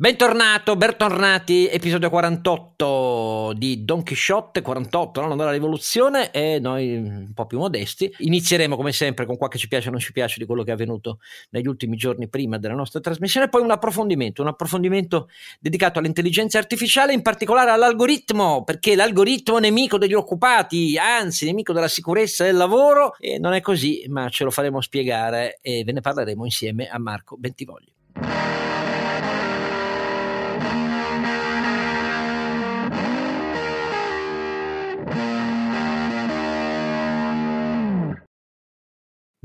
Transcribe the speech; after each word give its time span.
Bentornato, 0.00 0.76
bentornati, 0.76 1.66
episodio 1.66 2.08
48 2.08 3.52
di 3.56 3.84
Don 3.84 4.04
Quixote, 4.04 4.62
48, 4.62 5.20
l'anno 5.20 5.34
della 5.34 5.50
rivoluzione 5.50 6.30
e 6.30 6.60
noi 6.60 6.94
un 6.94 7.32
po' 7.34 7.46
più 7.46 7.58
modesti. 7.58 8.08
Inizieremo 8.18 8.76
come 8.76 8.92
sempre 8.92 9.26
con 9.26 9.36
qualche 9.36 9.58
ci 9.58 9.66
piace 9.66 9.88
o 9.88 9.90
non 9.90 9.98
ci 9.98 10.12
piace 10.12 10.38
di 10.38 10.46
quello 10.46 10.62
che 10.62 10.70
è 10.70 10.74
avvenuto 10.74 11.18
negli 11.50 11.66
ultimi 11.66 11.96
giorni 11.96 12.28
prima 12.28 12.58
della 12.58 12.74
nostra 12.74 13.00
trasmissione, 13.00 13.48
poi 13.48 13.62
un 13.62 13.72
approfondimento, 13.72 14.40
un 14.40 14.46
approfondimento 14.46 15.30
dedicato 15.58 15.98
all'intelligenza 15.98 16.58
artificiale, 16.58 17.12
in 17.12 17.22
particolare 17.22 17.72
all'algoritmo, 17.72 18.62
perché 18.62 18.94
l'algoritmo 18.94 19.58
è 19.58 19.62
nemico 19.62 19.98
degli 19.98 20.14
occupati, 20.14 20.96
anzi 20.96 21.44
nemico 21.44 21.72
della 21.72 21.88
sicurezza 21.88 22.44
del 22.44 22.54
lavoro 22.54 23.16
e 23.18 23.40
non 23.40 23.52
è 23.52 23.60
così, 23.60 24.04
ma 24.06 24.28
ce 24.28 24.44
lo 24.44 24.52
faremo 24.52 24.80
spiegare 24.80 25.58
e 25.60 25.82
ve 25.82 25.90
ne 25.90 26.00
parleremo 26.00 26.44
insieme 26.44 26.86
a 26.86 27.00
Marco 27.00 27.36
Bentivogli. 27.36 27.90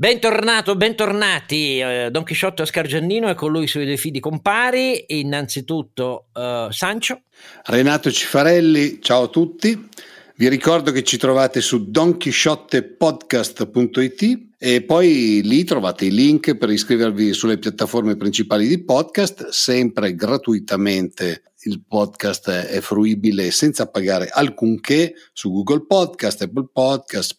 Bentornato, 0.04 0.76
bentornati, 0.76 1.78
eh, 1.78 2.08
Don 2.10 2.24
Chisciotto 2.24 2.60
Oscar 2.60 2.86
Giannino 2.86 3.30
e 3.30 3.34
con 3.34 3.50
lui 3.50 3.66
sui 3.66 3.86
due 3.86 3.96
fidi 3.96 4.20
compari, 4.20 5.02
innanzitutto 5.06 6.26
eh, 6.34 6.66
Sancio. 6.68 7.22
Renato 7.64 8.12
Cifarelli, 8.12 9.00
ciao 9.00 9.22
a 9.22 9.28
tutti, 9.28 9.88
vi 10.36 10.48
ricordo 10.50 10.92
che 10.92 11.02
ci 11.04 11.16
trovate 11.16 11.62
su 11.62 11.90
donchisciottepodcast.it 11.90 14.48
e 14.58 14.82
poi 14.82 15.40
lì 15.42 15.64
trovate 15.64 16.04
i 16.04 16.10
link 16.10 16.54
per 16.54 16.68
iscrivervi 16.68 17.32
sulle 17.32 17.56
piattaforme 17.56 18.16
principali 18.16 18.66
di 18.66 18.84
podcast, 18.84 19.48
sempre 19.48 20.14
gratuitamente 20.14 21.44
il 21.60 21.82
podcast 21.82 22.50
è 22.50 22.82
fruibile 22.82 23.50
senza 23.50 23.88
pagare 23.88 24.28
alcunché 24.28 25.14
su 25.32 25.50
Google 25.50 25.86
Podcast, 25.86 26.42
Apple 26.42 26.68
Podcast, 26.70 27.38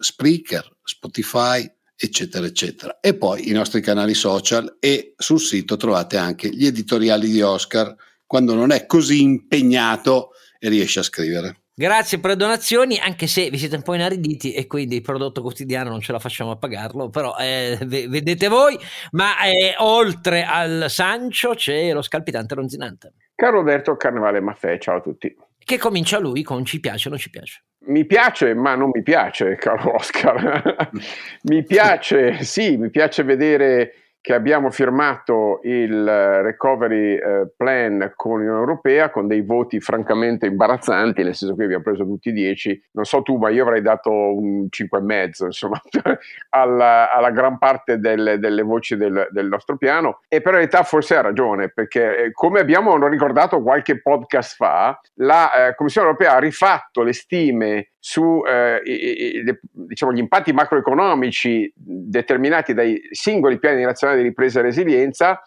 Spreaker, 0.00 0.76
Spotify, 0.84 1.68
eccetera, 1.98 2.46
eccetera. 2.46 2.98
E 3.00 3.16
poi 3.16 3.48
i 3.48 3.52
nostri 3.52 3.80
canali 3.80 4.14
social 4.14 4.76
e 4.78 5.14
sul 5.16 5.40
sito 5.40 5.76
trovate 5.76 6.16
anche 6.16 6.48
gli 6.48 6.64
editoriali 6.64 7.28
di 7.28 7.42
Oscar 7.42 7.94
quando 8.24 8.54
non 8.54 8.70
è 8.70 8.86
così 8.86 9.22
impegnato 9.22 10.30
e 10.58 10.68
riesce 10.68 11.00
a 11.00 11.02
scrivere. 11.02 11.62
Grazie 11.74 12.18
per 12.18 12.30
le 12.30 12.36
donazioni, 12.36 12.98
anche 12.98 13.28
se 13.28 13.50
vi 13.50 13.56
siete 13.56 13.76
un 13.76 13.82
po' 13.82 13.94
inariditi 13.94 14.52
e 14.52 14.66
quindi 14.66 14.96
il 14.96 15.02
prodotto 15.02 15.42
quotidiano 15.42 15.90
non 15.90 16.00
ce 16.00 16.10
la 16.10 16.18
facciamo 16.18 16.50
a 16.50 16.56
pagarlo, 16.56 17.08
però 17.08 17.36
eh, 17.38 17.78
vedete 17.80 18.48
voi, 18.48 18.76
ma 19.12 19.40
eh, 19.44 19.76
oltre 19.78 20.42
al 20.42 20.86
Sancio 20.88 21.50
c'è 21.54 21.92
lo 21.92 22.02
scalpitante 22.02 22.56
ronzinante. 22.56 23.12
Caro 23.36 23.58
Roberto 23.58 23.96
Carnevale 23.96 24.40
Maffè, 24.40 24.76
ciao 24.78 24.96
a 24.96 25.00
tutti. 25.00 25.32
Che 25.68 25.76
comincia 25.76 26.18
lui 26.18 26.42
con 26.42 26.64
ci 26.64 26.80
piace 26.80 27.08
o 27.08 27.10
non 27.10 27.18
ci 27.20 27.28
piace. 27.28 27.64
Mi 27.88 28.06
piace, 28.06 28.54
ma 28.54 28.74
non 28.74 28.88
mi 28.90 29.02
piace, 29.02 29.56
caro 29.56 29.96
Oscar. 29.96 30.88
mi 31.44 31.62
piace, 31.62 32.42
sì, 32.42 32.78
mi 32.78 32.88
piace 32.88 33.22
vedere 33.22 33.92
che 34.20 34.34
abbiamo 34.34 34.70
firmato 34.70 35.60
il 35.62 36.06
eh, 36.06 36.42
recovery 36.42 37.14
eh, 37.14 37.48
plan 37.56 38.12
con 38.14 38.38
l'Unione 38.38 38.58
Europea 38.58 39.10
con 39.10 39.26
dei 39.26 39.42
voti 39.42 39.80
francamente 39.80 40.46
imbarazzanti, 40.46 41.22
nel 41.22 41.34
senso 41.34 41.54
che 41.54 41.64
abbiamo 41.64 41.82
preso 41.82 42.04
tutti 42.04 42.32
10, 42.32 42.88
non 42.92 43.04
so 43.04 43.22
tu, 43.22 43.36
ma 43.36 43.48
io 43.48 43.62
avrei 43.62 43.80
dato 43.80 44.10
un 44.10 44.66
5,5 44.70 45.44
insomma 45.46 45.80
alla, 46.50 47.12
alla, 47.12 47.30
gran 47.30 47.58
parte 47.58 47.98
delle, 47.98 48.38
delle 48.38 48.62
voci 48.62 48.96
del, 48.96 49.28
del, 49.30 49.46
nostro 49.46 49.76
piano. 49.76 50.20
E 50.28 50.40
per 50.40 50.54
realtà 50.54 50.82
forse 50.82 51.16
ha 51.16 51.20
ragione 51.20 51.70
perché 51.70 52.24
eh, 52.24 52.32
come 52.32 52.60
abbiamo 52.60 53.06
ricordato 53.06 53.62
qualche 53.62 54.00
podcast 54.00 54.56
fa, 54.56 54.98
la 55.14 55.68
eh, 55.68 55.74
Commissione 55.74 56.08
Europea 56.08 56.34
ha 56.34 56.38
rifatto 56.38 57.02
le 57.02 57.12
stime 57.12 57.90
su 58.08 58.42
eh, 58.42 58.80
diciamo, 59.70 60.16
impatti 60.16 60.54
macroeconomici 60.54 61.70
determinati 61.76 62.72
dai 62.72 62.98
singoli 63.10 63.58
piani 63.58 63.82
nazionali 63.82 64.22
di 64.22 64.28
ripresa 64.28 64.60
e 64.60 64.62
resilienza 64.62 65.42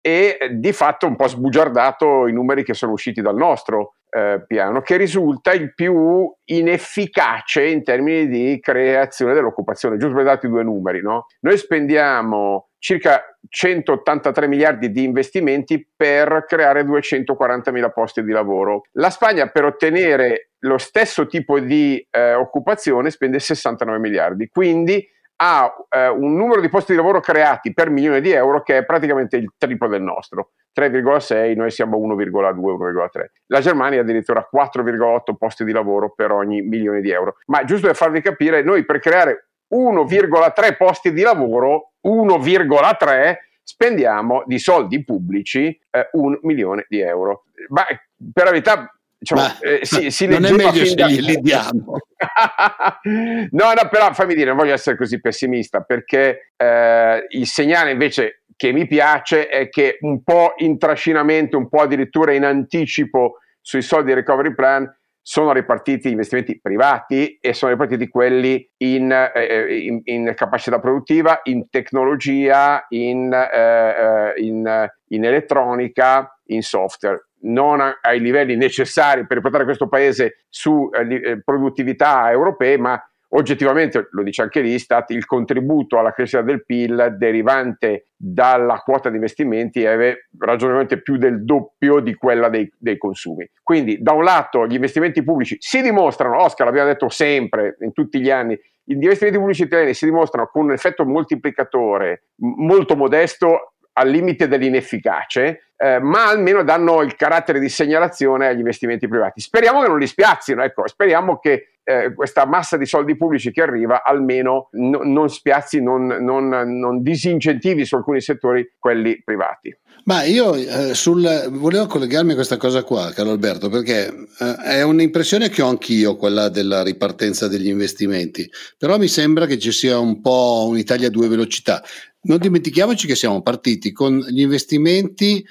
e 0.00 0.36
di 0.54 0.72
fatto 0.72 1.06
un 1.06 1.14
po' 1.14 1.28
sbugiardato 1.28 2.26
i 2.26 2.32
numeri 2.32 2.64
che 2.64 2.74
sono 2.74 2.90
usciti 2.90 3.20
dal 3.20 3.36
nostro 3.36 3.94
eh, 4.10 4.42
piano, 4.44 4.80
che 4.80 4.96
risulta 4.96 5.52
il 5.52 5.72
più 5.72 6.28
inefficace 6.46 7.66
in 7.66 7.84
termini 7.84 8.26
di 8.26 8.58
creazione 8.60 9.32
dell'occupazione. 9.32 9.96
Giusto 9.96 10.16
per 10.16 10.24
darti 10.24 10.48
due 10.48 10.64
numeri, 10.64 11.00
no? 11.02 11.26
Noi 11.42 11.56
spendiamo 11.58 12.70
circa 12.78 13.29
183 13.48 14.46
miliardi 14.46 14.90
di 14.90 15.04
investimenti 15.04 15.86
per 15.94 16.44
creare 16.46 16.84
240 16.84 17.70
mila 17.72 17.90
posti 17.90 18.22
di 18.22 18.32
lavoro. 18.32 18.82
La 18.92 19.10
Spagna 19.10 19.48
per 19.48 19.64
ottenere 19.64 20.50
lo 20.60 20.78
stesso 20.78 21.26
tipo 21.26 21.58
di 21.58 22.06
eh, 22.10 22.34
occupazione 22.34 23.10
spende 23.10 23.38
69 23.38 23.98
miliardi, 23.98 24.48
quindi 24.48 25.06
ha 25.42 25.74
eh, 25.88 26.08
un 26.08 26.36
numero 26.36 26.60
di 26.60 26.68
posti 26.68 26.92
di 26.92 26.98
lavoro 26.98 27.20
creati 27.20 27.72
per 27.72 27.88
milione 27.88 28.20
di 28.20 28.30
euro 28.30 28.62
che 28.62 28.78
è 28.78 28.84
praticamente 28.84 29.36
il 29.36 29.52
triplo 29.56 29.88
del 29.88 30.02
nostro. 30.02 30.50
3,6, 30.78 31.56
noi 31.56 31.70
siamo 31.70 31.98
1,2, 31.98 32.30
1,3. 32.30 33.24
La 33.46 33.60
Germania 33.60 34.02
addirittura 34.02 34.46
4,8 34.54 35.34
posti 35.38 35.64
di 35.64 35.72
lavoro 35.72 36.12
per 36.14 36.30
ogni 36.30 36.60
milione 36.60 37.00
di 37.00 37.10
euro. 37.10 37.36
Ma 37.46 37.64
giusto 37.64 37.86
per 37.86 37.96
farvi 37.96 38.20
capire, 38.20 38.62
noi 38.62 38.84
per 38.84 38.98
creare 38.98 39.49
1,3 39.72 40.76
posti 40.76 41.12
di 41.12 41.22
lavoro, 41.22 41.92
1,3 42.06 43.36
spendiamo 43.62 44.42
di 44.46 44.58
soldi 44.58 45.04
pubblici 45.04 45.66
eh, 45.90 46.08
un 46.12 46.38
milione 46.42 46.86
di 46.88 47.00
euro. 47.00 47.44
Ma 47.68 47.84
per 48.32 48.44
la 48.44 48.50
verità 48.50 48.94
Diciamo, 49.20 49.42
Ma, 49.42 49.58
eh, 49.58 49.80
si, 49.82 50.10
si 50.10 50.26
non 50.26 50.46
è 50.46 50.50
meglio 50.50 50.82
se 50.82 50.94
li, 50.94 51.20
li 51.20 51.36
diamo. 51.42 51.98
no, 53.50 53.72
no, 53.74 53.88
però 53.90 54.14
fammi 54.14 54.34
dire, 54.34 54.46
non 54.46 54.56
voglio 54.56 54.72
essere 54.72 54.96
così 54.96 55.20
pessimista 55.20 55.82
perché 55.82 56.52
eh, 56.56 57.26
il 57.28 57.46
segnale 57.46 57.90
invece 57.90 58.44
che 58.56 58.72
mi 58.72 58.86
piace 58.86 59.48
è 59.48 59.68
che 59.68 59.98
un 60.00 60.22
po' 60.22 60.54
in 60.58 60.78
trascinamento, 60.78 61.58
un 61.58 61.68
po' 61.68 61.82
addirittura 61.82 62.32
in 62.32 62.44
anticipo 62.44 63.40
sui 63.60 63.82
soldi 63.82 64.14
recovery 64.14 64.54
plan 64.54 64.90
sono 65.22 65.52
ripartiti 65.52 66.10
investimenti 66.10 66.60
privati 66.60 67.38
e 67.40 67.52
sono 67.52 67.72
ripartiti 67.72 68.08
quelli 68.08 68.68
in, 68.78 69.12
eh, 69.12 69.78
in, 69.84 70.00
in 70.04 70.32
capacità 70.34 70.78
produttiva, 70.78 71.40
in 71.44 71.68
tecnologia, 71.68 72.84
in, 72.88 73.32
eh, 73.32 74.34
eh 74.34 74.90
in 75.12 75.24
elettronica, 75.24 76.38
in 76.46 76.62
software. 76.62 77.28
Non 77.42 77.80
ai 77.80 78.20
livelli 78.20 78.56
necessari 78.56 79.26
per 79.26 79.38
riportare 79.38 79.64
questo 79.64 79.88
paese 79.88 80.44
su 80.48 80.88
eh, 80.92 81.14
eh, 81.14 81.42
produttività 81.42 82.30
europee, 82.30 82.76
ma 82.76 83.02
oggettivamente, 83.30 84.08
lo 84.10 84.22
dice 84.22 84.42
anche 84.42 84.60
l'Istat, 84.60 85.10
il 85.10 85.26
contributo 85.26 85.98
alla 85.98 86.12
crescita 86.12 86.42
del 86.42 86.64
PIL 86.64 87.16
derivante 87.18 88.08
dalla 88.16 88.78
quota 88.78 89.08
di 89.08 89.16
investimenti 89.16 89.82
è 89.82 90.14
ragionevolmente 90.38 91.00
più 91.00 91.16
del 91.16 91.44
doppio 91.44 92.00
di 92.00 92.14
quella 92.14 92.48
dei, 92.48 92.70
dei, 92.76 92.98
consumi. 92.98 93.48
Quindi 93.62 94.00
da 94.00 94.12
un 94.12 94.24
lato 94.24 94.66
gli 94.66 94.74
investimenti 94.74 95.22
pubblici 95.22 95.56
si 95.58 95.80
dimostrano, 95.82 96.42
Oscar 96.42 96.66
l'abbiamo 96.66 96.88
detto 96.88 97.08
sempre 97.08 97.76
in 97.80 97.92
tutti 97.92 98.20
gli 98.20 98.30
anni, 98.30 98.58
gli 98.82 98.94
investimenti 98.94 99.38
pubblici 99.38 99.62
italiani 99.62 99.94
si 99.94 100.06
dimostrano 100.06 100.48
con 100.48 100.64
un 100.64 100.72
effetto 100.72 101.04
moltiplicatore 101.04 102.24
molto 102.36 102.96
modesto 102.96 103.74
al 103.92 104.08
limite 104.08 104.48
dell'inefficace, 104.48 105.69
eh, 105.82 105.98
ma 105.98 106.28
almeno 106.28 106.62
danno 106.62 107.00
il 107.00 107.16
carattere 107.16 107.58
di 107.58 107.70
segnalazione 107.70 108.48
agli 108.48 108.58
investimenti 108.58 109.08
privati. 109.08 109.40
Speriamo 109.40 109.80
che 109.80 109.88
non 109.88 109.98
li 109.98 110.06
spiazzino, 110.06 110.62
ecco, 110.62 110.86
speriamo 110.86 111.38
che 111.38 111.76
eh, 111.82 112.12
questa 112.12 112.44
massa 112.44 112.76
di 112.76 112.84
soldi 112.84 113.16
pubblici 113.16 113.50
che 113.50 113.62
arriva 113.62 114.02
almeno 114.04 114.68
no, 114.72 115.00
non 115.02 115.30
spiazzi, 115.30 115.80
non, 115.80 116.06
non, 116.06 116.48
non 116.48 117.02
disincentivi 117.02 117.86
su 117.86 117.96
alcuni 117.96 118.20
settori 118.20 118.74
quelli 118.78 119.22
privati. 119.24 119.74
Ma 120.04 120.22
io 120.24 120.54
eh, 120.54 120.94
sul, 120.94 121.48
volevo 121.48 121.86
collegarmi 121.86 122.32
a 122.32 122.34
questa 122.34 122.58
cosa 122.58 122.82
qua, 122.82 123.10
caro 123.14 123.30
Alberto, 123.30 123.70
perché 123.70 124.06
eh, 124.38 124.54
è 124.62 124.82
un'impressione 124.82 125.48
che 125.48 125.62
ho 125.62 125.68
anch'io, 125.68 126.16
quella 126.16 126.50
della 126.50 126.82
ripartenza 126.82 127.48
degli 127.48 127.68
investimenti, 127.68 128.48
però 128.76 128.98
mi 128.98 129.08
sembra 129.08 129.46
che 129.46 129.58
ci 129.58 129.72
sia 129.72 129.98
un 129.98 130.20
po' 130.20 130.66
un'Italia 130.68 131.08
a 131.08 131.10
due 131.10 131.28
velocità. 131.28 131.82
Non 132.22 132.36
dimentichiamoci 132.36 133.06
che 133.06 133.14
siamo 133.14 133.40
partiti 133.40 133.92
con 133.92 134.18
gli 134.18 134.42
investimenti 134.42 135.42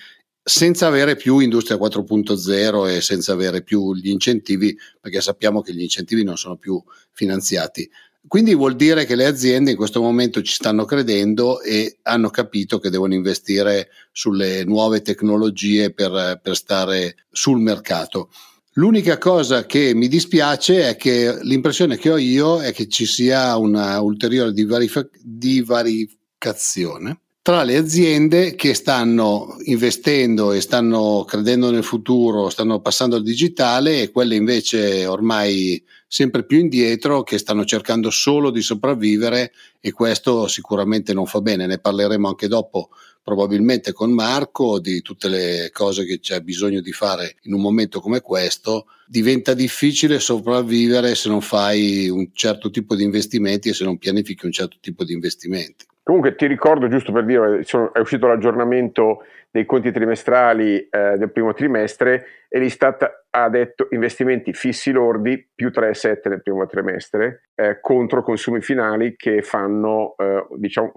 senza 0.50 0.88
avere 0.88 1.16
più 1.16 1.38
industria 1.38 1.78
4.0 1.78 2.90
e 2.90 3.02
senza 3.02 3.34
avere 3.34 3.62
più 3.62 3.94
gli 3.94 4.10
incentivi, 4.10 4.76
perché 5.00 5.22
sappiamo 5.22 5.62
che 5.62 5.74
gli 5.74 5.84
incentivi 5.84 6.24
non 6.24 6.38
sono 6.38 6.58
più 6.58 6.84
finanziati. 7.12 7.88
Quindi 8.28 8.56
vuol 8.56 8.76
dire 8.76 9.06
che 9.06 9.16
le 9.16 9.28
aziende 9.28 9.70
in 9.72 9.78
questo 9.78 10.02
momento 10.02 10.42
ci 10.42 10.54
stanno 10.54 10.86
credendo 10.86 11.62
e 11.62 12.00
hanno 12.02 12.32
capito 12.32 12.80
che 12.80 12.90
devono 12.90 13.14
investire 13.14 13.90
sulle 14.12 14.64
nuove 14.66 15.02
tecnologie 15.02 15.94
per, 15.94 16.40
per 16.42 16.56
stare 16.56 17.28
sul 17.32 17.60
mercato. 17.60 18.32
L'unica 18.74 19.20
cosa 19.20 19.66
che 19.66 19.94
mi 19.94 20.08
dispiace 20.08 20.90
è 20.90 20.96
che 20.96 21.38
l'impressione 21.44 21.98
che 21.98 22.12
ho 22.12 22.18
io 22.18 22.60
è 22.60 22.74
che 22.74 22.88
ci 22.88 23.06
sia 23.06 23.56
una 23.56 24.02
ulteriore 24.02 24.52
divarificazione 24.52 27.20
tra 27.42 27.64
le 27.64 27.78
aziende 27.78 28.54
che 28.54 28.74
stanno 28.74 29.58
investendo 29.64 30.52
e 30.52 30.62
stanno 30.62 31.24
credendo 31.26 31.72
nel 31.72 31.84
futuro, 31.84 32.50
stanno 32.50 32.82
passando 32.82 33.16
al 33.16 33.24
digitale 33.24 34.02
e 34.02 34.12
quelle 34.12 34.36
invece 34.36 35.06
ormai 35.06 35.82
sempre 36.08 36.44
più 36.44 36.60
indietro 36.60 37.24
che 37.24 37.38
stanno 37.38 37.66
cercando 37.66 38.10
solo 38.10 38.52
di 38.52 38.62
sopravvivere 38.62 39.52
e 39.80 39.92
questo 39.92 40.48
sicuramente 40.48 41.14
non 41.14 41.26
fa 41.26 41.40
bene. 41.40 41.66
Ne 41.66 41.80
parleremo 41.80 42.28
anche 42.28 42.48
dopo 42.48 42.90
probabilmente 43.24 43.94
con 43.94 44.12
Marco 44.12 44.80
di 44.80 45.02
tutte 45.02 45.30
le 45.30 45.70
cose 45.72 46.06
che 46.06 46.20
c'è 46.20 46.42
bisogno 46.42 46.82
di 46.82 46.92
fare 46.92 47.38
in 47.44 47.54
un 47.54 47.62
momento 47.62 48.00
come 48.00 48.22
questo. 48.22 48.88
Diventa 49.08 49.54
difficile 49.54 50.20
sopravvivere 50.20 51.16
se 51.16 51.30
non 51.30 51.42
fai 51.42 52.10
un 52.10 52.30
certo 52.34 52.70
tipo 52.70 52.96
di 52.96 53.04
investimenti 53.04 53.70
e 53.70 53.74
se 53.74 53.84
non 53.84 53.98
pianifichi 53.98 54.46
un 54.46 54.52
certo 54.52 54.78
tipo 54.82 55.04
di 55.04 55.14
investimenti. 55.14 55.86
Comunque 56.10 56.34
ti 56.34 56.48
ricordo, 56.48 56.88
giusto 56.88 57.12
per 57.12 57.24
dire, 57.24 57.62
sono, 57.62 57.94
è 57.94 58.00
uscito 58.00 58.26
l'aggiornamento 58.26 59.26
dei 59.52 59.64
conti 59.64 59.92
trimestrali 59.92 60.80
eh, 60.90 61.18
del 61.18 61.32
primo 61.32 61.54
trimestre 61.54 62.26
e 62.48 62.58
l'Istat 62.58 63.26
ha 63.30 63.48
detto 63.48 63.90
investimenti 63.92 64.52
fissi 64.52 64.90
lordi 64.90 65.48
più 65.54 65.68
3,7 65.68 66.30
nel 66.30 66.42
primo 66.42 66.66
trimestre 66.66 67.50
eh, 67.54 67.80
contro 67.80 68.24
consumi 68.24 68.60
finali 68.60 69.16
che 69.16 69.44
fanno 69.44 70.16
eh, 70.18 70.48
diciamo 70.58 70.94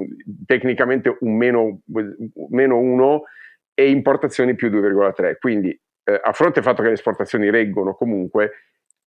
tecnicamente 0.46 1.14
un 1.20 1.36
meno, 1.36 1.80
meno 2.48 2.78
1 2.78 3.22
e 3.74 3.90
importazioni 3.90 4.54
più 4.54 4.70
2,3. 4.70 5.36
Quindi 5.38 5.78
eh, 6.04 6.20
a 6.22 6.32
fronte 6.32 6.54
del 6.54 6.64
fatto 6.64 6.80
che 6.80 6.88
le 6.88 6.94
esportazioni 6.94 7.50
reggono 7.50 7.92
comunque, 7.92 8.52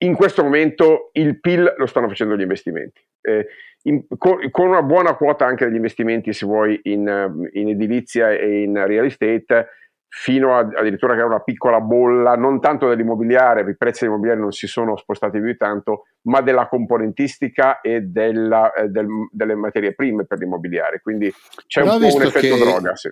in 0.02 0.14
questo 0.14 0.42
momento 0.42 1.10
il 1.12 1.40
PIL 1.40 1.74
lo 1.76 1.86
stanno 1.86 2.08
facendo 2.08 2.36
gli 2.36 2.42
investimenti. 2.42 3.00
Eh, 3.20 3.46
in, 3.84 4.04
con, 4.16 4.38
con, 4.50 4.68
una 4.68 4.82
buona 4.82 5.14
quota 5.14 5.44
anche 5.44 5.64
degli 5.64 5.76
investimenti, 5.76 6.32
se 6.32 6.46
vuoi, 6.46 6.78
in, 6.84 7.48
in 7.52 7.68
edilizia 7.68 8.30
e 8.30 8.62
in 8.62 8.84
real 8.86 9.06
estate, 9.06 9.68
fino 10.08 10.56
a, 10.56 10.58
addirittura 10.58 11.14
che 11.14 11.20
era 11.20 11.28
una 11.28 11.40
piccola 11.40 11.80
bolla, 11.80 12.34
non 12.36 12.60
tanto 12.60 12.88
dell'immobiliare, 12.88 13.68
i 13.68 13.76
prezzi 13.76 14.00
dell'immobiliare 14.00 14.40
non 14.40 14.52
si 14.52 14.66
sono 14.66 14.96
spostati 14.96 15.40
più 15.40 15.56
tanto, 15.56 16.06
ma 16.22 16.40
della 16.42 16.68
componentistica 16.68 17.80
e 17.80 18.02
della, 18.02 18.72
eh, 18.72 18.88
del, 18.88 19.06
delle 19.30 19.54
materie 19.54 19.94
prime 19.94 20.26
per 20.26 20.38
l'immobiliare. 20.38 21.00
Quindi 21.00 21.32
c'è 21.66 21.82
Però 21.82 21.94
un 21.94 22.00
po' 22.00 22.14
un 22.14 22.22
effetto 22.22 22.56
droga. 22.56 22.94
Sì. 22.96 23.10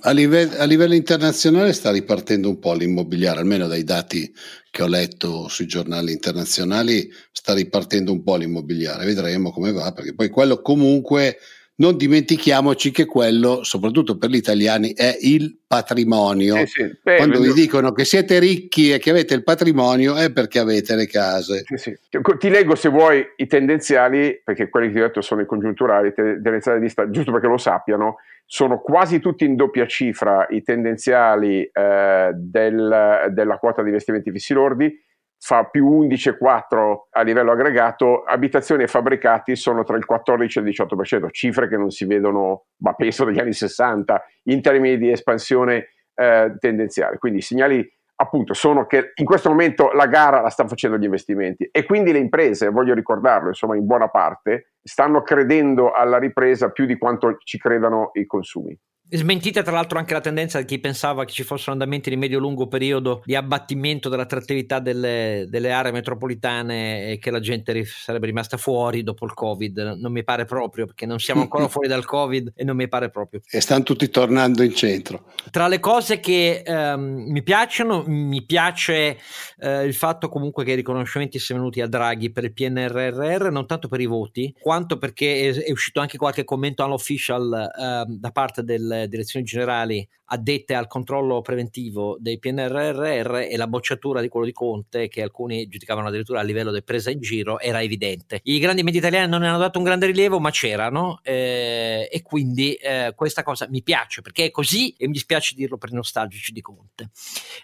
A 0.00 0.10
livello, 0.10 0.52
a 0.58 0.64
livello, 0.64 0.94
internazionale 0.94 1.72
sta 1.72 1.90
ripartendo 1.90 2.48
un 2.48 2.58
po' 2.58 2.74
l'immobiliare, 2.74 3.40
almeno 3.40 3.66
dai 3.66 3.84
dati 3.84 4.32
che 4.70 4.82
ho 4.82 4.86
letto 4.86 5.48
sui 5.48 5.66
giornali 5.66 6.12
internazionali, 6.12 7.10
sta 7.32 7.54
ripartendo 7.54 8.12
un 8.12 8.22
po' 8.22 8.36
l'immobiliare. 8.36 9.06
Vedremo 9.06 9.50
come 9.50 9.72
va, 9.72 9.92
perché 9.92 10.14
poi 10.14 10.28
quello 10.28 10.60
comunque 10.60 11.38
non 11.76 11.96
dimentichiamoci 11.96 12.92
che 12.92 13.04
quello, 13.04 13.64
soprattutto 13.64 14.16
per 14.16 14.30
gli 14.30 14.36
italiani, 14.36 14.92
è 14.92 15.16
il 15.20 15.56
patrimonio. 15.66 16.56
Eh 16.56 16.66
sì, 16.66 16.88
beh, 17.02 17.16
Quando 17.16 17.40
vi 17.40 17.52
dicono 17.52 17.92
che 17.92 18.04
siete 18.04 18.38
ricchi 18.38 18.92
e 18.92 18.98
che 18.98 19.10
avete 19.10 19.34
il 19.34 19.42
patrimonio 19.42 20.14
è 20.14 20.30
perché 20.30 20.60
avete 20.60 20.94
le 20.94 21.08
case. 21.08 21.64
Sì, 21.66 21.76
sì. 21.76 21.98
Ti 22.38 22.48
leggo 22.48 22.76
se 22.76 22.88
vuoi 22.88 23.24
i 23.36 23.46
tendenziali, 23.46 24.40
perché 24.44 24.68
quelli 24.68 24.88
che 24.88 24.92
ti 24.94 25.00
ho 25.00 25.06
detto 25.06 25.20
sono 25.20 25.40
i 25.40 25.46
congiunturali, 25.46 26.12
tendenziali 26.14 26.78
di 26.78 26.88
sta, 26.88 27.10
giusto 27.10 27.32
perché 27.32 27.48
lo 27.48 27.58
sappiano, 27.58 28.18
sono 28.46 28.80
quasi 28.80 29.20
tutti 29.20 29.44
in 29.44 29.56
doppia 29.56 29.86
cifra 29.86 30.46
i 30.50 30.62
tendenziali 30.62 31.64
eh, 31.64 32.30
del, 32.34 33.26
della 33.30 33.58
quota 33.58 33.82
di 33.82 33.88
investimenti 33.88 34.30
fissi 34.30 34.52
lordi 34.52 35.02
fa 35.44 35.64
più 35.64 35.86
11,4 36.00 37.08
a 37.10 37.20
livello 37.20 37.52
aggregato, 37.52 38.22
abitazioni 38.22 38.84
e 38.84 38.86
fabbricati 38.86 39.56
sono 39.56 39.84
tra 39.84 39.98
il 39.98 40.06
14 40.06 40.58
e 40.58 40.62
il 40.62 40.68
18%, 40.68 41.28
cifre 41.30 41.68
che 41.68 41.76
non 41.76 41.90
si 41.90 42.06
vedono, 42.06 42.64
ma 42.78 42.94
penso 42.94 43.26
dagli 43.26 43.38
anni 43.38 43.52
60, 43.52 44.24
in 44.44 44.62
termini 44.62 44.96
di 44.96 45.10
espansione 45.10 45.88
eh, 46.14 46.54
tendenziale. 46.58 47.18
Quindi 47.18 47.42
segnali 47.42 47.86
appunto 48.16 48.54
sono 48.54 48.86
che 48.86 49.12
in 49.14 49.24
questo 49.24 49.48
momento 49.48 49.90
la 49.92 50.06
gara 50.06 50.40
la 50.40 50.50
stanno 50.50 50.68
facendo 50.68 50.96
gli 50.96 51.04
investimenti 51.04 51.68
e 51.70 51.84
quindi 51.84 52.12
le 52.12 52.18
imprese, 52.18 52.68
voglio 52.68 52.94
ricordarlo, 52.94 53.48
insomma 53.48 53.76
in 53.76 53.86
buona 53.86 54.08
parte, 54.08 54.74
stanno 54.82 55.22
credendo 55.22 55.92
alla 55.92 56.18
ripresa 56.18 56.70
più 56.70 56.86
di 56.86 56.96
quanto 56.96 57.36
ci 57.38 57.58
credano 57.58 58.10
i 58.14 58.26
consumi. 58.26 58.78
Smentita 59.16 59.62
tra 59.62 59.72
l'altro 59.72 59.98
anche 59.98 60.12
la 60.12 60.20
tendenza 60.20 60.58
di 60.58 60.64
chi 60.64 60.80
pensava 60.80 61.24
che 61.24 61.32
ci 61.32 61.44
fossero 61.44 61.70
andamenti 61.70 62.10
di 62.10 62.16
medio-lungo 62.16 62.66
periodo 62.66 63.22
di 63.24 63.36
abbattimento 63.36 64.08
dell'attrattività 64.08 64.80
delle, 64.80 65.46
delle, 65.48 65.70
aree 65.70 65.92
metropolitane 65.92 67.12
e 67.12 67.18
che 67.18 67.30
la 67.30 67.38
gente 67.38 67.84
sarebbe 67.84 68.26
rimasta 68.26 68.56
fuori 68.56 69.04
dopo 69.04 69.24
il 69.24 69.32
Covid. 69.32 69.98
Non 69.98 70.10
mi 70.10 70.24
pare 70.24 70.46
proprio 70.46 70.86
perché 70.86 71.06
non 71.06 71.20
siamo 71.20 71.42
ancora 71.42 71.68
fuori 71.68 71.86
dal 71.86 72.04
Covid 72.04 72.54
e 72.56 72.64
non 72.64 72.74
mi 72.74 72.88
pare 72.88 73.08
proprio. 73.10 73.40
E 73.48 73.60
stanno 73.60 73.84
tutti 73.84 74.10
tornando 74.10 74.64
in 74.64 74.74
centro. 74.74 75.26
Tra 75.50 75.68
le 75.68 75.78
cose 75.78 76.18
che 76.18 76.62
ehm, 76.64 77.26
mi 77.28 77.42
piacciono, 77.44 78.02
mi 78.06 78.44
piace 78.44 79.18
eh, 79.60 79.84
il 79.84 79.94
fatto 79.94 80.28
comunque 80.28 80.64
che 80.64 80.72
i 80.72 80.76
riconoscimenti 80.76 81.38
siano 81.38 81.60
venuti 81.60 81.80
a 81.80 81.86
Draghi 81.86 82.32
per 82.32 82.44
il 82.44 82.52
PNRR, 82.52 83.50
non 83.50 83.66
tanto 83.66 83.86
per 83.86 84.00
i 84.00 84.06
voti, 84.06 84.52
quanto 84.58 84.98
perché 84.98 85.50
è, 85.50 85.54
è 85.66 85.70
uscito 85.70 86.00
anche 86.00 86.16
qualche 86.16 86.42
commento 86.42 86.82
all'official 86.82 87.52
eh, 87.52 88.04
da 88.08 88.30
parte 88.30 88.64
del 88.64 89.03
direzioni 89.06 89.44
generali 89.44 90.06
addette 90.26 90.74
al 90.74 90.86
controllo 90.86 91.42
preventivo 91.42 92.16
dei 92.18 92.38
PNRR 92.38 93.46
e 93.50 93.56
la 93.56 93.66
bocciatura 93.66 94.20
di 94.20 94.28
quello 94.28 94.46
di 94.46 94.52
Conte, 94.52 95.08
che 95.08 95.22
alcuni 95.22 95.68
giudicavano 95.68 96.08
addirittura 96.08 96.40
a 96.40 96.42
livello 96.42 96.72
di 96.72 96.82
presa 96.82 97.10
in 97.10 97.20
giro, 97.20 97.60
era 97.60 97.82
evidente. 97.82 98.40
I 98.44 98.58
grandi 98.58 98.82
media 98.82 99.00
italiani 99.00 99.28
non 99.28 99.40
ne 99.40 99.48
hanno 99.48 99.58
dato 99.58 99.78
un 99.78 99.84
grande 99.84 100.06
rilievo, 100.06 100.40
ma 100.40 100.50
c'erano 100.50 101.20
eh, 101.22 102.08
e 102.10 102.22
quindi 102.22 102.74
eh, 102.74 103.12
questa 103.14 103.42
cosa 103.42 103.66
mi 103.68 103.82
piace 103.82 104.22
perché 104.22 104.46
è 104.46 104.50
così 104.50 104.94
e 104.96 105.06
mi 105.06 105.12
dispiace 105.12 105.54
dirlo 105.54 105.76
per 105.76 105.90
i 105.90 105.94
nostalgici 105.94 106.52
di 106.52 106.60
Conte. 106.60 107.10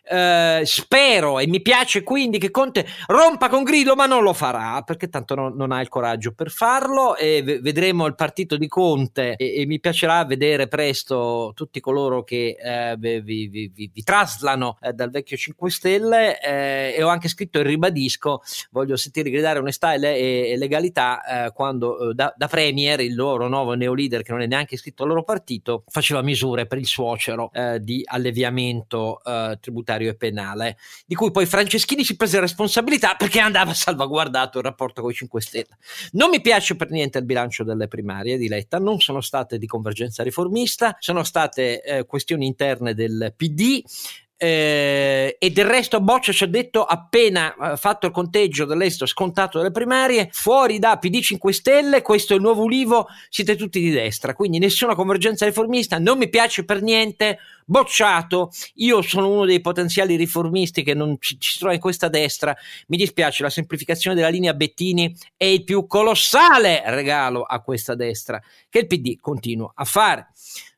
Eh, 0.08 0.62
spero 0.64 1.38
e 1.38 1.46
mi 1.46 1.62
piace 1.62 2.02
quindi 2.02 2.38
che 2.38 2.50
Conte 2.50 2.86
rompa 3.06 3.48
con 3.48 3.62
grido, 3.62 3.94
ma 3.94 4.06
non 4.06 4.22
lo 4.22 4.32
farà 4.32 4.82
perché 4.82 5.08
tanto 5.08 5.34
non, 5.34 5.54
non 5.56 5.72
ha 5.72 5.80
il 5.80 5.88
coraggio 5.88 6.32
per 6.32 6.50
farlo 6.50 7.16
e 7.16 7.42
v- 7.42 7.60
vedremo 7.60 8.06
il 8.06 8.14
partito 8.14 8.56
di 8.56 8.68
Conte 8.68 9.36
e, 9.36 9.62
e 9.62 9.66
mi 9.66 9.80
piacerà 9.80 10.24
vedere 10.24 10.68
presto 10.68 11.19
tutti 11.54 11.80
coloro 11.80 12.22
che 12.24 12.56
eh, 12.60 12.96
vi, 12.98 13.20
vi, 13.20 13.48
vi, 13.48 13.90
vi, 13.92 14.02
traslano 14.02 14.78
eh, 14.80 14.92
dal 14.92 15.10
vecchio 15.10 15.36
5 15.36 15.70
Stelle 15.70 16.40
eh, 16.40 16.94
e 16.96 17.02
ho 17.02 17.08
anche 17.08 17.28
scritto 17.28 17.60
e 17.60 17.62
ribadisco, 17.62 18.42
voglio 18.70 18.96
sentire 18.96 19.30
gridare 19.30 19.58
onestà 19.58 19.94
e, 19.94 19.98
le, 19.98 20.16
e 20.16 20.56
legalità 20.56 21.46
eh, 21.46 21.52
quando 21.52 22.10
eh, 22.10 22.14
da, 22.14 22.32
da, 22.36 22.48
Premier 22.48 23.00
il 23.00 23.14
loro 23.14 23.48
nuovo 23.48 23.74
neolider 23.74 24.22
che 24.22 24.32
non 24.32 24.40
è 24.40 24.46
neanche 24.46 24.74
iscritto 24.74 25.02
al 25.02 25.08
loro 25.08 25.22
partito 25.22 25.84
faceva 25.86 26.22
misure 26.22 26.66
per 26.66 26.78
il 26.78 26.86
suocero 26.86 27.50
eh, 27.52 27.82
di 27.82 28.02
alleviamento 28.04 29.20
tributario 29.60 30.10
e 30.10 30.14
penale 30.14 30.76
di 31.06 31.14
cui 31.14 31.30
poi 31.30 31.46
Franceschini 31.46 32.04
si 32.04 32.16
prese 32.16 32.40
responsabilità 32.40 33.14
perché 33.16 33.40
andava 33.40 33.74
salvaguardato 33.74 34.58
il 34.58 34.64
rapporto 34.64 35.02
con 35.02 35.10
i 35.10 35.14
5 35.14 35.40
Stelle. 35.40 35.78
Non 36.12 36.30
mi 36.30 36.40
piace 36.40 36.76
per 36.76 36.90
niente 36.90 37.18
il 37.18 37.24
bilancio 37.24 37.64
delle 37.64 37.88
primarie 37.88 38.36
di 38.36 38.48
Letta, 38.48 38.78
non 38.78 39.00
sono 39.00 39.20
state 39.20 39.58
di 39.58 39.66
convergenza 39.66 40.22
riformista, 40.22 40.96
sono 41.10 41.24
state 41.24 41.82
eh, 41.82 42.06
questioni 42.06 42.46
interne 42.46 42.94
del 42.94 43.34
PD. 43.36 43.82
Eh, 44.42 45.36
e 45.38 45.50
del 45.50 45.66
resto 45.66 46.00
Boccia 46.00 46.32
ci 46.32 46.44
ha 46.44 46.46
detto 46.46 46.82
appena 46.82 47.54
eh, 47.54 47.76
fatto 47.76 48.06
il 48.06 48.12
conteggio 48.12 48.64
dell'esito 48.64 49.04
scontato 49.04 49.58
delle 49.58 49.70
primarie 49.70 50.30
fuori 50.32 50.78
da 50.78 50.96
PD 50.96 51.20
5 51.20 51.52
Stelle 51.52 52.00
questo 52.00 52.32
è 52.32 52.36
il 52.36 52.42
nuovo 52.42 52.62
Ulivo 52.62 53.06
siete 53.28 53.54
tutti 53.54 53.80
di 53.80 53.90
destra. 53.90 54.32
Quindi 54.32 54.58
nessuna 54.58 54.94
convergenza 54.94 55.44
riformista 55.44 55.98
non 55.98 56.16
mi 56.16 56.30
piace 56.30 56.64
per 56.64 56.80
niente 56.80 57.38
bocciato. 57.66 58.50
Io 58.76 59.02
sono 59.02 59.28
uno 59.28 59.44
dei 59.44 59.60
potenziali 59.60 60.16
riformisti 60.16 60.82
che 60.82 60.94
non 60.94 61.18
ci, 61.20 61.38
ci 61.38 61.58
trova 61.58 61.74
in 61.74 61.80
questa 61.80 62.08
destra. 62.08 62.56
Mi 62.86 62.96
dispiace 62.96 63.42
la 63.42 63.50
semplificazione 63.50 64.16
della 64.16 64.30
linea 64.30 64.54
Bettini 64.54 65.14
è 65.36 65.44
il 65.44 65.64
più 65.64 65.86
colossale 65.86 66.82
regalo 66.86 67.42
a 67.42 67.60
questa 67.60 67.94
destra 67.94 68.40
che 68.70 68.78
il 68.78 68.86
PD 68.86 69.18
continua 69.20 69.70
a 69.74 69.84
fare. 69.84 70.28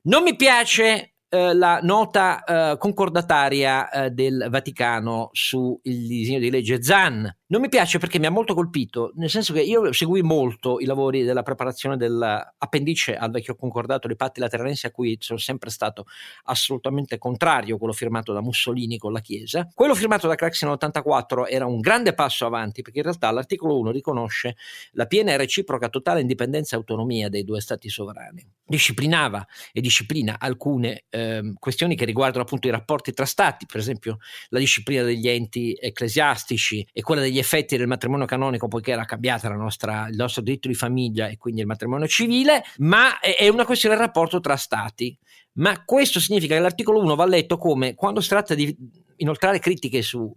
Non 0.03 0.25
mi 0.25 0.35
piace 0.35 1.12
eh, 1.35 1.55
la 1.55 1.81
nota 1.83 2.45
eh, 2.45 2.77
concordataria 2.77 3.89
eh, 3.89 4.11
del 4.11 4.49
Vaticano 4.51 5.31
sul 5.33 5.79
disegno 5.81 6.39
di 6.39 6.51
legge 6.51 6.83
ZAN. 6.83 7.35
Non 7.53 7.61
mi 7.61 7.69
piace 7.69 7.99
perché 7.99 8.19
mi 8.19 8.25
ha 8.25 8.31
molto 8.31 8.55
colpito, 8.55 9.13
nel 9.17 9.29
senso 9.29 9.53
che 9.53 9.61
io 9.61 9.93
seguì 9.93 10.23
molto 10.23 10.81
i 10.81 10.87
lavori 10.87 11.23
della 11.23 11.43
preparazione 11.43 11.99
dell'appendice 11.99 13.15
al 13.15 13.31
vecchio 13.31 13.57
concordato 13.57 14.07
dei 14.07 14.17
patti 14.17 14.41
lateranensi 14.41 14.87
a 14.87 14.91
cui 14.91 15.19
sono 15.21 15.39
sempre 15.39 15.69
stato 15.69 16.07
assolutamente 16.45 17.19
contrario, 17.19 17.77
quello 17.77 17.93
firmato 17.93 18.33
da 18.33 18.41
Mussolini 18.41 18.97
con 18.97 19.13
la 19.13 19.21
Chiesa. 19.21 19.69
Quello 19.75 19.95
firmato 19.95 20.29
da 20.29 20.35
Craxi 20.35 20.65
nell'84 20.65 21.45
era 21.47 21.67
un 21.67 21.81
grande 21.81 22.15
passo 22.15 22.47
avanti 22.47 22.81
perché 22.81 23.01
in 23.01 23.05
realtà 23.05 23.31
l'articolo 23.31 23.79
1 23.81 23.91
riconosce 23.91 24.57
la 24.93 25.05
piena 25.05 25.33
e 25.33 25.37
reciproca 25.37 25.91
totale 25.91 26.23
indipendenza 26.23 26.75
e 26.75 26.79
autonomia 26.79 27.29
dei 27.29 27.45
due 27.45 27.61
stati 27.61 27.91
sovrani. 27.91 28.43
Disciplinava 28.65 29.47
e 29.75 29.83
disciplina 29.83 30.37
alcune 30.39 31.05
eh, 31.11 31.53
questioni 31.59 31.97
che 31.97 32.07
riguardano 32.07 32.45
appunto 32.45 32.67
i 32.67 32.71
rapporti 32.71 33.13
tra 33.13 33.27
stati, 33.27 33.67
per 33.67 33.81
esempio 33.81 34.21
la 34.49 34.59
disciplina 34.59 35.03
degli 35.03 35.29
enti 35.29 35.77
ecclesiastici 35.79 36.89
e 36.91 37.03
quella 37.03 37.21
degli 37.21 37.41
effetti 37.43 37.77
del 37.77 37.87
matrimonio 37.87 38.25
canonico 38.25 38.69
poiché 38.69 38.93
era 38.93 39.05
cambiata 39.05 39.49
nostra, 39.51 40.09
il 40.09 40.17
nostro 40.17 40.43
diritto 40.43 40.69
di 40.69 40.75
famiglia 40.75 41.29
e 41.29 41.37
quindi 41.37 41.61
il 41.61 41.67
matrimonio 41.67 42.07
civile, 42.07 42.63
ma 42.79 43.21
è 43.21 43.49
una 43.49 43.65
questione 43.65 43.95
del 43.95 44.05
rapporto 44.05 44.41
tra 44.41 44.57
stati. 44.57 45.17
Ma 45.55 45.85
questo 45.85 46.19
significa 46.19 46.55
che 46.55 46.61
l'articolo 46.61 47.01
1 47.01 47.15
va 47.15 47.27
letto 47.27 47.59
come 47.59 47.95
quando 47.95 48.21
si 48.21 48.29
tratta 48.29 48.55
di 48.55 48.75
inoltrare 49.17 49.59
critiche 49.59 50.01
su 50.01 50.35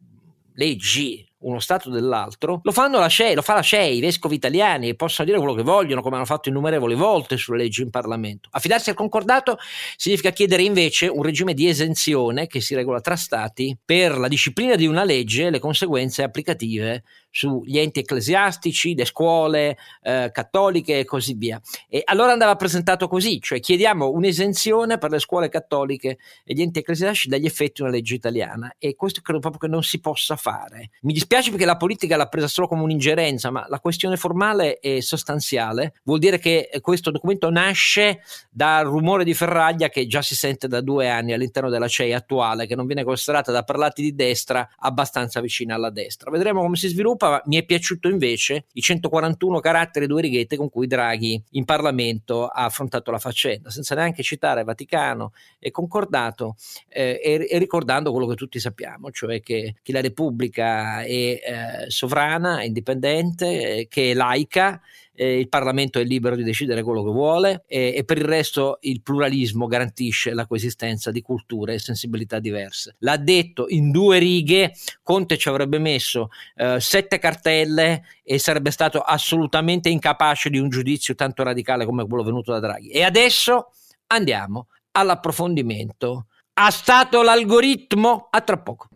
leggi 0.56 1.26
uno 1.46 1.60
Stato 1.60 1.90
dell'altro, 1.90 2.60
lo 2.64 2.72
fanno 2.72 3.00
la 3.00 3.08
CEI, 3.08 3.36
lo 3.36 3.42
fa 3.42 3.54
la 3.54 3.62
CEI, 3.62 3.98
i 3.98 4.02
vescovi 4.02 4.36
italiani, 4.36 4.90
e 4.90 4.96
possono 4.96 5.28
dire 5.28 5.40
quello 5.40 5.56
che 5.56 5.64
vogliono, 5.64 6.02
come 6.02 6.16
hanno 6.16 6.26
fatto 6.26 6.50
innumerevoli 6.50 6.96
volte 6.96 7.38
sulle 7.38 7.58
leggi 7.58 7.82
in 7.82 7.90
Parlamento. 7.90 8.50
Affidarsi 8.52 8.90
al 8.90 8.96
concordato 8.96 9.58
significa 9.96 10.32
chiedere 10.32 10.64
invece 10.64 11.08
un 11.08 11.24
regime 11.24 11.54
di 11.54 11.68
esenzione 11.68 12.48
che 12.48 12.62
si 12.62 12.76
regola 12.76 13.00
tra 13.00 13.16
Stati 13.16 13.78
per 13.84 14.18
la 14.18 14.28
disciplina 14.28 14.76
di 14.76 14.88
una 14.88 15.04
legge 15.04 15.46
e 15.46 15.50
le 15.52 15.60
conseguenze 15.60 16.24
applicative 16.24 17.04
sugli 17.36 17.78
enti 17.78 18.00
ecclesiastici, 18.00 18.96
le 18.96 19.04
scuole 19.04 19.78
eh, 20.02 20.30
cattoliche 20.32 21.00
e 21.00 21.04
così 21.04 21.34
via. 21.34 21.60
E 21.90 22.02
allora 22.06 22.32
andava 22.32 22.56
presentato 22.56 23.10
così, 23.10 23.42
cioè 23.42 23.60
chiediamo 23.60 24.10
un'esenzione 24.10 24.98
per 24.98 25.12
le 25.12 25.20
scuole 25.20 25.50
cattoliche 25.50 26.18
e 26.46 26.54
gli 26.54 26.62
enti 26.62 26.80
ecclesiastici 26.80 27.28
dagli 27.28 27.46
effetti 27.46 27.74
di 27.76 27.82
una 27.82 27.92
legge 27.92 28.16
italiana 28.16 28.74
e 28.80 28.96
questo 28.96 29.20
credo 29.22 29.40
proprio 29.40 29.60
che 29.60 29.68
non 29.68 29.84
si 29.84 30.00
possa 30.00 30.38
fare. 30.38 30.92
Mi 31.02 31.12
dispiace 31.12 31.50
perché 31.50 31.66
la 31.66 31.76
politica 31.76 32.16
l'ha 32.16 32.28
presa 32.28 32.48
solo 32.48 32.70
come 32.70 32.84
un'ingerenza, 32.84 33.52
ma 33.52 33.66
la 33.68 33.82
questione 33.82 34.16
formale 34.16 34.80
è 34.80 35.02
sostanziale, 35.02 35.96
vuol 36.06 36.20
dire 36.20 36.40
che 36.40 36.70
questo 36.80 37.12
documento 37.12 37.50
nasce 37.50 38.22
dal 38.50 38.86
rumore 38.86 39.26
di 39.26 39.34
ferraglia 39.34 39.90
che 39.90 40.08
già 40.08 40.22
si 40.22 40.36
sente 40.36 40.70
da 40.70 40.80
due 40.80 41.10
anni 41.10 41.34
all'interno 41.34 41.70
della 41.70 41.90
CEI 41.90 42.14
attuale, 42.14 42.66
che 42.66 42.76
non 42.76 42.86
viene 42.86 43.04
considerata 43.04 43.52
da 43.52 43.64
parlati 43.64 44.02
di 44.02 44.16
destra 44.16 44.70
abbastanza 44.78 45.42
vicina 45.42 45.76
alla 45.76 45.90
destra. 45.90 46.32
Vedremo 46.32 46.62
come 46.62 46.78
si 46.78 46.88
sviluppa 46.88 47.24
Europa 47.26 47.44
mi 47.46 47.58
è 47.58 47.64
piaciuto 47.64 48.08
invece 48.08 48.66
i 48.74 48.82
141 48.82 49.60
caratteri 49.60 50.06
e 50.06 50.08
due 50.08 50.22
righette 50.22 50.58
con 50.58 50.70
cui 50.70 50.88
Draghi 50.88 51.42
in 51.52 51.66
Parlamento 51.66 52.48
ha 52.48 52.66
affrontato 52.66 53.12
la 53.12 53.20
faccenda, 53.20 53.70
senza 53.70 53.96
neanche 53.96 54.24
citare 54.24 54.64
Vaticano 54.64 55.34
e 55.60 55.72
concordato 55.72 56.56
eh, 56.90 57.20
e, 57.24 57.48
e, 57.50 57.58
ricordando 57.58 58.12
quello 58.12 58.28
che 58.28 58.36
tutti 58.36 58.60
sappiamo, 58.60 59.12
cioè 59.12 59.42
che, 59.42 59.76
che 59.82 59.92
la 59.92 60.02
Repubblica 60.02 61.02
è 61.02 61.08
eh, 61.08 61.42
sovrana, 61.88 62.60
è 62.60 62.66
indipendente, 62.66 63.78
eh, 63.78 63.88
che 63.88 64.12
è 64.12 64.14
laica 64.14 64.82
eh, 65.16 65.40
il 65.40 65.50
Parlamento 65.50 66.00
è 66.00 66.04
libero 66.04 66.36
di 66.36 66.44
decidere 66.44 66.84
quello 66.84 67.04
che 67.04 67.12
vuole 67.12 67.64
e, 67.68 67.94
e, 67.96 68.04
per 68.04 68.18
il 68.18 68.26
resto 68.26 68.78
il 68.82 69.02
pluralismo 69.02 69.66
garantisce 69.68 70.34
la 70.34 70.46
coesistenza 70.46 71.12
di 71.12 71.22
culture 71.22 71.74
e 71.74 71.80
sensibilità 71.80 72.40
diverse. 72.40 72.96
L'ha 73.00 73.18
detto 73.18 73.66
in 73.70 73.92
due 73.92 74.20
righe, 74.20 74.74
Conte 75.02 75.38
ci 75.38 75.50
avrebbe 75.50 75.80
messo 75.80 76.30
eh, 76.56 76.80
sette 76.80 77.20
cartelle 77.20 78.04
e 78.24 78.40
sarebbe 78.40 78.72
stato 78.72 79.00
assolutamente 79.00 79.90
incapace 79.90 80.50
di 80.50 80.60
un 80.60 80.70
giudizio 80.70 81.16
tanto 81.16 81.44
radicale 81.44 81.86
come 81.86 82.06
quello 82.08 82.24
venuto 82.24 82.52
da 82.52 82.60
Draghi. 82.60 82.90
E 82.90 83.04
adesso 83.04 83.72
andiamo 84.08 84.68
all'approfondimento. 84.92 86.28
Ha 86.54 86.72
stato 86.72 87.22
l'algoritmo? 87.22 88.28
A 88.30 88.42
tra 88.42 88.58
poco. 88.58 88.88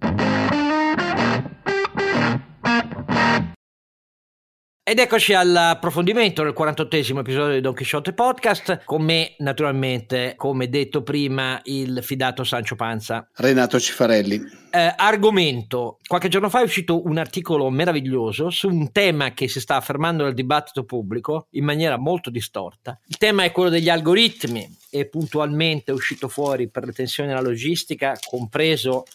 Ed 4.89 4.97
eccoci 4.97 5.35
all'approfondimento 5.35 6.41
del 6.41 6.55
48esimo 6.57 7.19
episodio 7.19 7.53
di 7.53 7.61
Don 7.61 7.75
Quixote 7.75 8.11
Podcast, 8.13 8.81
con 8.85 9.03
me 9.03 9.35
naturalmente, 9.37 10.33
come 10.35 10.67
detto 10.67 11.03
prima, 11.03 11.61
il 11.65 11.99
fidato 12.01 12.43
Sancio 12.43 12.73
Panza. 12.73 13.29
Renato 13.35 13.79
Cifarelli. 13.79 14.41
Eh, 14.71 14.93
argomento, 14.97 15.99
qualche 16.07 16.27
giorno 16.27 16.49
fa 16.49 16.61
è 16.61 16.63
uscito 16.63 17.05
un 17.05 17.19
articolo 17.19 17.69
meraviglioso 17.69 18.49
su 18.49 18.67
un 18.67 18.91
tema 18.91 19.31
che 19.33 19.47
si 19.47 19.59
sta 19.59 19.75
affermando 19.75 20.23
nel 20.23 20.33
dibattito 20.33 20.83
pubblico 20.85 21.45
in 21.51 21.65
maniera 21.65 21.99
molto 21.99 22.31
distorta. 22.31 22.99
Il 23.05 23.17
tema 23.17 23.43
è 23.43 23.51
quello 23.51 23.69
degli 23.69 23.89
algoritmi 23.89 24.67
e 24.89 25.07
puntualmente 25.07 25.91
è 25.91 25.93
uscito 25.93 26.27
fuori 26.27 26.67
per 26.67 26.85
le 26.85 26.93
tensioni 26.93 27.29
della 27.29 27.41
logistica, 27.41 28.17
compreso 28.27 29.05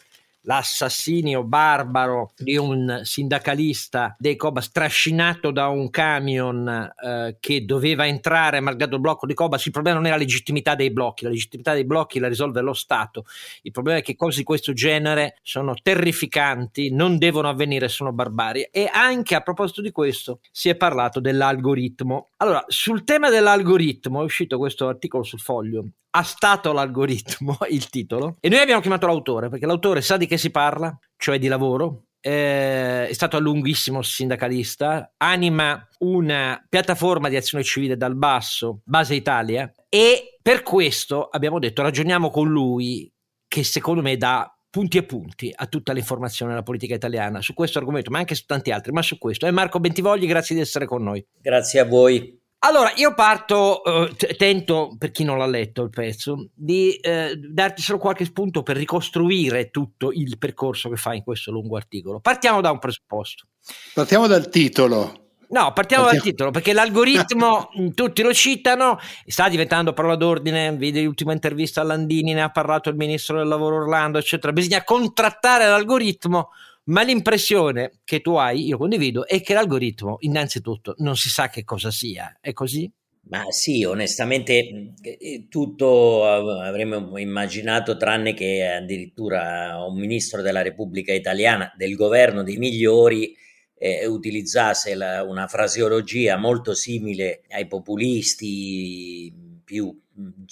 l'assassinio 0.44 1.44
barbaro 1.44 2.32
di 2.36 2.56
un 2.56 3.00
sindacalista 3.02 4.14
dei 4.18 4.36
Cobas 4.36 4.70
trascinato 4.70 5.50
da 5.50 5.68
un 5.68 5.90
camion 5.90 6.68
eh, 6.68 7.36
che 7.40 7.64
doveva 7.64 8.06
entrare 8.06 8.60
malgrado 8.60 8.96
il 8.96 9.00
blocco 9.00 9.26
di 9.26 9.34
Cobas. 9.34 9.64
Il 9.66 9.72
problema 9.72 9.98
non 9.98 10.06
è 10.06 10.10
la 10.10 10.16
legittimità 10.16 10.74
dei 10.74 10.90
blocchi, 10.90 11.24
la 11.24 11.30
legittimità 11.30 11.72
dei 11.72 11.84
blocchi 11.84 12.18
la 12.18 12.28
risolve 12.28 12.60
lo 12.60 12.72
Stato. 12.72 13.24
Il 13.62 13.72
problema 13.72 13.98
è 13.98 14.02
che 14.02 14.16
cose 14.16 14.38
di 14.38 14.44
questo 14.44 14.72
genere 14.72 15.38
sono 15.42 15.74
terrificanti, 15.80 16.90
non 16.90 17.18
devono 17.18 17.48
avvenire, 17.48 17.88
sono 17.88 18.12
barbarie. 18.12 18.70
E 18.70 18.88
anche 18.92 19.34
a 19.34 19.40
proposito 19.40 19.80
di 19.80 19.90
questo 19.90 20.40
si 20.50 20.68
è 20.68 20.76
parlato 20.76 21.20
dell'algoritmo. 21.20 22.30
Allora, 22.38 22.64
sul 22.68 23.04
tema 23.04 23.30
dell'algoritmo 23.30 24.20
è 24.20 24.24
uscito 24.24 24.58
questo 24.58 24.88
articolo 24.88 25.22
sul 25.22 25.40
foglio 25.40 25.84
ha 26.16 26.22
stato 26.22 26.72
l'algoritmo, 26.72 27.58
il 27.70 27.88
titolo, 27.88 28.36
e 28.40 28.48
noi 28.48 28.60
abbiamo 28.60 28.80
chiamato 28.80 29.06
l'autore 29.06 29.48
perché 29.48 29.66
l'autore 29.66 30.00
sa 30.00 30.16
di 30.16 30.26
che 30.26 30.38
si 30.38 30.50
parla, 30.50 30.96
cioè 31.16 31.38
di 31.38 31.48
lavoro, 31.48 32.04
eh, 32.20 33.08
è 33.08 33.12
stato 33.12 33.36
a 33.36 33.40
lunghissimo 33.40 34.00
sindacalista, 34.00 35.12
anima 35.18 35.86
una 35.98 36.64
piattaforma 36.68 37.28
di 37.28 37.36
azione 37.36 37.64
civile 37.64 37.96
dal 37.96 38.16
basso, 38.16 38.80
Base 38.84 39.14
Italia, 39.14 39.70
e 39.88 40.38
per 40.40 40.62
questo 40.62 41.28
abbiamo 41.28 41.58
detto 41.58 41.82
ragioniamo 41.82 42.30
con 42.30 42.48
lui 42.48 43.12
che 43.46 43.62
secondo 43.62 44.00
me 44.00 44.16
dà 44.16 44.48
punti 44.70 44.98
e 44.98 45.04
punti 45.04 45.52
a 45.54 45.66
tutta 45.66 45.92
l'informazione 45.92 46.52
della 46.52 46.64
politica 46.64 46.94
italiana 46.94 47.40
su 47.40 47.54
questo 47.54 47.78
argomento, 47.78 48.10
ma 48.10 48.18
anche 48.18 48.34
su 48.34 48.44
tanti 48.44 48.72
altri, 48.72 48.90
ma 48.90 49.02
su 49.02 49.18
questo. 49.18 49.46
E 49.46 49.52
Marco 49.52 49.78
Bentivogli, 49.78 50.26
grazie 50.26 50.54
di 50.54 50.60
essere 50.60 50.86
con 50.86 51.02
noi. 51.02 51.24
Grazie 51.40 51.80
a 51.80 51.84
voi. 51.84 52.42
Allora, 52.66 52.92
io 52.96 53.12
parto, 53.12 53.84
eh, 53.84 54.36
tento, 54.36 54.96
per 54.98 55.10
chi 55.10 55.22
non 55.22 55.36
l'ha 55.36 55.46
letto 55.46 55.82
il 55.82 55.90
pezzo, 55.90 56.48
di 56.54 56.94
eh, 56.94 57.36
darti 57.36 57.82
solo 57.82 57.98
qualche 57.98 58.24
spunto 58.24 58.62
per 58.62 58.76
ricostruire 58.76 59.68
tutto 59.68 60.10
il 60.10 60.38
percorso 60.38 60.88
che 60.88 60.96
fa 60.96 61.12
in 61.12 61.22
questo 61.22 61.50
lungo 61.50 61.76
articolo. 61.76 62.20
Partiamo 62.20 62.62
da 62.62 62.70
un 62.70 62.78
presupposto. 62.78 63.48
Partiamo 63.92 64.26
dal 64.26 64.48
titolo. 64.48 65.24
No, 65.50 65.72
partiamo, 65.74 65.74
partiamo. 65.74 66.10
dal 66.10 66.20
titolo, 66.22 66.50
perché 66.52 66.72
l'algoritmo, 66.72 67.68
tutti 67.94 68.22
lo 68.22 68.32
citano, 68.32 68.98
sta 69.26 69.50
diventando 69.50 69.92
parola 69.92 70.16
d'ordine, 70.16 70.74
vedi 70.74 71.04
l'ultima 71.04 71.32
intervista 71.32 71.82
a 71.82 71.84
Landini, 71.84 72.32
ne 72.32 72.42
ha 72.42 72.50
parlato 72.50 72.88
il 72.88 72.96
ministro 72.96 73.36
del 73.36 73.46
lavoro 73.46 73.82
Orlando, 73.82 74.16
eccetera. 74.16 74.54
Bisogna 74.54 74.82
contrattare 74.84 75.66
l'algoritmo 75.66 76.48
ma 76.84 77.02
l'impressione 77.02 78.00
che 78.04 78.20
tu 78.20 78.34
hai, 78.34 78.66
io 78.66 78.76
condivido, 78.76 79.26
è 79.26 79.40
che 79.40 79.54
l'algoritmo 79.54 80.16
innanzitutto 80.20 80.94
non 80.98 81.16
si 81.16 81.28
sa 81.28 81.48
che 81.48 81.64
cosa 81.64 81.90
sia, 81.90 82.36
è 82.40 82.52
così? 82.52 82.90
Ma 83.26 83.44
sì, 83.50 83.84
onestamente 83.84 84.92
eh, 85.00 85.46
tutto 85.48 86.26
avremmo 86.26 87.16
immaginato 87.16 87.96
tranne 87.96 88.34
che 88.34 88.66
addirittura 88.66 89.82
un 89.82 89.98
ministro 89.98 90.42
della 90.42 90.60
Repubblica 90.60 91.12
Italiana, 91.12 91.72
del 91.74 91.94
governo 91.94 92.42
dei 92.42 92.58
migliori, 92.58 93.34
eh, 93.76 94.06
utilizzasse 94.06 94.94
la, 94.94 95.22
una 95.22 95.46
fraseologia 95.46 96.36
molto 96.36 96.74
simile 96.74 97.44
ai 97.50 97.66
populisti 97.66 99.32
più, 99.64 99.98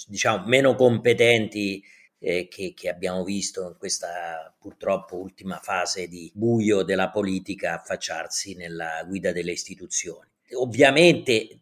diciamo, 0.07 0.45
meno 0.47 0.73
competenti 0.73 1.83
eh, 2.25 2.47
che, 2.47 2.73
che, 2.73 2.87
abbiamo 2.87 3.25
visto 3.25 3.67
in 3.67 3.75
questa 3.77 4.55
purtroppo 4.57 5.17
ultima 5.17 5.59
fase 5.61 6.07
di 6.07 6.31
buio 6.33 6.81
della 6.81 7.09
politica 7.09 7.73
affacciarsi 7.73 8.55
nella 8.55 9.03
guida 9.05 9.33
delle 9.33 9.51
istituzioni. 9.51 10.29
Ovviamente 10.53 11.59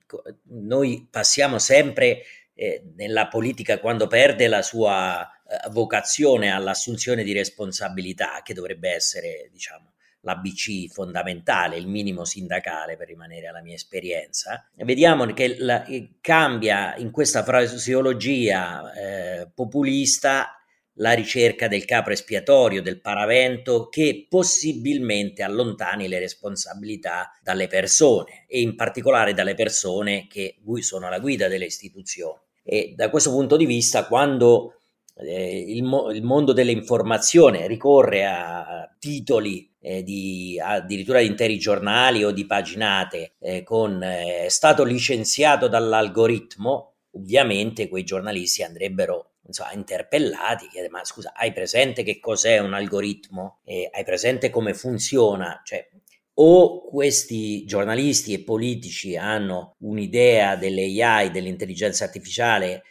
noi 0.49 1.07
passiamo 1.09 1.57
sempre 1.57 2.21
eh, 2.53 2.83
nella 2.95 3.27
politica 3.27 3.79
quando 3.79 4.05
perde 4.05 4.47
la 4.47 4.61
sua 4.61 5.27
eh, 5.27 5.67
vocazione 5.71 6.51
all'assunzione 6.51 7.23
di 7.23 7.33
responsabilità, 7.33 8.41
che 8.43 8.53
dovrebbe 8.53 8.91
essere, 8.91 9.49
diciamo, 9.51 9.90
l'ABC 10.21 10.91
fondamentale, 10.91 11.77
il 11.77 11.87
minimo 11.87 12.25
sindacale 12.25 12.97
per 12.97 13.07
rimanere 13.07 13.47
alla 13.47 13.61
mia 13.61 13.75
esperienza, 13.75 14.67
vediamo 14.75 15.25
che 15.33 15.57
la, 15.59 15.85
cambia 16.19 16.95
in 16.97 17.11
questa 17.11 17.43
fraseologia 17.43 18.93
eh, 18.93 19.51
populista 19.53 20.55
la 20.95 21.13
ricerca 21.13 21.67
del 21.67 21.85
capro 21.85 22.13
espiatorio, 22.13 22.81
del 22.81 23.01
paravento 23.01 23.87
che 23.89 24.27
possibilmente 24.29 25.41
allontani 25.41 26.07
le 26.07 26.19
responsabilità 26.19 27.31
dalle 27.41 27.67
persone 27.67 28.45
e 28.47 28.61
in 28.61 28.75
particolare 28.75 29.33
dalle 29.33 29.55
persone 29.55 30.27
che 30.27 30.57
sono 30.81 31.07
alla 31.07 31.19
guida 31.19 31.47
delle 31.47 31.65
istituzioni. 31.65 32.39
E 32.63 32.93
da 32.95 33.09
questo 33.09 33.31
punto 33.31 33.57
di 33.57 33.65
vista, 33.65 34.05
quando 34.05 34.73
eh, 34.73 34.80
il, 35.23 35.83
mo- 35.83 36.11
il, 36.11 36.23
mondo 36.23 36.53
dell'informazione 36.53 37.67
ricorre 37.67 38.25
a 38.25 38.93
titoli 38.99 39.71
eh, 39.79 40.03
di 40.03 40.59
addirittura 40.61 41.19
di 41.19 41.27
interi 41.27 41.57
giornali 41.57 42.23
o 42.23 42.31
di 42.31 42.45
paginate 42.45 43.33
eh, 43.39 43.63
con 43.63 44.01
eh, 44.01 44.47
stato 44.49 44.83
licenziato 44.83 45.67
dall'algoritmo, 45.67 46.93
ovviamente 47.11 47.87
quei 47.89 48.03
giornalisti 48.03 48.63
andrebbero 48.63 49.31
insomma, 49.45 49.73
interpellati, 49.73 50.67
chiede, 50.67 50.89
ma 50.89 51.03
scusa, 51.03 51.33
hai 51.35 51.51
presente 51.51 52.03
che 52.03 52.19
cos'è 52.19 52.59
un 52.59 52.73
algoritmo? 52.73 53.59
hai 53.91 54.03
presente 54.03 54.49
come 54.49 54.73
funziona? 54.73 55.61
Cioè, 55.63 55.87
o 56.35 56.85
questi 56.85 57.65
giornalisti 57.65 58.33
e 58.33 58.43
politici 58.43 59.15
hanno 59.15 59.75
un'idea 59.79 60.55
delle 60.55 60.83
AI, 61.03 61.31
dell'intelligenza 61.31 62.05
artificiale 62.05 62.73
eh, 62.73 62.81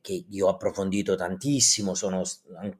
che 0.00 0.24
io 0.28 0.46
ho 0.46 0.50
approfondito 0.50 1.16
tantissimo, 1.16 1.94
sono 1.94 2.22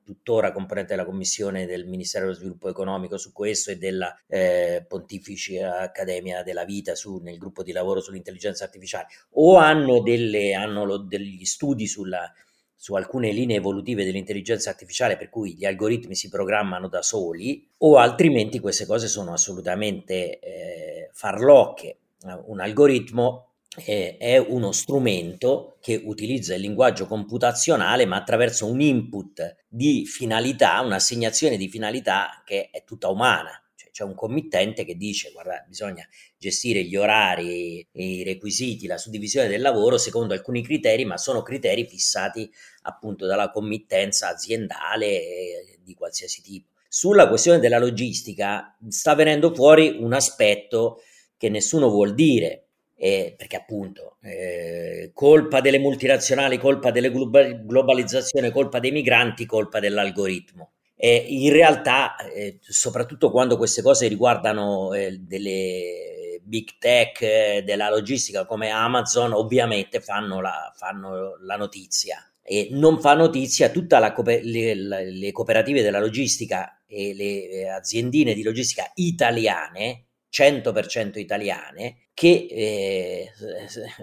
tuttora 0.05 0.52
componente 0.52 0.95
della 0.95 1.07
commissione 1.07 1.67
del 1.67 1.87
Ministero 1.87 2.26
dello 2.26 2.37
Sviluppo 2.37 2.69
Economico 2.69 3.17
su 3.17 3.33
questo 3.33 3.71
e 3.71 3.79
della 3.79 4.17
eh, 4.29 4.85
Pontifici 4.87 5.59
Accademia 5.59 6.43
della 6.43 6.64
Vita 6.64 6.95
su, 6.95 7.19
nel 7.19 7.38
gruppo 7.38 7.62
di 7.62 7.73
lavoro 7.73 8.00
sull'intelligenza 8.00 8.64
artificiale, 8.64 9.07
o 9.31 9.57
hanno, 9.57 10.00
delle, 10.00 10.55
hanno 10.55 10.85
lo, 10.85 10.99
degli 10.99 11.45
studi 11.45 11.87
sulla, 11.87 12.33
su 12.76 12.95
alcune 12.95 13.33
linee 13.33 13.57
evolutive 13.57 14.05
dell'intelligenza 14.05 14.71
artificiale 14.71 15.17
per 15.17 15.29
cui 15.29 15.55
gli 15.55 15.64
algoritmi 15.64 16.14
si 16.14 16.29
programmano 16.29 16.88
da 16.88 17.02
soli, 17.02 17.69
o 17.79 17.97
altrimenti 17.97 18.59
queste 18.59 18.87
cose 18.87 19.09
sono 19.09 19.33
assolutamente 19.33 20.38
eh, 20.38 21.11
farlocche. 21.12 21.97
Un 22.45 22.61
algoritmo 22.61 23.50
è 23.76 24.36
uno 24.36 24.72
strumento 24.72 25.76
che 25.80 26.02
utilizza 26.04 26.54
il 26.54 26.60
linguaggio 26.60 27.06
computazionale 27.06 28.04
ma 28.04 28.16
attraverso 28.16 28.66
un 28.66 28.80
input 28.80 29.64
di 29.68 30.04
finalità, 30.06 30.80
un'assegnazione 30.80 31.56
di 31.56 31.68
finalità 31.68 32.42
che 32.44 32.70
è 32.70 32.82
tutta 32.82 33.08
umana. 33.08 33.50
Cioè, 33.76 33.90
c'è 33.92 34.02
un 34.02 34.16
committente 34.16 34.84
che 34.84 34.96
dice 34.96 35.30
guarda 35.30 35.64
bisogna 35.68 36.04
gestire 36.36 36.82
gli 36.82 36.96
orari, 36.96 37.86
i 37.92 38.24
requisiti, 38.24 38.88
la 38.88 38.98
suddivisione 38.98 39.46
del 39.46 39.60
lavoro 39.60 39.98
secondo 39.98 40.34
alcuni 40.34 40.64
criteri 40.64 41.04
ma 41.04 41.16
sono 41.16 41.42
criteri 41.42 41.86
fissati 41.86 42.50
appunto 42.82 43.24
dalla 43.26 43.50
committenza 43.50 44.28
aziendale 44.28 45.78
di 45.80 45.94
qualsiasi 45.94 46.42
tipo. 46.42 46.70
Sulla 46.88 47.28
questione 47.28 47.60
della 47.60 47.78
logistica 47.78 48.76
sta 48.88 49.14
venendo 49.14 49.54
fuori 49.54 49.96
un 50.00 50.12
aspetto 50.12 51.02
che 51.36 51.48
nessuno 51.48 51.88
vuol 51.88 52.14
dire, 52.14 52.69
eh, 53.02 53.35
perché 53.35 53.57
appunto 53.57 54.19
eh, 54.21 55.11
colpa 55.14 55.62
delle 55.62 55.78
multinazionali, 55.78 56.59
colpa 56.59 56.90
delle 56.90 57.11
globalizzazione, 57.11 58.50
colpa 58.50 58.78
dei 58.78 58.90
migranti, 58.90 59.47
colpa 59.47 59.80
dell'algoritmo. 59.80 60.73
Eh, 60.97 61.25
in 61.30 61.50
realtà, 61.50 62.16
eh, 62.28 62.59
soprattutto 62.61 63.30
quando 63.30 63.57
queste 63.57 63.80
cose 63.80 64.07
riguardano 64.07 64.92
eh, 64.92 65.16
delle 65.19 66.40
big 66.42 66.73
tech 66.78 67.23
eh, 67.23 67.62
della 67.64 67.88
logistica 67.88 68.45
come 68.45 68.69
Amazon, 68.69 69.33
ovviamente 69.33 70.00
fanno 70.00 70.42
la, 70.42 70.71
fanno 70.76 71.38
la 71.40 71.57
notizia. 71.57 72.23
E 72.42 72.69
non 72.73 73.00
fa 73.00 73.14
notizia 73.14 73.71
tutte 73.71 73.97
le, 74.42 74.75
le, 74.75 75.33
cooperative 75.33 75.80
della 75.83 76.00
logistica 76.00 76.83
e 76.87 77.14
le 77.14 77.71
aziendine 77.71 78.35
di 78.35 78.42
logistica 78.42 78.90
italiane 78.97 80.09
100% 80.32 81.18
italiane 81.18 82.08
che 82.14 82.46
eh, 82.50 83.30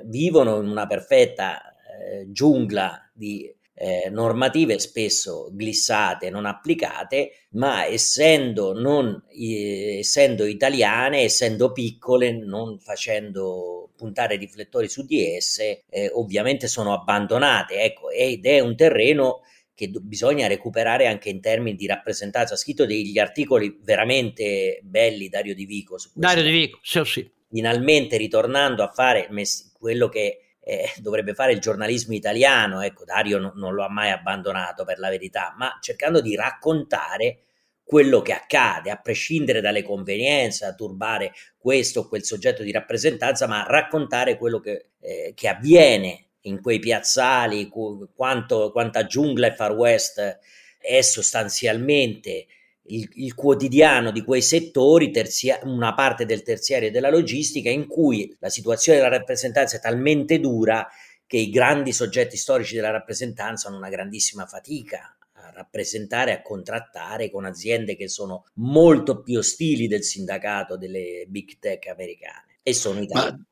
vivono 0.06 0.62
in 0.62 0.68
una 0.68 0.88
perfetta 0.88 1.62
eh, 1.72 2.32
giungla 2.32 3.10
di 3.14 3.54
eh, 3.80 4.10
normative 4.10 4.80
spesso 4.80 5.50
glissate, 5.52 6.32
non 6.32 6.46
applicate, 6.48 7.32
ma 7.52 7.86
essendo, 7.86 8.74
non, 8.74 9.24
eh, 9.30 10.00
essendo 10.00 10.46
italiane, 10.46 11.22
essendo 11.22 11.72
piccole, 11.72 12.32
non 12.32 12.80
facendo 12.80 13.92
puntare 13.96 14.36
riflettori 14.38 14.90
su 14.90 15.06
di 15.06 15.36
esse, 15.36 15.84
eh, 15.90 16.10
ovviamente 16.14 16.68
sono 16.68 16.92
abbandonate. 16.94 17.82
Ecco, 17.82 18.10
ed 18.10 18.48
è 18.48 18.60
un 18.60 18.76
terreno 18.76 19.42
che 19.78 19.92
do- 19.92 20.00
bisogna 20.02 20.48
recuperare 20.48 21.06
anche 21.06 21.30
in 21.30 21.40
termini 21.40 21.78
di 21.78 21.86
rappresentanza. 21.86 22.56
Ha 22.56 22.58
scritto 22.58 22.88
degli 22.88 23.20
articoli 23.20 23.78
veramente 23.84 24.80
belli 24.82 25.30
Dario 25.30 25.54
Di 25.54 25.66
Vico. 25.66 26.00
Su 26.00 26.10
Dario 26.16 26.42
Di 26.42 26.50
Vico, 26.50 26.80
sì, 26.82 27.04
sì. 27.06 27.32
Finalmente 27.48 28.18
ritornando 28.18 28.82
a 28.82 28.88
fare 28.88 29.28
mess- 29.30 29.72
quello 29.78 30.10
che 30.10 30.56
eh, 30.60 30.92
dovrebbe 30.98 31.36
fare 31.36 31.54
il 31.54 31.60
giornalismo 31.60 32.16
italiano, 32.16 32.82
ecco 32.82 33.06
Dario 33.06 33.38
no- 33.38 33.54
non 33.56 33.76
lo 33.76 33.84
ha 33.84 33.90
mai 33.90 34.10
abbandonato 34.10 34.84
per 34.84 34.98
la 34.98 35.10
verità, 35.10 35.54
ma 35.56 35.78
cercando 35.80 36.22
di 36.22 36.36
raccontare 36.36 37.44
quello 37.84 38.22
che 38.24 38.34
accade, 38.34 38.90
a 38.90 39.00
prescindere 39.00 39.62
dalle 39.62 39.84
convenienze, 39.84 40.66
a 40.66 40.74
turbare 40.74 41.34
questo 41.56 42.00
o 42.00 42.08
quel 42.08 42.24
soggetto 42.24 42.64
di 42.64 42.72
rappresentanza, 42.72 43.48
ma 43.48 43.64
raccontare 43.68 44.38
quello 44.38 44.60
che, 44.60 44.90
eh, 45.00 45.34
che 45.36 45.48
avviene 45.48 46.27
in 46.48 46.62
quei 46.62 46.80
piazzali, 46.80 47.70
quanto, 48.14 48.72
quanta 48.72 49.06
giungla 49.06 49.48
e 49.48 49.56
far 49.56 49.72
west 49.74 50.40
è 50.80 51.02
sostanzialmente 51.02 52.48
il, 52.90 53.10
il 53.16 53.34
quotidiano 53.34 54.12
di 54.12 54.24
quei 54.24 54.42
settori, 54.42 55.12
terzia, 55.12 55.60
una 55.64 55.94
parte 55.94 56.26
del 56.26 56.44
terziario 56.44 56.88
e 56.88 56.92
della 56.92 57.10
logistica, 57.10 57.70
in 57.70 57.88
cui 57.88 58.36
la 58.40 58.50
situazione 58.50 58.98
della 58.98 59.16
rappresentanza 59.16 59.78
è 59.78 59.80
talmente 59.80 60.40
dura 60.40 60.88
che 61.26 61.38
i 61.38 61.50
grandi 61.50 61.92
soggetti 61.92 62.38
storici 62.38 62.76
della 62.76 62.92
rappresentanza 62.92 63.68
hanno 63.68 63.78
una 63.78 63.90
grandissima 63.90 64.46
fatica 64.46 65.18
a 65.34 65.52
rappresentare, 65.54 66.32
a 66.32 66.42
contrattare 66.42 67.30
con 67.30 67.46
aziende 67.46 67.98
che 67.98 68.08
sono 68.08 68.46
molto 68.56 69.22
più 69.22 69.40
ostili 69.40 69.88
del 69.88 70.04
sindacato 70.04 70.78
delle 70.78 71.26
big 71.28 71.60
tech 71.60 71.88
americane 71.88 72.60
e 72.64 72.74
sono 72.74 73.02
italiane. 73.02 73.46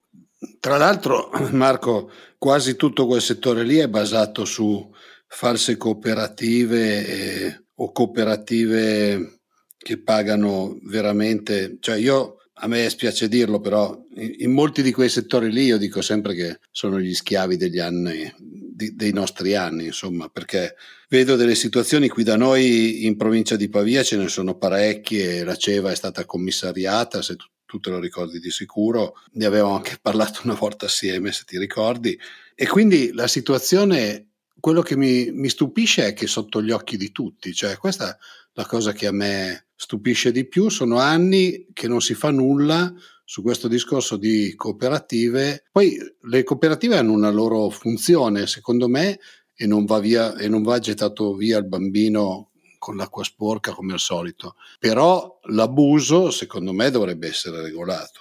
Tra 0.59 0.77
l'altro, 0.77 1.29
Marco, 1.51 2.11
quasi 2.37 2.75
tutto 2.75 3.05
quel 3.07 3.21
settore 3.21 3.63
lì 3.63 3.77
è 3.77 3.87
basato 3.87 4.45
su 4.45 4.93
false 5.27 5.77
cooperative 5.77 7.07
eh, 7.07 7.63
o 7.75 7.91
cooperative 7.91 9.39
che 9.77 10.01
pagano 10.01 10.79
veramente, 10.83 11.77
cioè 11.79 11.97
io 11.97 12.37
a 12.59 12.67
me 12.67 12.89
spiace 12.89 13.27
dirlo, 13.27 13.59
però 13.59 14.01
in, 14.15 14.35
in, 14.37 14.51
molti 14.51 14.81
di 14.81 14.91
quei 14.91 15.09
settori 15.09 15.51
lì 15.51 15.65
io 15.65 15.77
dico 15.77 16.01
sempre 16.01 16.33
che 16.33 16.59
sono 16.71 16.99
gli 16.99 17.13
schiavi 17.13 17.57
degli 17.57 17.79
anni, 17.79 18.33
di, 18.37 18.95
dei 18.95 19.11
nostri 19.11 19.55
anni, 19.55 19.85
insomma, 19.87 20.29
perché 20.29 20.75
vedo 21.09 21.35
delle 21.35 21.55
situazioni 21.55 22.07
qui 22.07 22.23
da 22.23 22.37
noi 22.37 23.05
in 23.05 23.17
provincia 23.17 23.55
di 23.55 23.69
Pavia 23.69 24.03
ce 24.03 24.17
ne 24.17 24.29
sono 24.29 24.57
parecchie, 24.57 25.43
la 25.43 25.55
Ceva 25.55 25.91
è 25.91 25.95
stata 25.95 26.25
commissariata, 26.25 27.21
se 27.21 27.35
tu 27.35 27.45
tu 27.75 27.79
te 27.79 27.89
lo 27.89 27.99
ricordi 27.99 28.39
di 28.39 28.49
sicuro, 28.49 29.15
ne 29.33 29.45
avevamo 29.45 29.75
anche 29.75 29.97
parlato 30.01 30.41
una 30.43 30.53
volta 30.53 30.85
assieme, 30.85 31.31
se 31.31 31.43
ti 31.45 31.57
ricordi, 31.57 32.17
e 32.55 32.67
quindi 32.67 33.11
la 33.11 33.27
situazione, 33.27 34.29
quello 34.59 34.81
che 34.81 34.95
mi, 34.95 35.31
mi 35.31 35.49
stupisce 35.49 36.07
è 36.07 36.13
che 36.13 36.27
sotto 36.27 36.61
gli 36.61 36.71
occhi 36.71 36.97
di 36.97 37.11
tutti, 37.11 37.53
cioè 37.53 37.77
questa 37.77 38.15
è 38.15 38.17
la 38.53 38.65
cosa 38.65 38.93
che 38.93 39.07
a 39.07 39.11
me 39.11 39.67
stupisce 39.75 40.31
di 40.31 40.47
più, 40.47 40.69
sono 40.69 40.97
anni 40.97 41.67
che 41.73 41.87
non 41.87 41.99
si 41.99 42.13
fa 42.13 42.31
nulla 42.31 42.93
su 43.25 43.41
questo 43.41 43.67
discorso 43.67 44.15
di 44.15 44.53
cooperative, 44.55 45.65
poi 45.71 45.97
le 46.21 46.43
cooperative 46.43 46.97
hanno 46.97 47.11
una 47.11 47.31
loro 47.31 47.69
funzione, 47.69 48.47
secondo 48.47 48.87
me, 48.87 49.19
e 49.53 49.65
non 49.67 49.85
va, 49.85 49.99
via, 49.99 50.35
e 50.37 50.47
non 50.47 50.63
va 50.63 50.79
gettato 50.79 51.33
via 51.33 51.57
il 51.57 51.67
bambino 51.67 52.51
con 52.85 52.97
l'acqua 52.97 53.23
sporca 53.23 53.71
come 53.71 53.93
al 53.93 53.99
solito, 53.99 54.57
però 54.77 55.39
l'abuso 55.45 56.29
secondo 56.29 56.71
me 56.71 56.91
dovrebbe 56.91 57.27
essere 57.27 57.63
regolato. 57.63 58.19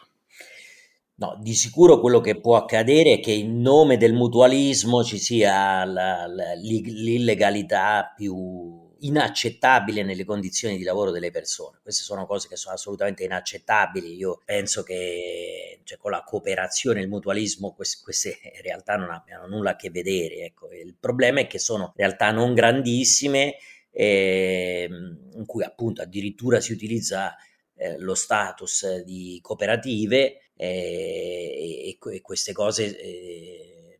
No, 1.16 1.38
di 1.38 1.52
sicuro 1.52 2.00
quello 2.00 2.22
che 2.22 2.40
può 2.40 2.56
accadere 2.56 3.12
è 3.12 3.20
che 3.20 3.30
in 3.30 3.60
nome 3.60 3.98
del 3.98 4.14
mutualismo 4.14 5.04
ci 5.04 5.18
sia 5.18 5.84
la, 5.84 6.26
la, 6.26 6.54
l'illegalità 6.54 8.14
più 8.16 8.90
inaccettabile 9.00 10.02
nelle 10.02 10.24
condizioni 10.24 10.78
di 10.78 10.82
lavoro 10.82 11.10
delle 11.10 11.30
persone. 11.30 11.80
Queste 11.82 12.02
sono 12.02 12.24
cose 12.24 12.48
che 12.48 12.56
sono 12.56 12.74
assolutamente 12.74 13.22
inaccettabili. 13.22 14.16
Io 14.16 14.40
penso 14.46 14.82
che 14.82 15.80
cioè, 15.84 15.98
con 15.98 16.10
la 16.10 16.24
cooperazione 16.24 17.02
il 17.02 17.08
mutualismo 17.08 17.74
queste, 17.74 18.02
queste, 18.02 18.38
realtà 18.62 18.96
non 18.96 19.10
abbiano 19.10 19.46
nulla 19.46 19.72
a 19.72 19.76
che 19.76 19.90
vedere. 19.90 20.36
Ecco. 20.36 20.72
Il 20.72 20.96
problema 20.98 21.40
è 21.40 21.46
che 21.46 21.58
sono 21.58 21.92
realtà 21.94 22.30
non 22.30 22.54
grandissime 22.54 23.56
eh, 23.96 24.88
in 24.90 25.46
cui 25.46 25.62
appunto 25.62 26.02
addirittura 26.02 26.60
si 26.60 26.72
utilizza 26.72 27.36
eh, 27.76 27.96
lo 27.98 28.14
status 28.14 29.02
di 29.02 29.38
cooperative 29.40 30.50
eh, 30.56 31.96
e, 31.96 31.98
e, 32.00 32.20
queste 32.20 32.52
cose 32.52 32.98
eh, 32.98 33.98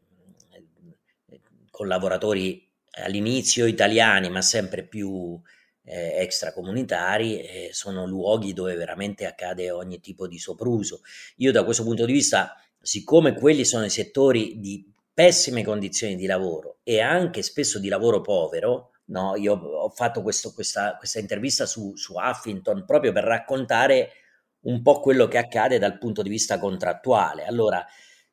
con 1.71 1.87
lavoratori 1.87 2.69
all'inizio 3.03 3.67
italiani 3.67 4.29
ma 4.31 4.43
sempre 4.43 4.85
più 4.85 5.41
eh, 5.85 6.21
extracomunitari 6.23 7.41
eh, 7.41 7.69
sono 7.73 8.07
luoghi 8.07 8.53
dove 8.53 8.75
veramente 8.75 9.27
accade 9.27 9.71
ogni 9.71 10.01
tipo 10.01 10.27
di 10.27 10.39
sopruso. 10.39 11.03
Io 11.37 11.53
da 11.53 11.65
questo 11.65 11.85
punto 11.85 12.05
di 12.05 12.13
vista, 12.13 12.57
siccome 12.81 13.35
quelli 13.35 13.65
sono 13.65 13.85
i 13.85 13.91
settori 13.91 14.59
di 14.59 14.91
pessime 15.13 15.63
condizioni 15.63 16.17
di 16.17 16.27
lavoro 16.27 16.79
e 16.83 17.01
anche 17.01 17.43
spesso 17.43 17.79
di 17.79 17.89
lavoro 17.89 18.21
povero, 18.21 18.94
No, 19.07 19.37
io 19.37 19.55
ho 19.55 19.91
fatto 19.91 20.23
questo, 20.23 20.53
questa, 20.53 20.97
questa, 20.97 21.19
intervista 21.19 21.67
su, 21.67 21.95
su 21.95 22.15
Huffington 22.15 22.85
proprio 22.87 23.13
per 23.13 23.25
raccontare 23.25 24.11
un 24.61 24.81
po' 24.81 25.01
quello 25.01 25.29
che 25.29 25.37
accade 25.37 25.79
dal 25.79 25.99
punto 25.99 26.23
di 26.23 26.31
vista 26.31 26.59
contrattuale. 26.59 27.45
Allora, 27.45 27.85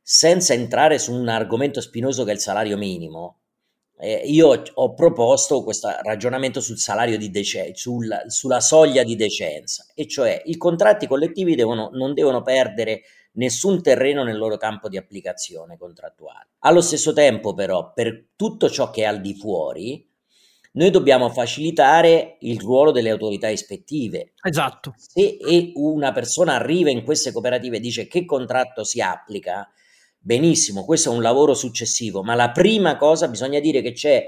senza 0.01 0.53
entrare 0.53 0.97
su 0.97 1.13
un 1.13 1.27
argomento 1.27 1.81
spinoso 1.81 2.23
che 2.23 2.31
è 2.31 2.33
il 2.33 2.39
salario 2.39 2.77
minimo, 2.77 3.39
eh, 3.99 4.23
io 4.25 4.63
ho 4.73 4.93
proposto 4.93 5.63
questo 5.63 5.89
ragionamento 6.01 6.59
sul 6.59 6.77
salario 6.77 7.17
di 7.17 7.29
decenza, 7.29 7.73
sul, 7.75 8.23
sulla 8.27 8.59
soglia 8.59 9.03
di 9.03 9.15
decenza, 9.15 9.85
e 9.93 10.07
cioè 10.07 10.41
i 10.45 10.57
contratti 10.57 11.05
collettivi 11.05 11.53
devono, 11.53 11.89
non 11.93 12.13
devono 12.13 12.41
perdere 12.41 13.03
nessun 13.33 13.81
terreno 13.81 14.23
nel 14.23 14.37
loro 14.37 14.57
campo 14.57 14.89
di 14.89 14.97
applicazione 14.97 15.77
contrattuale. 15.77 16.49
Allo 16.59 16.81
stesso 16.81 17.13
tempo, 17.13 17.53
però, 17.53 17.93
per 17.93 18.29
tutto 18.35 18.69
ciò 18.69 18.89
che 18.89 19.03
è 19.03 19.05
al 19.05 19.21
di 19.21 19.35
fuori, 19.35 20.09
noi 20.73 20.89
dobbiamo 20.89 21.29
facilitare 21.29 22.37
il 22.41 22.59
ruolo 22.59 22.91
delle 22.91 23.09
autorità 23.09 23.49
ispettive. 23.49 24.33
Esatto. 24.41 24.93
Se 24.95 25.37
una 25.75 26.11
persona 26.11 26.55
arriva 26.55 26.89
in 26.89 27.03
queste 27.03 27.31
cooperative 27.31 27.77
e 27.77 27.79
dice 27.81 28.07
che 28.07 28.25
contratto 28.25 28.83
si 28.83 29.01
applica, 29.01 29.69
benissimo, 30.17 30.85
questo 30.85 31.11
è 31.11 31.15
un 31.15 31.21
lavoro 31.21 31.53
successivo, 31.53 32.23
ma 32.23 32.35
la 32.35 32.51
prima 32.51 32.95
cosa 32.95 33.27
bisogna 33.27 33.59
dire 33.59 33.81
che 33.81 33.91
c'è 33.91 34.25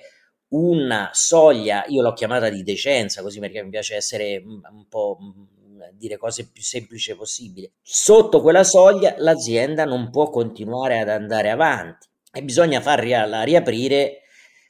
una 0.49 1.09
soglia, 1.13 1.85
io 1.87 2.01
l'ho 2.01 2.13
chiamata 2.13 2.49
di 2.49 2.61
decenza, 2.61 3.21
così 3.21 3.39
perché 3.39 3.63
mi 3.63 3.69
piace 3.69 3.95
essere 3.95 4.43
un 4.45 4.85
po' 4.89 5.17
dire 5.93 6.17
cose 6.17 6.49
più 6.51 6.61
semplici 6.61 7.15
possibili. 7.15 7.71
Sotto 7.81 8.41
quella 8.41 8.63
soglia 8.63 9.15
l'azienda 9.17 9.85
non 9.85 10.09
può 10.09 10.29
continuare 10.29 10.99
ad 10.99 11.09
andare 11.09 11.49
avanti 11.49 12.07
e 12.31 12.43
bisogna 12.43 12.81
farla 12.81 13.43
riaprire 13.43 14.22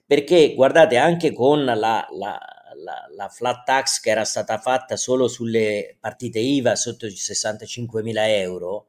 perché 0.06 0.54
guardate 0.56 0.98
anche 0.98 1.34
con 1.34 1.64
la, 1.64 1.76
la, 1.76 2.08
la, 2.12 3.08
la, 3.16 3.30
flat 3.30 3.64
tax 3.64 4.00
che 4.00 4.10
era 4.10 4.26
stata 4.26 4.58
fatta 4.58 4.96
solo 4.96 5.28
sulle 5.28 5.96
partite 6.00 6.40
IVA 6.40 6.76
sotto 6.76 7.06
i 7.06 7.12
65 7.12 8.04
mila 8.04 8.30
euro, 8.30 8.88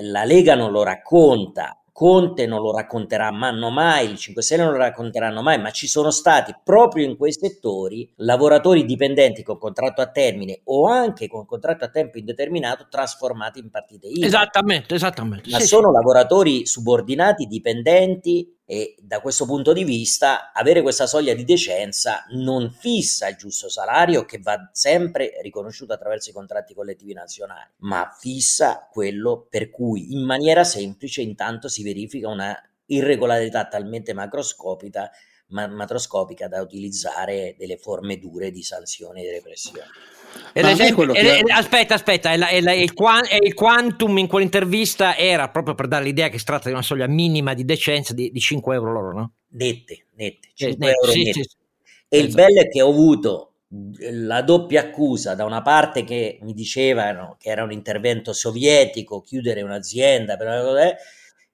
la 0.00 0.24
Lega 0.24 0.54
non 0.54 0.72
lo 0.72 0.82
racconta, 0.82 1.80
Conte 2.00 2.46
non 2.46 2.62
lo 2.62 2.72
racconterà 2.72 3.30
mai, 3.30 4.08
il 4.08 4.16
5 4.16 4.42
Stelle 4.42 4.62
non 4.62 4.72
lo 4.72 4.78
racconteranno 4.78 5.42
mai, 5.42 5.60
ma 5.60 5.70
ci 5.70 5.86
sono 5.86 6.10
stati 6.10 6.54
proprio 6.64 7.04
in 7.04 7.14
quei 7.16 7.30
settori 7.30 8.10
lavoratori 8.16 8.86
dipendenti 8.86 9.42
con 9.42 9.58
contratto 9.58 10.00
a 10.00 10.06
termine 10.06 10.62
o 10.64 10.86
anche 10.86 11.28
con 11.28 11.44
contratto 11.44 11.84
a 11.84 11.90
tempo 11.90 12.16
indeterminato 12.16 12.86
trasformati 12.88 13.58
in 13.58 13.68
partite 13.68 14.06
IVA. 14.06 14.24
Esattamente, 14.24 14.94
esattamente. 14.94 15.50
Ma 15.50 15.60
sì, 15.60 15.66
sono 15.66 15.88
sì. 15.88 15.94
lavoratori 15.94 16.66
subordinati, 16.66 17.44
dipendenti 17.44 18.59
e 18.70 18.94
da 19.00 19.20
questo 19.20 19.46
punto 19.46 19.72
di 19.72 19.82
vista 19.82 20.52
avere 20.52 20.80
questa 20.80 21.08
soglia 21.08 21.34
di 21.34 21.42
decenza 21.42 22.24
non 22.28 22.70
fissa 22.70 23.26
il 23.26 23.34
giusto 23.34 23.68
salario 23.68 24.24
che 24.24 24.38
va 24.38 24.70
sempre 24.72 25.40
riconosciuto 25.42 25.92
attraverso 25.92 26.30
i 26.30 26.32
contratti 26.32 26.72
collettivi 26.72 27.12
nazionali, 27.12 27.68
ma 27.78 28.08
fissa 28.16 28.86
quello 28.88 29.44
per 29.50 29.70
cui 29.70 30.12
in 30.12 30.24
maniera 30.24 30.62
semplice 30.62 31.20
intanto 31.20 31.66
si 31.66 31.82
verifica 31.82 32.28
una 32.28 32.56
irregolarità 32.86 33.66
talmente 33.66 34.12
macroscopica, 34.12 35.10
ma- 35.50 35.68
macroscopica 35.68 36.48
da 36.48 36.60
utilizzare 36.60 37.54
delle 37.58 37.76
forme 37.76 38.18
dure 38.18 38.50
di 38.50 38.62
sanzione 38.62 39.20
e 39.20 39.24
di 39.24 39.30
repressione. 39.30 39.86
E 40.52 40.62
che... 40.62 41.42
aspetta, 41.52 41.94
aspetta, 41.94 42.32
è 42.32 42.38
è 42.38 42.54
il, 42.56 42.92
il, 43.42 43.54
quantum 43.54 44.18
in 44.18 44.26
quell'intervista 44.26 45.16
era 45.16 45.48
proprio 45.48 45.74
per 45.74 45.88
dare 45.88 46.04
l'idea 46.04 46.28
che 46.28 46.38
si 46.38 46.44
tratta 46.44 46.68
di 46.68 46.74
una 46.74 46.82
soglia 46.82 47.08
minima 47.08 47.54
di 47.54 47.64
decenza 47.64 48.14
di, 48.14 48.30
di 48.30 48.40
5 48.40 48.74
euro 48.74 48.92
loro, 48.92 49.12
no? 49.12 49.32
Nette, 49.50 50.06
nette, 50.14 50.50
5 50.54 50.86
eh, 50.86 50.90
euro 50.90 51.10
sì, 51.10 51.24
nette. 51.24 51.42
Sì, 51.42 51.56
e 52.08 52.18
esatto. 52.18 52.26
il 52.26 52.34
bello 52.34 52.60
è 52.60 52.68
che 52.68 52.82
ho 52.82 52.88
avuto 52.88 53.50
la 54.10 54.42
doppia 54.42 54.80
accusa 54.80 55.34
da 55.34 55.44
una 55.44 55.62
parte 55.62 56.02
che 56.02 56.38
mi 56.42 56.52
dicevano 56.54 57.36
che 57.38 57.50
era 57.50 57.62
un 57.62 57.70
intervento 57.70 58.32
sovietico, 58.32 59.20
chiudere 59.20 59.62
un'azienda, 59.62 60.36
per, 60.36 60.96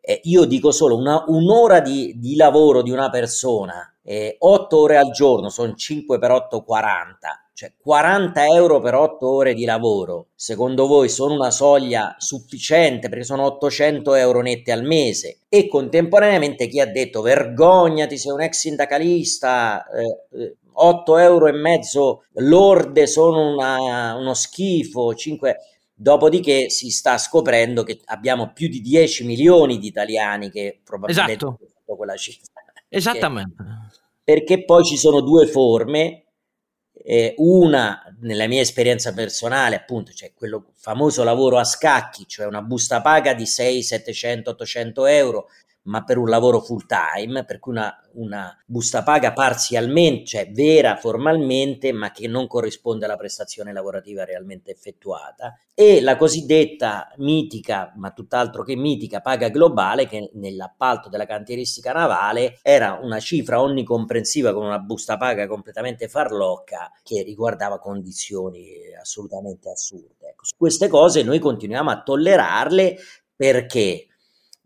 eh, 0.09 0.21
io 0.25 0.45
dico 0.45 0.71
solo 0.71 0.97
una, 0.97 1.25
un'ora 1.27 1.81
di, 1.81 2.15
di, 2.17 2.37
lavoro 2.37 2.83
di 2.83 2.93
una 2.93 3.11
persona, 3.11 3.93
eh, 4.05 4.37
8 4.39 4.79
ore 4.79 4.97
al 4.99 5.11
giorno, 5.11 5.49
sono 5.51 5.75
5 5.75 6.19
per 6.21 6.31
8, 6.31 6.63
40 6.63 7.41
cioè 7.57 7.73
40 7.83 8.49
euro 8.49 8.81
per 8.81 8.95
8 8.95 9.27
ore 9.27 9.55
di 9.55 9.65
lavoro, 9.65 10.27
secondo 10.35 10.87
voi 10.87 11.09
sono 11.09 11.33
una 11.33 11.51
soglia 11.51 12.15
sufficiente 12.19 13.09
perché 13.09 13.25
sono 13.25 13.45
800 13.47 14.15
euro 14.15 14.43
nette 14.43 14.73
al 14.73 14.83
mese? 14.83 15.39
E 15.49 15.67
contemporaneamente 15.67 16.69
chi 16.69 16.81
ha 16.81 16.87
detto 16.87 17.23
vergognati 17.23 18.19
sei 18.19 18.33
un 18.33 18.43
ex 18.43 18.59
sindacalista, 18.59 19.87
eh, 19.89 20.57
8 20.71 21.17
euro 21.17 21.47
e 21.47 21.53
mezzo 21.53 22.25
lorde 22.35 23.07
sono 23.07 23.55
una, 23.55 24.15
uno 24.17 24.35
schifo, 24.35 25.15
5... 25.15 25.57
Dopodiché 25.99 26.69
si 26.69 26.91
sta 26.91 27.17
scoprendo 27.17 27.83
che 27.83 28.01
abbiamo 28.05 28.53
più 28.53 28.69
di 28.69 28.83
10 28.83 29.25
milioni 29.25 29.79
di 29.79 29.87
italiani 29.87 30.51
che 30.51 30.81
probabilmente 30.85 31.33
esatto. 31.33 31.59
hanno 31.87 31.97
quella 31.97 32.17
cifra. 32.17 32.45
Esattamente. 32.89 33.55
Perché, 33.57 34.03
perché 34.23 34.65
poi 34.65 34.85
ci 34.85 34.99
sono 34.99 35.23
due 35.23 35.47
forme 35.47 36.27
eh, 37.03 37.35
una, 37.39 38.03
nella 38.21 38.47
mia 38.47 38.61
esperienza 38.61 39.15
personale, 39.15 39.77
appunto, 39.77 40.11
c'è 40.11 40.17
cioè 40.17 40.35
quello 40.35 40.73
famoso 40.75 41.25
lavoro 41.25 41.57
a 41.57 41.65
scacchi, 41.65 42.27
cioè 42.27 42.47
una 42.47 42.63
busta 42.63 43.01
paga 43.01 43.33
di 43.33 43.47
6, 43.47 43.83
700, 43.83 44.51
800 44.51 45.07
euro 45.07 45.49
ma 45.87 46.05
per 46.05 46.19
un 46.19 46.29
lavoro 46.29 46.61
full 46.61 46.85
time, 46.87 47.45
per 47.45 47.59
cui 47.59 47.73
una, 47.73 47.93
una 48.15 48.57
busta 48.65 49.03
paga 49.03 49.33
parzialmente, 49.33 50.25
cioè 50.25 50.51
vera 50.51 50.97
formalmente, 50.97 51.93
ma 51.93 52.11
che 52.11 52.29
non 52.29 52.47
corrisponde 52.47 53.05
alla 53.05 53.17
prestazione 53.17 53.73
lavorativa 53.73 54.25
realmente 54.25 54.71
effettuata, 54.71 55.59
e 55.75 56.01
la 56.01 56.17
cosiddetta 56.17 57.13
mitica, 57.19 57.93
ma 57.97 58.11
tutt'altro 58.11 58.63
che 58.63 58.77
mitica, 58.77 59.21
paga 59.21 59.49
globale, 59.49 60.07
che 60.07 60.31
nell'appalto 60.35 61.09
della 61.09 61.27
cantieristica 61.27 61.93
navale 61.93 62.59
era 62.63 62.99
una 63.03 63.21
cifra 63.21 63.61
onnicomprensiva 63.61 64.53
con 64.53 64.65
una 64.65 64.79
busta 64.79 65.17
paga 65.17 65.47
completamente 65.47 66.09
farlocca 66.09 66.91
che 67.03 67.23
riguardava 67.23 67.79
condizioni 67.79 68.71
assolutamente 68.99 69.71
assurde. 69.71 70.31
Ecco, 70.31 70.45
queste 70.57 70.89
cose 70.89 71.23
noi 71.23 71.39
continuiamo 71.39 71.91
a 71.91 72.03
tollerarle 72.03 72.97
perché 73.37 74.06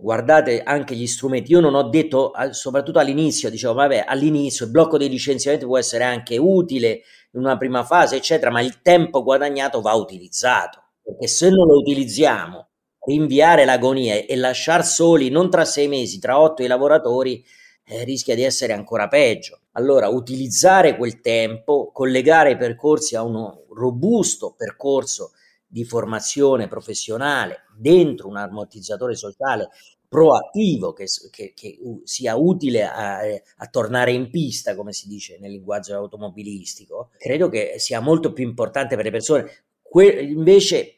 guardate 0.00 0.62
anche 0.62 0.94
gli 0.94 1.06
strumenti. 1.06 1.52
Io 1.52 1.60
non 1.60 1.74
ho 1.74 1.88
detto, 1.88 2.32
soprattutto 2.50 2.98
all'inizio, 2.98 3.50
dicevo, 3.50 3.74
vabbè, 3.74 4.04
all'inizio 4.06 4.64
il 4.64 4.70
blocco 4.70 4.98
dei 4.98 5.08
licenziamenti 5.08 5.66
può 5.66 5.78
essere 5.78 6.04
anche 6.04 6.38
utile 6.38 7.02
in 7.32 7.40
una 7.40 7.56
prima 7.56 7.84
fase, 7.84 8.16
eccetera, 8.16 8.50
ma 8.50 8.60
il 8.60 8.80
tempo 8.82 9.22
guadagnato 9.22 9.80
va 9.80 9.94
utilizzato. 9.94 10.82
Perché 11.02 11.26
se 11.26 11.50
non 11.50 11.66
lo 11.66 11.78
utilizziamo, 11.78 12.68
rinviare 13.06 13.64
l'agonia 13.64 14.14
e 14.14 14.36
lasciar 14.36 14.84
soli 14.84 15.28
non 15.30 15.50
tra 15.50 15.64
sei 15.64 15.88
mesi, 15.88 16.18
tra 16.18 16.40
otto 16.40 16.62
i 16.62 16.66
lavoratori, 16.66 17.44
eh, 17.84 18.04
rischia 18.04 18.34
di 18.34 18.42
essere 18.42 18.72
ancora 18.72 19.08
peggio. 19.08 19.60
Allora, 19.72 20.08
utilizzare 20.08 20.96
quel 20.96 21.20
tempo, 21.20 21.90
collegare 21.92 22.52
i 22.52 22.56
percorsi 22.56 23.16
a 23.16 23.22
uno 23.22 23.64
robusto 23.72 24.54
percorso 24.56 25.32
di 25.70 25.84
formazione 25.84 26.66
professionale 26.66 27.66
dentro 27.76 28.26
un 28.26 28.36
ammortizzatore 28.36 29.14
sociale 29.14 29.68
proattivo 30.08 30.92
che, 30.92 31.06
che, 31.30 31.52
che 31.54 31.78
sia 32.02 32.34
utile 32.34 32.84
a, 32.84 33.20
a, 33.20 33.66
tornare 33.68 34.10
in 34.10 34.28
pista, 34.28 34.74
come 34.74 34.92
si 34.92 35.06
dice 35.06 35.38
nel 35.38 35.52
linguaggio 35.52 35.94
automobilistico, 35.94 37.10
credo 37.16 37.48
che 37.48 37.74
sia 37.78 38.00
molto 38.00 38.32
più 38.32 38.44
importante 38.44 38.96
per 38.96 39.04
le 39.04 39.12
persone. 39.12 39.64
Que- 39.80 40.20
invece 40.20 40.96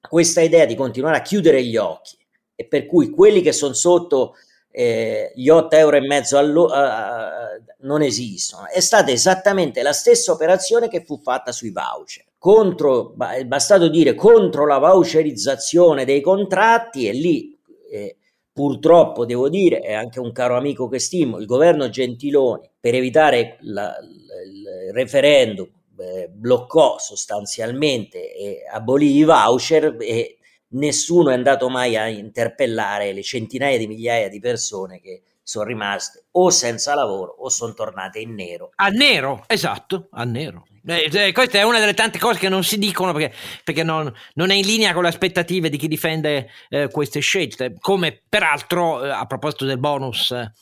questa 0.00 0.40
idea 0.40 0.64
di 0.64 0.74
continuare 0.74 1.18
a 1.18 1.22
chiudere 1.22 1.62
gli 1.62 1.76
occhi 1.76 2.16
e 2.54 2.66
per 2.66 2.86
cui 2.86 3.10
quelli 3.10 3.42
che 3.42 3.52
sono 3.52 3.74
sotto 3.74 4.36
eh, 4.70 5.32
gli 5.34 5.50
8 5.50 5.76
euro 5.76 5.96
e 5.96 6.00
mezzo 6.00 6.38
allo- 6.38 6.72
uh, 6.72 7.62
non 7.80 8.00
esistono. 8.00 8.68
È 8.68 8.80
stata 8.80 9.10
esattamente 9.10 9.82
la 9.82 9.92
stessa 9.92 10.32
operazione 10.32 10.88
che 10.88 11.04
fu 11.04 11.20
fatta 11.20 11.52
sui 11.52 11.70
voucher 11.70 12.24
contro, 12.38 13.14
è 13.18 13.44
bastato 13.44 13.88
dire 13.88 14.14
contro 14.14 14.66
la 14.66 14.78
voucherizzazione 14.78 16.04
dei 16.04 16.20
contratti 16.20 17.08
e 17.08 17.12
lì 17.12 17.58
eh, 17.90 18.16
purtroppo 18.52 19.26
devo 19.26 19.48
dire, 19.48 19.80
è 19.80 19.92
anche 19.92 20.20
un 20.20 20.32
caro 20.32 20.56
amico 20.56 20.88
che 20.88 20.98
stimo, 20.98 21.38
il 21.38 21.46
governo 21.46 21.88
Gentiloni 21.88 22.70
per 22.80 22.94
evitare 22.94 23.58
la, 23.60 23.94
il 24.00 24.92
referendum 24.92 25.68
eh, 25.98 26.28
bloccò 26.28 26.98
sostanzialmente 26.98 28.34
e 28.34 28.64
abolì 28.70 29.16
i 29.16 29.24
voucher 29.24 29.96
e 30.00 30.38
nessuno 30.68 31.30
è 31.30 31.34
andato 31.34 31.68
mai 31.68 31.96
a 31.96 32.08
interpellare 32.08 33.12
le 33.12 33.22
centinaia 33.22 33.78
di 33.78 33.86
migliaia 33.86 34.28
di 34.28 34.40
persone 34.40 35.00
che 35.00 35.22
sono 35.42 35.64
rimaste 35.64 36.24
o 36.32 36.50
senza 36.50 36.94
lavoro 36.94 37.34
o 37.38 37.48
sono 37.48 37.72
tornate 37.72 38.18
in 38.20 38.34
nero. 38.34 38.72
A 38.76 38.88
nero, 38.88 39.44
esatto, 39.46 40.08
a 40.10 40.24
nero 40.24 40.64
Eh, 40.88 41.10
eh, 41.12 41.32
questa 41.32 41.58
è 41.58 41.62
una 41.64 41.80
delle 41.80 41.94
tante 41.94 42.20
cose 42.20 42.38
che 42.38 42.48
non 42.48 42.62
si 42.62 42.78
dicono 42.78 43.12
perché, 43.12 43.34
perché 43.64 43.82
non, 43.82 44.12
non, 44.34 44.50
è 44.50 44.54
in 44.54 44.64
linea 44.64 44.92
con 44.92 45.02
le 45.02 45.08
aspettative 45.08 45.68
di 45.68 45.78
chi 45.78 45.88
difende 45.88 46.48
eh, 46.68 46.88
queste 46.88 47.18
scelte. 47.18 47.74
Come 47.80 48.22
peraltro, 48.28 49.04
eh, 49.04 49.08
a 49.08 49.26
proposito 49.26 49.64
del 49.64 49.78
bonus 49.78 50.30
eh, 50.30 50.52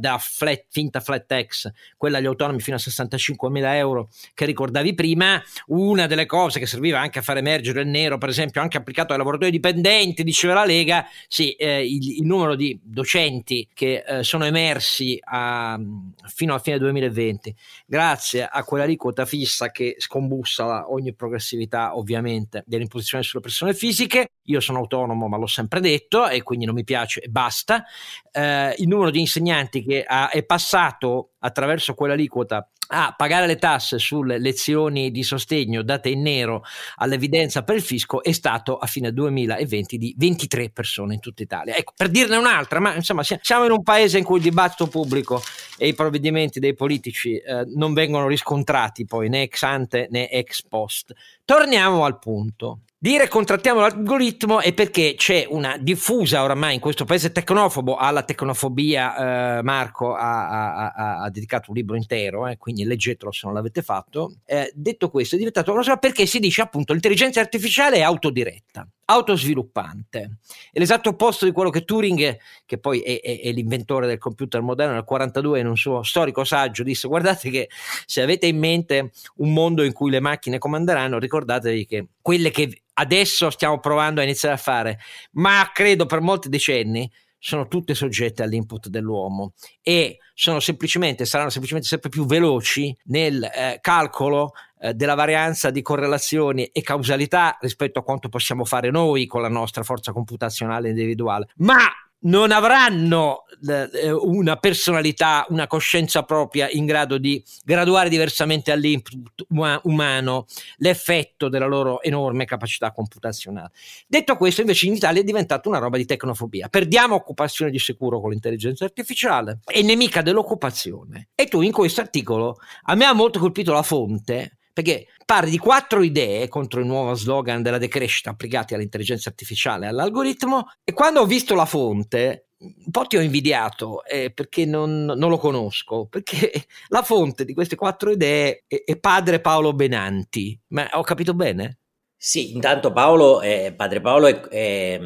della 0.00 0.18
flat, 0.18 0.64
finta 0.68 0.98
flat 0.98 1.26
tax, 1.26 1.70
quella 1.96 2.18
agli 2.18 2.26
autonomi 2.26 2.58
fino 2.58 2.74
a 2.74 2.80
65 2.80 3.50
mila 3.50 3.76
euro 3.76 4.08
che 4.34 4.46
ricordavi 4.46 4.94
prima, 4.94 5.40
una 5.66 6.08
delle 6.08 6.26
cose 6.26 6.58
che 6.58 6.66
serviva 6.66 6.98
anche 6.98 7.20
a 7.20 7.22
far 7.22 7.36
emergere 7.36 7.82
il 7.82 7.88
nero, 7.88 8.18
per 8.18 8.30
esempio, 8.30 8.60
anche 8.60 8.78
applicato 8.78 9.12
ai 9.12 9.18
lavoratori 9.18 9.52
dipendenti, 9.52 10.24
diceva 10.24 10.54
la 10.54 10.64
Lega, 10.64 11.06
sì, 11.28 11.52
eh, 11.52 11.86
il, 11.86 12.16
il, 12.18 12.26
numero 12.26 12.56
di 12.56 12.78
docenti 12.82 13.68
che 13.72 14.04
sono 14.20 14.44
emersi 14.44 15.18
a, 15.22 15.78
fino 16.26 16.54
a 16.54 16.58
fine 16.58 16.78
2020, 16.78 17.54
grazie 17.86 18.44
a 18.44 18.64
quella 18.64 18.84
aliquota 18.84 19.24
fissa 19.24 19.67
che 19.70 19.96
scombussa 19.98 20.90
ogni 20.90 21.14
progressività 21.14 21.96
ovviamente 21.96 22.62
dell'imposizione 22.66 23.22
sulle 23.24 23.42
persone 23.42 23.74
fisiche. 23.74 24.28
Io 24.48 24.60
sono 24.60 24.78
autonomo, 24.78 25.28
ma 25.28 25.36
l'ho 25.36 25.46
sempre 25.46 25.80
detto 25.80 26.28
e 26.28 26.42
quindi 26.42 26.66
non 26.66 26.74
mi 26.74 26.84
piace 26.84 27.20
e 27.20 27.28
basta. 27.28 27.84
Eh, 28.30 28.74
il 28.78 28.88
numero 28.88 29.10
di 29.10 29.20
insegnanti 29.20 29.82
che 29.82 30.04
ha, 30.04 30.28
è 30.28 30.42
passato 30.44 31.30
attraverso 31.38 31.94
quell'aliquota 31.94 32.68
a 32.88 33.14
pagare 33.16 33.46
le 33.46 33.56
tasse 33.56 33.98
sulle 33.98 34.38
lezioni 34.38 35.10
di 35.10 35.22
sostegno 35.22 35.82
date 35.82 36.08
in 36.08 36.22
nero 36.22 36.62
all'evidenza 36.96 37.62
per 37.62 37.76
il 37.76 37.82
fisco 37.82 38.22
è 38.22 38.32
stato 38.32 38.78
a 38.78 38.86
fine 38.86 39.12
2020 39.12 39.98
di 39.98 40.14
23 40.16 40.70
persone 40.70 41.14
in 41.14 41.20
tutta 41.20 41.42
Italia. 41.42 41.76
Ecco, 41.76 41.92
per 41.96 42.08
dirne 42.08 42.36
un'altra, 42.36 42.80
ma 42.80 42.94
insomma 42.94 43.22
siamo 43.22 43.64
in 43.64 43.72
un 43.72 43.82
paese 43.82 44.18
in 44.18 44.24
cui 44.24 44.38
il 44.38 44.42
dibattito 44.42 44.86
pubblico 44.86 45.42
e 45.76 45.88
i 45.88 45.94
provvedimenti 45.94 46.60
dei 46.60 46.74
politici 46.74 47.36
eh, 47.36 47.64
non 47.74 47.92
vengono 47.92 48.26
riscontrati 48.26 49.04
poi 49.04 49.28
né 49.28 49.42
ex 49.42 49.62
ante 49.62 50.08
né 50.10 50.30
ex 50.30 50.62
post. 50.62 51.12
Torniamo 51.44 52.04
al 52.04 52.18
punto. 52.18 52.80
Dire 53.00 53.28
contrattiamo 53.28 53.78
l'algoritmo 53.78 54.60
è 54.60 54.74
perché 54.74 55.14
c'è 55.16 55.46
una 55.48 55.76
diffusa 55.78 56.42
oramai 56.42 56.74
in 56.74 56.80
questo 56.80 57.04
paese 57.04 57.30
tecnofobo 57.30 57.94
alla 57.94 58.24
tecnofobia. 58.24 59.58
Eh, 59.58 59.62
Marco 59.62 60.14
ha, 60.16 60.90
ha, 60.90 61.20
ha, 61.20 61.30
dedicato 61.30 61.70
un 61.70 61.76
libro 61.76 61.94
intero, 61.94 62.48
eh, 62.48 62.56
quindi 62.56 62.82
leggetelo 62.82 63.30
se 63.30 63.42
non 63.44 63.54
l'avete 63.54 63.82
fatto. 63.82 64.38
Eh, 64.44 64.72
detto 64.74 65.10
questo, 65.10 65.36
è 65.36 65.38
diventato 65.38 65.70
una 65.70 65.78
cosa 65.78 65.96
perché 65.96 66.26
si 66.26 66.40
dice 66.40 66.60
appunto 66.60 66.92
l'intelligenza 66.92 67.38
artificiale 67.38 67.98
è 67.98 68.02
autodiretta 68.02 68.88
autosviluppante. 69.10 70.38
È 70.70 70.78
l'esatto 70.78 71.10
opposto 71.10 71.44
di 71.44 71.52
quello 71.52 71.70
che 71.70 71.84
Turing, 71.84 72.38
che 72.66 72.78
poi 72.78 73.00
è, 73.00 73.20
è, 73.20 73.40
è, 73.40 73.52
l'inventore 73.52 74.06
del 74.06 74.18
computer 74.18 74.60
moderno 74.60 74.94
nel 74.94 75.04
42, 75.04 75.60
in 75.60 75.66
un 75.66 75.76
suo 75.76 76.02
storico 76.02 76.44
saggio 76.44 76.82
disse 76.82 77.08
guardate 77.08 77.50
che 77.50 77.68
se 78.04 78.20
avete 78.20 78.46
in 78.46 78.58
mente 78.58 79.12
un 79.36 79.52
mondo 79.52 79.82
in 79.82 79.92
cui 79.92 80.10
le 80.10 80.20
macchine 80.20 80.58
comanderanno, 80.58 81.18
ricordatevi 81.18 81.86
che 81.86 82.06
quelle 82.20 82.50
che 82.50 82.82
adesso 82.94 83.48
stiamo 83.50 83.80
provando 83.80 84.20
a 84.20 84.24
iniziare 84.24 84.54
a 84.54 84.58
fare, 84.58 84.98
ma 85.32 85.70
credo 85.72 86.04
per 86.04 86.20
molti 86.20 86.48
decenni, 86.48 87.10
sono 87.38 87.68
tutte 87.68 87.94
soggette 87.94 88.42
all'input 88.42 88.88
dell'uomo 88.88 89.52
e 89.80 90.18
sono 90.34 90.60
semplicemente, 90.60 91.24
saranno 91.24 91.50
semplicemente 91.50 91.88
sempre 91.88 92.10
più 92.10 92.26
veloci 92.26 92.94
nel 93.04 93.42
eh, 93.42 93.78
calcolo 93.80 94.52
eh, 94.80 94.94
della 94.94 95.14
varianza 95.14 95.70
di 95.70 95.82
correlazioni 95.82 96.66
e 96.66 96.82
causalità 96.82 97.56
rispetto 97.60 97.98
a 97.98 98.02
quanto 98.02 98.28
possiamo 98.28 98.64
fare 98.64 98.90
noi 98.90 99.26
con 99.26 99.42
la 99.42 99.48
nostra 99.48 99.82
forza 99.82 100.12
computazionale 100.12 100.88
individuale. 100.90 101.48
Ma 101.56 101.78
non 102.20 102.50
avranno 102.50 103.44
eh, 103.66 104.10
una 104.10 104.56
personalità, 104.56 105.46
una 105.50 105.66
coscienza 105.66 106.22
propria 106.22 106.68
in 106.68 106.86
grado 106.86 107.18
di 107.18 107.42
graduare 107.64 108.08
diversamente 108.08 108.72
all'input 108.72 109.46
umano 109.82 110.46
l'effetto 110.78 111.48
della 111.48 111.66
loro 111.66 112.02
enorme 112.02 112.44
capacità 112.44 112.90
computazionale. 112.90 113.70
Detto 114.06 114.36
questo, 114.36 114.62
invece 114.62 114.86
in 114.86 114.94
Italia 114.94 115.20
è 115.20 115.24
diventata 115.24 115.68
una 115.68 115.78
roba 115.78 115.96
di 115.96 116.06
tecnofobia. 116.06 116.68
Perdiamo 116.68 117.14
occupazione 117.14 117.70
di 117.70 117.78
sicuro 117.78 118.20
con 118.20 118.30
l'intelligenza 118.30 118.84
artificiale, 118.84 119.60
è 119.64 119.82
nemica 119.82 120.22
dell'occupazione. 120.22 121.28
E 121.34 121.46
tu 121.46 121.60
in 121.60 121.72
questo 121.72 122.00
articolo, 122.00 122.56
a 122.84 122.94
me 122.94 123.04
ha 123.04 123.12
molto 123.12 123.38
colpito 123.38 123.72
la 123.72 123.82
fonte, 123.82 124.57
perché 124.78 125.08
parli 125.26 125.50
di 125.50 125.58
quattro 125.58 126.04
idee 126.04 126.46
contro 126.46 126.78
il 126.78 126.86
nuovo 126.86 127.12
slogan 127.14 127.62
della 127.62 127.78
decrescita 127.78 128.30
applicati 128.30 128.74
all'intelligenza 128.74 129.28
artificiale 129.28 129.86
e 129.86 129.88
all'algoritmo 129.88 130.68
e 130.84 130.92
quando 130.92 131.20
ho 131.20 131.26
visto 131.26 131.56
la 131.56 131.64
fonte 131.64 132.50
un 132.58 132.90
po' 132.92 133.04
ti 133.06 133.16
ho 133.16 133.20
invidiato 133.20 134.04
eh, 134.04 134.30
perché 134.30 134.66
non, 134.66 135.04
non, 135.04 135.30
lo 135.30 135.38
conosco, 135.38 136.06
perché 136.06 136.66
la 136.90 137.02
fonte 137.02 137.44
di 137.44 137.54
queste 137.54 137.74
quattro 137.74 138.12
idee 138.12 138.62
è, 138.68 138.84
è 138.84 138.96
padre 138.98 139.40
Paolo 139.40 139.72
Benanti, 139.72 140.56
ma 140.68 140.88
ho 140.92 141.02
capito 141.02 141.34
bene? 141.34 141.78
Sì, 142.16 142.54
intanto 142.54 142.92
Paolo, 142.92 143.40
è, 143.40 143.74
padre 143.76 144.00
Paolo 144.00 144.28
è, 144.28 144.40
è, 144.40 145.00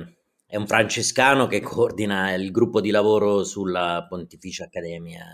è 0.46 0.56
un 0.56 0.66
francescano 0.66 1.46
che 1.46 1.60
coordina 1.60 2.34
il 2.34 2.50
gruppo 2.50 2.82
di 2.82 2.90
lavoro 2.90 3.42
sulla 3.42 4.04
Pontificia 4.06 4.64
Accademia 4.64 5.26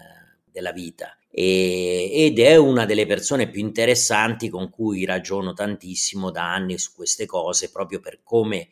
della 0.45 0.73
Vita 0.73 1.18
e, 1.31 2.11
ed 2.13 2.39
è 2.39 2.57
una 2.57 2.85
delle 2.85 3.07
persone 3.07 3.49
più 3.49 3.61
interessanti 3.61 4.49
con 4.49 4.71
cui 4.71 5.05
ragiono 5.05 5.53
tantissimo 5.53 6.31
da 6.31 6.53
anni 6.53 6.79
su 6.79 6.93
queste 6.95 7.27
cose, 7.27 7.71
proprio 7.71 8.01
per 8.01 8.21
come 8.23 8.69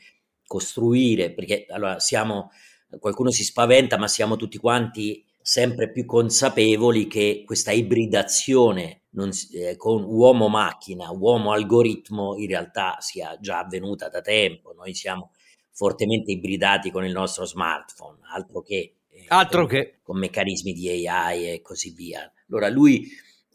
costruire, 0.46 1.32
perché 1.32 1.66
allora 1.68 1.98
siamo, 1.98 2.50
qualcuno 2.98 3.30
si 3.30 3.44
spaventa, 3.44 3.98
ma 3.98 4.08
siamo 4.08 4.36
tutti 4.36 4.58
quanti 4.58 5.24
sempre 5.40 5.90
più 5.90 6.04
consapevoli 6.04 7.06
che 7.06 7.42
questa 7.46 7.70
ibridazione 7.70 9.02
non, 9.10 9.30
eh, 9.52 9.76
con 9.76 10.02
uomo-macchina, 10.04 11.10
uomo-algoritmo 11.10 12.36
in 12.36 12.48
realtà 12.48 12.96
sia 13.00 13.36
già 13.40 13.60
avvenuta 13.60 14.08
da 14.08 14.20
tempo. 14.20 14.72
Noi 14.72 14.94
siamo 14.94 15.30
fortemente 15.70 16.32
ibridati 16.32 16.90
con 16.90 17.04
il 17.04 17.12
nostro 17.12 17.44
smartphone, 17.44 18.18
altro 18.32 18.60
che 18.62 18.96
Altro 19.28 19.60
con, 19.60 19.68
che. 19.68 19.98
Con 20.02 20.18
meccanismi 20.18 20.72
di 20.72 21.08
AI 21.08 21.50
e 21.50 21.62
così 21.62 21.90
via. 21.90 22.30
Allora 22.48 22.68
lui 22.68 23.08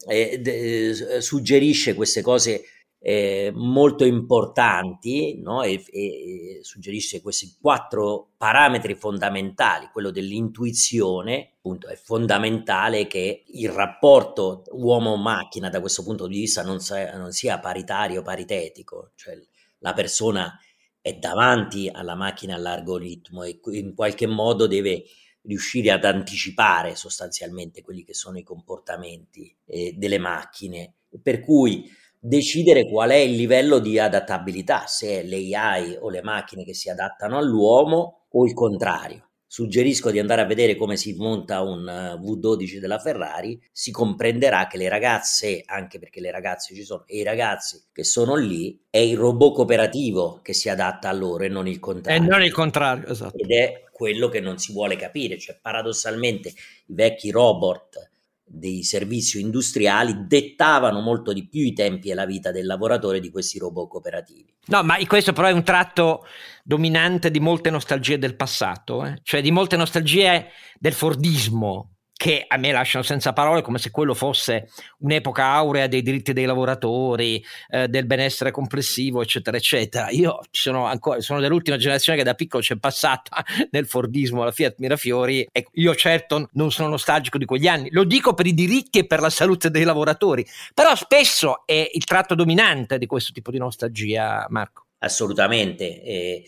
eh, 0.06 0.38
de, 0.38 1.20
suggerisce 1.20 1.94
queste 1.94 2.22
cose 2.22 2.64
eh, 3.04 3.50
molto 3.52 4.04
importanti 4.04 5.40
no? 5.42 5.62
e, 5.62 5.82
e, 5.90 6.58
suggerisce 6.62 7.20
questi 7.20 7.56
quattro 7.60 8.30
parametri 8.36 8.94
fondamentali. 8.94 9.88
Quello 9.92 10.10
dell'intuizione, 10.10 11.54
appunto, 11.56 11.88
è 11.88 11.96
fondamentale 11.96 13.08
che 13.08 13.42
il 13.46 13.70
rapporto 13.70 14.62
uomo-macchina 14.70 15.68
da 15.68 15.80
questo 15.80 16.04
punto 16.04 16.28
di 16.28 16.38
vista 16.38 16.62
non 16.62 16.78
sia, 16.78 17.16
non 17.16 17.32
sia 17.32 17.58
paritario, 17.58 18.22
paritetico, 18.22 19.10
cioè 19.16 19.36
la 19.78 19.92
persona 19.92 20.56
è 21.00 21.14
davanti 21.14 21.90
alla 21.92 22.14
macchina, 22.14 22.54
all'algoritmo 22.54 23.42
e 23.42 23.58
in 23.72 23.94
qualche 23.96 24.28
modo 24.28 24.68
deve 24.68 25.02
riuscire 25.42 25.90
ad 25.90 26.04
anticipare 26.04 26.94
sostanzialmente 26.94 27.82
quelli 27.82 28.04
che 28.04 28.14
sono 28.14 28.38
i 28.38 28.42
comportamenti 28.42 29.54
eh, 29.66 29.94
delle 29.96 30.18
macchine, 30.18 30.94
per 31.22 31.40
cui 31.40 31.90
decidere 32.18 32.88
qual 32.88 33.10
è 33.10 33.16
il 33.16 33.34
livello 33.34 33.78
di 33.78 33.98
adattabilità, 33.98 34.86
se 34.86 35.24
l'AI 35.24 35.96
o 36.00 36.08
le 36.08 36.22
macchine 36.22 36.64
che 36.64 36.74
si 36.74 36.88
adattano 36.88 37.38
all'uomo 37.38 38.26
o 38.30 38.44
il 38.44 38.54
contrario 38.54 39.31
suggerisco 39.52 40.10
di 40.10 40.18
andare 40.18 40.40
a 40.40 40.46
vedere 40.46 40.76
come 40.76 40.96
si 40.96 41.12
monta 41.12 41.60
un 41.60 41.86
eh, 41.86 42.14
V12 42.14 42.78
della 42.78 42.98
Ferrari, 42.98 43.60
si 43.70 43.90
comprenderà 43.90 44.66
che 44.66 44.78
le 44.78 44.88
ragazze, 44.88 45.62
anche 45.66 45.98
perché 45.98 46.22
le 46.22 46.30
ragazze 46.30 46.74
ci 46.74 46.84
sono, 46.84 47.04
e 47.06 47.18
i 47.18 47.22
ragazzi 47.22 47.82
che 47.92 48.02
sono 48.02 48.34
lì, 48.34 48.80
è 48.88 48.96
il 48.96 49.18
robot 49.18 49.56
cooperativo 49.56 50.40
che 50.42 50.54
si 50.54 50.70
adatta 50.70 51.10
a 51.10 51.12
loro 51.12 51.44
e 51.44 51.48
non 51.48 51.68
il 51.68 51.80
contrario. 51.80 52.22
E 52.22 52.26
non 52.26 52.42
il 52.42 52.50
contrario, 52.50 53.08
esatto. 53.08 53.36
Ed 53.36 53.50
è 53.50 53.84
quello 53.92 54.30
che 54.30 54.40
non 54.40 54.56
si 54.56 54.72
vuole 54.72 54.96
capire, 54.96 55.38
cioè 55.38 55.58
paradossalmente 55.60 56.48
i 56.48 56.54
vecchi 56.86 57.30
robot 57.30 58.11
dei 58.54 58.82
servizi 58.82 59.40
industriali 59.40 60.26
dettavano 60.26 61.00
molto 61.00 61.32
di 61.32 61.48
più 61.48 61.62
i 61.62 61.72
tempi 61.72 62.10
e 62.10 62.14
la 62.14 62.26
vita 62.26 62.50
del 62.50 62.66
lavoratore 62.66 63.18
di 63.18 63.30
questi 63.30 63.58
robot 63.58 63.88
cooperativi. 63.88 64.52
No, 64.66 64.82
ma 64.82 64.96
questo 65.06 65.32
però 65.32 65.48
è 65.48 65.52
un 65.52 65.64
tratto 65.64 66.26
dominante 66.62 67.30
di 67.30 67.40
molte 67.40 67.70
nostalgie 67.70 68.18
del 68.18 68.36
passato, 68.36 69.06
eh? 69.06 69.20
cioè 69.22 69.40
di 69.40 69.50
molte 69.50 69.76
nostalgie 69.76 70.48
del 70.78 70.92
Fordismo, 70.92 71.91
che 72.22 72.44
a 72.46 72.56
me 72.56 72.70
lasciano 72.70 73.02
senza 73.02 73.32
parole 73.32 73.62
come 73.62 73.78
se 73.78 73.90
quello 73.90 74.14
fosse 74.14 74.68
un'epoca 74.98 75.44
aurea 75.44 75.88
dei 75.88 76.02
diritti 76.02 76.32
dei 76.32 76.44
lavoratori, 76.44 77.44
eh, 77.68 77.88
del 77.88 78.06
benessere 78.06 78.52
complessivo, 78.52 79.22
eccetera, 79.22 79.56
eccetera. 79.56 80.08
Io 80.10 80.38
sono, 80.52 80.86
ancora, 80.86 81.20
sono 81.20 81.40
dell'ultima 81.40 81.76
generazione 81.78 82.16
che 82.16 82.22
da 82.22 82.34
piccolo 82.34 82.62
c'è 82.62 82.76
passata 82.76 83.42
nel 83.72 83.88
Fordismo, 83.88 84.44
la 84.44 84.52
Fiat 84.52 84.76
Mirafiori. 84.78 85.48
Ecco, 85.50 85.70
io 85.74 85.96
certo 85.96 86.48
non 86.52 86.70
sono 86.70 86.90
nostalgico 86.90 87.38
di 87.38 87.44
quegli 87.44 87.66
anni, 87.66 87.90
lo 87.90 88.04
dico 88.04 88.34
per 88.34 88.46
i 88.46 88.54
diritti 88.54 89.00
e 89.00 89.06
per 89.08 89.18
la 89.18 89.28
salute 89.28 89.68
dei 89.72 89.82
lavoratori, 89.82 90.46
però 90.74 90.94
spesso 90.94 91.64
è 91.66 91.90
il 91.92 92.04
tratto 92.04 92.36
dominante 92.36 92.98
di 92.98 93.06
questo 93.06 93.32
tipo 93.32 93.50
di 93.50 93.58
nostalgia, 93.58 94.46
Marco. 94.48 94.86
Assolutamente. 94.98 96.00
Eh, 96.04 96.44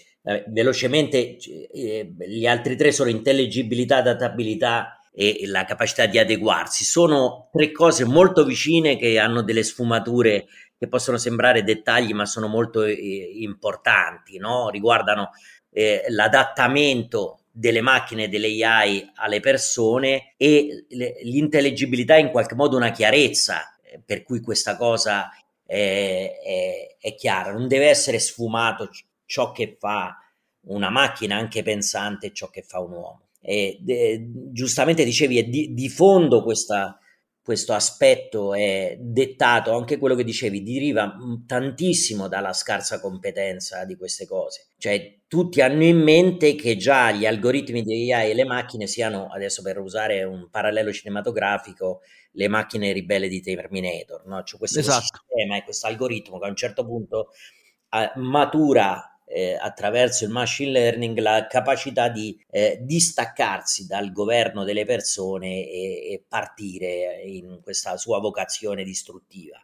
velocemente, 0.50 1.36
eh, 1.36 2.14
gli 2.28 2.46
altri 2.46 2.76
tre 2.76 2.92
sono 2.92 3.10
intelligibilità, 3.10 3.96
adattabilità 3.96 5.00
e 5.14 5.42
la 5.46 5.64
capacità 5.64 6.06
di 6.06 6.18
adeguarsi. 6.18 6.84
Sono 6.84 7.48
tre 7.52 7.70
cose 7.70 8.04
molto 8.04 8.44
vicine 8.44 8.96
che 8.96 9.18
hanno 9.18 9.42
delle 9.42 9.62
sfumature 9.62 10.46
che 10.76 10.88
possono 10.88 11.16
sembrare 11.16 11.62
dettagli, 11.62 12.12
ma 12.12 12.26
sono 12.26 12.48
molto 12.48 12.82
eh, 12.82 12.94
importanti, 13.40 14.38
no? 14.38 14.68
riguardano 14.70 15.30
eh, 15.70 16.04
l'adattamento 16.08 17.44
delle 17.50 17.80
macchine, 17.80 18.28
delle 18.28 18.48
AI 18.64 19.12
alle 19.14 19.38
persone 19.38 20.34
e 20.36 20.86
l'intellegibilità 21.22 22.16
in 22.16 22.30
qualche 22.30 22.56
modo 22.56 22.76
una 22.76 22.90
chiarezza 22.90 23.78
eh, 23.82 24.02
per 24.04 24.24
cui 24.24 24.40
questa 24.40 24.76
cosa 24.76 25.30
è, 25.64 26.32
è, 26.44 26.96
è 26.98 27.14
chiara, 27.14 27.52
non 27.52 27.68
deve 27.68 27.88
essere 27.88 28.18
sfumato 28.18 28.90
ciò 29.24 29.52
che 29.52 29.76
fa 29.78 30.18
una 30.66 30.90
macchina 30.90 31.36
anche 31.36 31.62
pensante 31.62 32.32
ciò 32.32 32.48
che 32.50 32.62
fa 32.62 32.80
un 32.80 32.92
uomo. 32.92 33.23
E, 33.46 33.78
de, 33.82 34.30
giustamente 34.52 35.04
dicevi, 35.04 35.38
è 35.38 35.44
di, 35.44 35.74
di 35.74 35.88
fondo 35.90 36.42
questa, 36.42 36.98
questo 37.44 37.74
aspetto 37.74 38.54
è 38.54 38.96
dettato, 38.98 39.76
anche 39.76 39.98
quello 39.98 40.14
che 40.14 40.24
dicevi, 40.24 40.62
deriva 40.62 41.14
tantissimo 41.46 42.26
dalla 42.26 42.54
scarsa 42.54 43.00
competenza 43.00 43.84
di 43.84 43.96
queste 43.96 44.26
cose. 44.26 44.68
Cioè, 44.78 45.20
tutti 45.28 45.60
hanno 45.60 45.84
in 45.84 45.98
mente 45.98 46.54
che 46.54 46.76
già 46.76 47.10
gli 47.12 47.26
algoritmi 47.26 47.82
di 47.82 48.10
AI 48.10 48.30
e 48.30 48.34
le 48.34 48.46
macchine 48.46 48.86
siano, 48.86 49.26
adesso 49.30 49.60
per 49.60 49.78
usare 49.78 50.22
un 50.22 50.48
parallelo 50.50 50.90
cinematografico, 50.90 52.00
le 52.32 52.48
macchine 52.48 52.92
ribelle 52.92 53.28
di 53.28 53.42
Terminator, 53.42 54.24
no? 54.24 54.42
Cioè 54.42 54.58
questo 54.58 54.78
esatto. 54.78 55.02
sistema 55.02 55.58
e 55.58 55.64
questo 55.64 55.86
algoritmo 55.86 56.38
che 56.38 56.46
a 56.46 56.48
un 56.48 56.56
certo 56.56 56.86
punto 56.86 57.28
uh, 57.90 58.20
matura 58.20 59.13
eh, 59.26 59.56
attraverso 59.60 60.24
il 60.24 60.30
machine 60.30 60.70
learning 60.70 61.18
la 61.18 61.46
capacità 61.46 62.08
di 62.08 62.38
eh, 62.50 62.78
distaccarsi 62.80 63.86
dal 63.86 64.12
governo 64.12 64.64
delle 64.64 64.84
persone 64.84 65.66
e, 65.66 66.12
e, 66.12 66.24
partire 66.28 67.22
in 67.24 67.60
questa 67.62 67.96
sua 67.96 68.20
vocazione 68.20 68.84
distruttiva. 68.84 69.58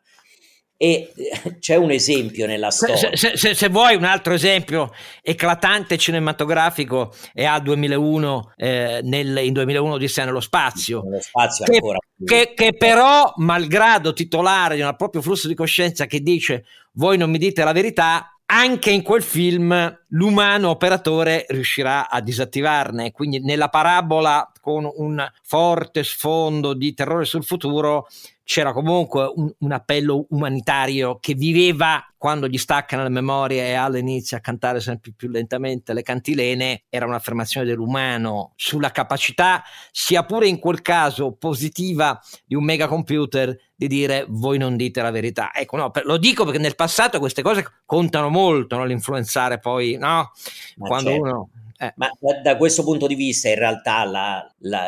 E 0.82 1.12
eh, 1.14 1.58
c'è 1.58 1.76
un 1.76 1.90
esempio 1.90 2.46
nella 2.46 2.70
storia. 2.70 2.96
Se, 3.14 3.36
se, 3.36 3.54
se, 3.54 3.68
vuoi 3.68 3.96
un 3.96 4.04
altro 4.04 4.32
esempio 4.32 4.90
eclatante 5.20 5.98
cinematografico 5.98 7.12
è 7.34 7.44
a 7.44 7.60
2001, 7.60 8.54
eh, 8.56 9.00
nel, 9.02 9.36
in 9.44 9.52
2001 9.52 9.92
Odissea 9.92 10.24
nello 10.24 10.40
spazio. 10.40 11.02
Nello 11.02 11.20
spazio 11.20 11.66
che, 11.66 11.74
ancora. 11.74 11.98
Che, 12.24 12.54
che, 12.54 12.74
però, 12.74 13.30
malgrado 13.36 14.14
titolare 14.14 14.76
di 14.76 14.80
un 14.80 14.94
proprio 14.96 15.20
flusso 15.20 15.48
di 15.48 15.54
coscienza 15.54 16.06
che 16.06 16.20
dice 16.20 16.64
voi 16.92 17.18
non 17.18 17.30
mi 17.30 17.38
dite 17.38 17.62
la 17.62 17.72
verità, 17.72 18.39
anche 18.50 18.90
in 18.90 19.02
quel 19.02 19.22
film 19.22 19.98
l'umano 20.10 20.70
operatore 20.70 21.44
riuscirà 21.48 22.08
a 22.08 22.20
disattivarne. 22.20 23.12
Quindi 23.12 23.40
nella 23.40 23.68
parabola 23.68 24.50
con 24.60 24.90
un 24.92 25.26
forte 25.42 26.04
sfondo 26.04 26.74
di 26.74 26.94
terrore 26.94 27.24
sul 27.24 27.44
futuro 27.44 28.06
c'era 28.50 28.72
comunque 28.72 29.32
un, 29.32 29.48
un, 29.58 29.70
appello 29.70 30.26
umanitario 30.30 31.18
che 31.20 31.34
viveva 31.34 32.04
quando 32.18 32.48
gli 32.48 32.58
staccano 32.58 33.04
le 33.04 33.08
memorie 33.08 33.68
e 33.68 33.74
Al 33.74 33.96
inizia 33.96 34.38
a 34.38 34.40
cantare 34.40 34.80
sempre 34.80 35.12
più 35.16 35.28
lentamente 35.28 35.92
le 35.92 36.02
cantilene, 36.02 36.82
era 36.88 37.06
un'affermazione 37.06 37.64
dell'umano 37.64 38.52
sulla 38.56 38.90
capacità, 38.90 39.62
sia 39.92 40.24
pure 40.24 40.48
in 40.48 40.58
quel 40.58 40.82
caso 40.82 41.30
positiva, 41.32 42.20
di 42.44 42.56
un 42.56 42.64
megacomputer 42.64 43.56
di 43.76 43.86
dire 43.86 44.26
voi 44.28 44.58
non 44.58 44.76
dite 44.76 45.00
la 45.00 45.12
verità. 45.12 45.54
Ecco, 45.54 45.76
no, 45.76 45.92
lo 46.02 46.18
dico 46.18 46.44
perché 46.44 46.58
nel 46.58 46.74
passato 46.74 47.20
queste 47.20 47.42
cose 47.42 47.64
contano 47.86 48.28
molto, 48.30 48.76
no? 48.76 48.84
l'influenzare 48.84 49.60
poi, 49.60 49.96
no? 50.00 50.32
Ma 50.76 50.86
quando 50.88 51.10
certo. 51.10 51.24
uno 51.24 51.50
eh. 51.82 51.94
Ma 51.96 52.10
da, 52.42 52.58
questo 52.58 52.84
punto 52.84 53.06
di 53.06 53.14
vista, 53.14 53.48
in 53.48 53.54
realtà, 53.54 54.04
la, 54.04 54.54
la, 54.58 54.86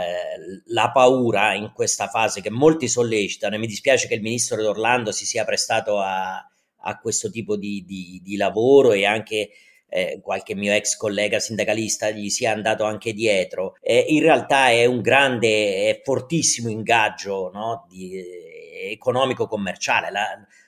la, 0.67 0.91
paura 0.91 1.55
in 1.55 1.73
questa 1.73 2.09
fase 2.09 2.43
che 2.43 2.51
molti 2.51 2.87
sollecitano, 2.87 3.55
e 3.55 3.59
mi 3.59 3.67
dispiace 3.67 4.07
che 4.07 4.15
il 4.15 4.21
ministro 4.21 4.61
d'Orlando 4.61 5.11
si 5.11 5.25
sia 5.25 5.47
prestato 5.47 5.99
a, 5.99 6.37
a 6.37 6.99
questo 6.99 7.31
tipo 7.31 7.57
di, 7.57 7.83
di, 7.87 8.21
di, 8.23 8.37
lavoro 8.37 8.93
e 8.93 9.07
anche 9.07 9.53
eh, 9.89 10.21
qualche 10.23 10.55
mio 10.55 10.75
ex 10.75 10.95
collega 10.99 11.39
sindacalista 11.39 12.11
gli 12.11 12.29
sia 12.29 12.53
andato 12.53 12.85
anche 12.85 13.15
dietro. 13.15 13.77
Eh, 13.81 14.05
in 14.09 14.21
realtà 14.21 14.69
è 14.69 14.85
un 14.85 15.01
grande, 15.01 15.89
è 15.89 16.03
fortissimo 16.05 16.69
ingaggio 16.69 17.51
no? 17.55 17.89
eh, 17.91 18.91
economico-commerciale. 18.91 20.11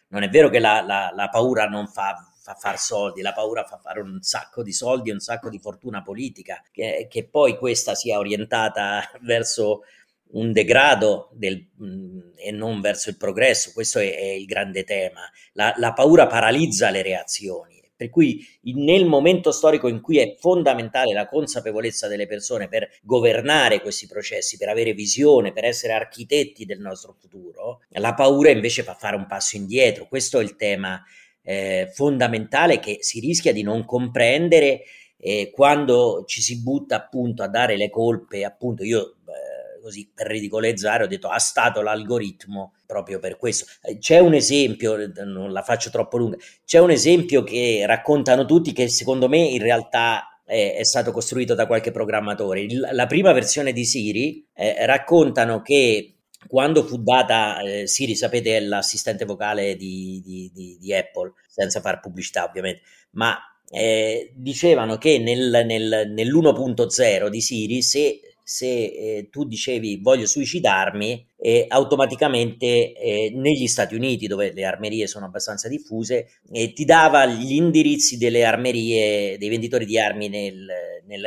non 0.09 0.23
è 0.23 0.31
vero 0.31 0.49
che 0.49 0.59
la 0.59 1.29
paura 1.31 1.67
non 1.67 1.87
fa 1.87 2.34
fa 2.45 2.55
far 2.55 2.79
soldi, 2.79 3.23
la 3.23 3.33
paura 3.33 3.65
fa 3.65 3.79
fare 3.79 4.03
un 4.03 4.21
sacco 4.21 4.63
di 4.63 4.73
soldi 4.73 5.11
un 5.11 5.19
sacco 5.19 5.49
di 5.49 5.59
fortuna 5.59 6.03
politica, 6.03 6.63
che, 6.71 7.07
che 7.09 7.27
poi 7.27 7.57
questa 7.57 7.95
sia 7.95 8.19
orientata 8.19 9.11
verso 9.23 9.85
un 10.33 10.53
degrado 10.53 11.31
del, 11.33 11.67
mm, 11.83 12.19
e 12.37 12.51
non 12.51 12.83
verso 12.83 13.09
il 13.09 13.17
progresso, 13.17 13.73
questo 13.73 13.99
è, 13.99 14.15
è 14.15 14.27
il 14.33 14.45
grande 14.45 14.85
tema. 14.85 15.23
La, 15.55 15.73
la, 15.79 15.95
paura 15.95 16.27
paralizza 16.27 16.91
le 16.91 17.01
reazioni, 17.01 17.81
per 17.97 18.11
cui 18.11 18.47
nel 18.75 19.07
momento 19.07 19.51
storico 19.51 19.89
in 19.89 20.03
cui 20.03 20.19
è 20.19 20.37
fondamentale 20.39 21.15
la 21.15 21.27
consapevolezza 21.27 22.09
delle 22.09 22.27
persone 22.27 22.69
per 22.69 22.91
governare 23.01 23.81
questi 23.81 24.07
processi, 24.07 24.59
per 24.59 24.69
avere 24.69 24.93
visione, 24.93 25.53
per 25.53 25.65
essere 25.65 25.95
architetti 25.95 26.67
del 26.67 26.81
nostro 26.81 27.17
futuro, 27.19 27.81
la 27.89 28.13
paura 28.13 28.51
invece 28.51 28.83
fa 28.83 28.93
fare 28.93 29.17
un 29.17 29.27
passo 29.27 29.57
indietro. 29.57 30.09
Questo 30.09 30.41
è 30.41 30.43
il 30.43 30.57
tema 30.57 31.03
eh, 31.45 31.91
fondamentale 31.93 32.81
che 32.81 32.99
si 33.01 33.21
rischia 33.21 33.53
di 33.53 33.63
non 33.63 33.85
comprendere 33.85 34.83
eh, 35.19 35.51
quando 35.55 36.25
ci 36.27 36.43
si 36.43 36.63
butta 36.63 36.97
appunto 36.97 37.43
a 37.43 37.49
dare 37.49 37.77
le 37.77 37.91
colpe, 37.91 38.45
appunto 38.45 38.83
io 38.83 39.17
eh, 39.27 39.81
così 39.81 40.11
per 40.13 40.27
ridicolizzare 40.27 41.05
ho 41.05 41.07
detto 41.07 41.29
ha 41.29 41.39
stato 41.39 41.83
l'algoritmo 41.83 42.73
proprio 42.87 43.19
per 43.19 43.37
questo. 43.37 43.67
Eh, 43.83 43.99
c'è 43.99 44.19
un 44.19 44.35
esempio, 44.35 44.97
non 45.25 45.53
la 45.53 45.63
faccio 45.63 45.91
troppo 45.91 46.17
lunga, 46.17 46.37
c'è 46.65 46.79
un 46.79 46.91
esempio 46.91 47.43
che 47.43 47.85
raccontano 47.87 48.45
tutti 48.45 48.73
che 48.73 48.89
secondo 48.89 49.29
me 49.29 49.39
in 49.39 49.63
realtà 49.63 50.41
è, 50.45 50.77
è 50.79 50.85
stato 50.85 51.13
costruito 51.13 51.55
da 51.55 51.67
qualche 51.67 51.91
programmatore. 51.91 52.61
Il, 52.61 52.89
la 52.93 53.07
prima 53.07 53.33
versione 53.33 53.73
di 53.73 53.85
Siri 53.85 54.47
eh, 54.55 54.87
raccontano 54.87 55.61
che 55.63 56.14
quando 56.47 56.85
fu 56.85 57.03
data 57.03 57.61
eh, 57.61 57.87
Siri, 57.87 58.15
sapete, 58.15 58.57
è 58.57 58.61
l'assistente 58.61 59.25
vocale 59.25 59.77
di, 59.77 60.21
di, 60.25 60.51
di, 60.53 60.79
di, 60.81 60.95
Apple, 60.95 61.33
senza 61.49 61.81
fare 61.81 62.01
pubblicità 62.01 62.45
ovviamente, 62.45 62.83
ma 63.13 63.37
eh, 63.71 64.33
dicevano 64.35 64.99
che 64.99 65.19
nel, 65.19 65.65
nel, 65.67 66.11
nell'1.0 66.11 67.29
di 67.29 67.41
Siri, 67.41 67.83
se, 67.83 68.21
se 68.43 68.67
eh, 68.67 69.29
tu 69.31 69.45
dicevi 69.45 69.99
voglio 70.03 70.27
suicidarmi, 70.27 71.27
eh, 71.39 71.67
automaticamente 71.69 72.95
negli 73.35 73.67
Stati 73.67 73.95
Uniti, 73.95 74.27
dove 74.27 74.53
le 74.53 74.65
armerie 74.65 75.07
sono 75.07 75.27
abbastanza 75.27 75.69
diffuse, 75.69 76.41
eh, 76.53 76.73
ti 76.73 76.85
dava 76.85 77.27
gli 77.27 77.53
indirizzi 77.53 78.17
delle 78.17 78.45
armerie, 78.45 79.37
dei 79.39 79.49
venditori 79.49 79.85
di 79.85 79.99
armi 79.99 80.29
nel, 80.29 80.67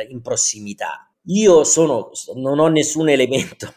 in 0.08 0.20
prossimità. 0.22 1.08
Io 1.26 1.62
sono, 1.64 2.10
non 2.36 2.58
ho 2.58 2.68
nessun 2.68 3.10
elemento 3.10 3.74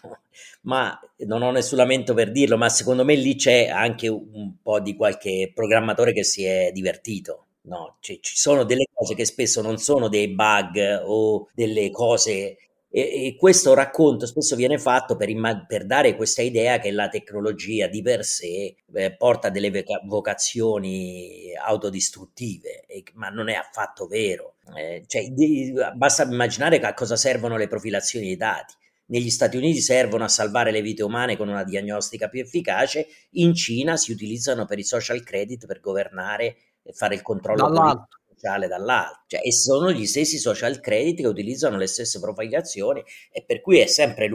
ma 0.61 0.99
non 1.25 1.41
ho 1.41 1.51
nessun 1.51 1.77
lamento 1.77 2.13
per 2.13 2.31
dirlo, 2.31 2.57
ma 2.57 2.69
secondo 2.69 3.03
me 3.03 3.15
lì 3.15 3.35
c'è 3.35 3.67
anche 3.67 4.07
un 4.07 4.55
po' 4.61 4.79
di 4.79 4.95
qualche 4.95 5.51
programmatore 5.53 6.13
che 6.13 6.23
si 6.23 6.43
è 6.43 6.71
divertito. 6.71 7.45
No, 7.63 7.97
cioè, 7.99 8.19
ci 8.19 8.35
sono 8.35 8.63
delle 8.63 8.87
cose 8.91 9.13
che 9.13 9.25
spesso 9.25 9.61
non 9.61 9.77
sono 9.77 10.07
dei 10.07 10.29
bug 10.29 11.03
o 11.05 11.47
delle 11.53 11.91
cose 11.91 12.57
e, 12.93 13.27
e 13.27 13.35
questo 13.37 13.73
racconto 13.73 14.25
spesso 14.25 14.55
viene 14.55 14.77
fatto 14.77 15.15
per, 15.15 15.29
imma- 15.29 15.65
per, 15.65 15.85
dare 15.85 16.15
questa 16.15 16.41
idea 16.41 16.79
che 16.79 16.91
la 16.91 17.07
tecnologia 17.07 17.87
di 17.87 18.01
per 18.01 18.25
sé 18.25 18.75
eh, 18.93 19.15
porta 19.15 19.49
delle 19.49 19.71
voca- 19.71 20.01
vocazioni 20.05 21.53
autodistruttive, 21.55 22.85
e, 22.87 23.03
ma 23.13 23.29
non 23.29 23.47
è 23.47 23.53
affatto 23.53 24.07
vero. 24.07 24.55
Eh, 24.75 25.03
cioè, 25.07 25.29
di, 25.29 25.71
basta 25.95 26.23
immaginare 26.23 26.79
a 26.79 26.93
cosa 26.93 27.15
servono 27.15 27.57
le 27.57 27.67
profilazioni 27.67 28.25
dei 28.25 28.37
dati 28.37 28.73
negli 29.11 29.29
Stati 29.29 29.57
Uniti 29.57 29.81
servono 29.81 30.23
a 30.23 30.29
salvare 30.29 30.71
le 30.71 30.81
vite 30.81 31.03
umane 31.03 31.37
con 31.37 31.49
una 31.49 31.63
diagnostica 31.63 32.29
più 32.29 32.41
efficace, 32.41 33.07
in 33.31 33.53
Cina 33.53 33.97
si 33.97 34.11
utilizzano 34.11 34.65
per 34.65 34.79
i 34.79 34.83
social 34.83 35.21
credit 35.23 35.65
per 35.65 35.81
governare 35.81 36.55
e 36.81 36.93
fare 36.93 37.15
il 37.15 37.21
controllo 37.21 38.07
sociale 38.33 38.67
dall'alto. 38.67 39.25
Cioè, 39.27 39.41
e 39.43 39.51
sono 39.51 39.91
gli 39.91 40.05
stessi 40.05 40.37
social 40.37 40.79
credit 40.79 41.17
che 41.17 41.27
utilizzano 41.27 41.77
le 41.77 41.87
stesse 41.87 42.19
profilazioni 42.19 43.03
e 43.31 43.43
per 43.43 43.61
cui 43.61 43.79
è 43.79 43.85
sempre 43.85 44.29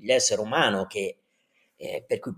l'essere 0.00 0.40
umano 0.40 0.86
che... 0.86 1.18
Eh, 1.76 2.04
per 2.06 2.20
cui 2.20 2.32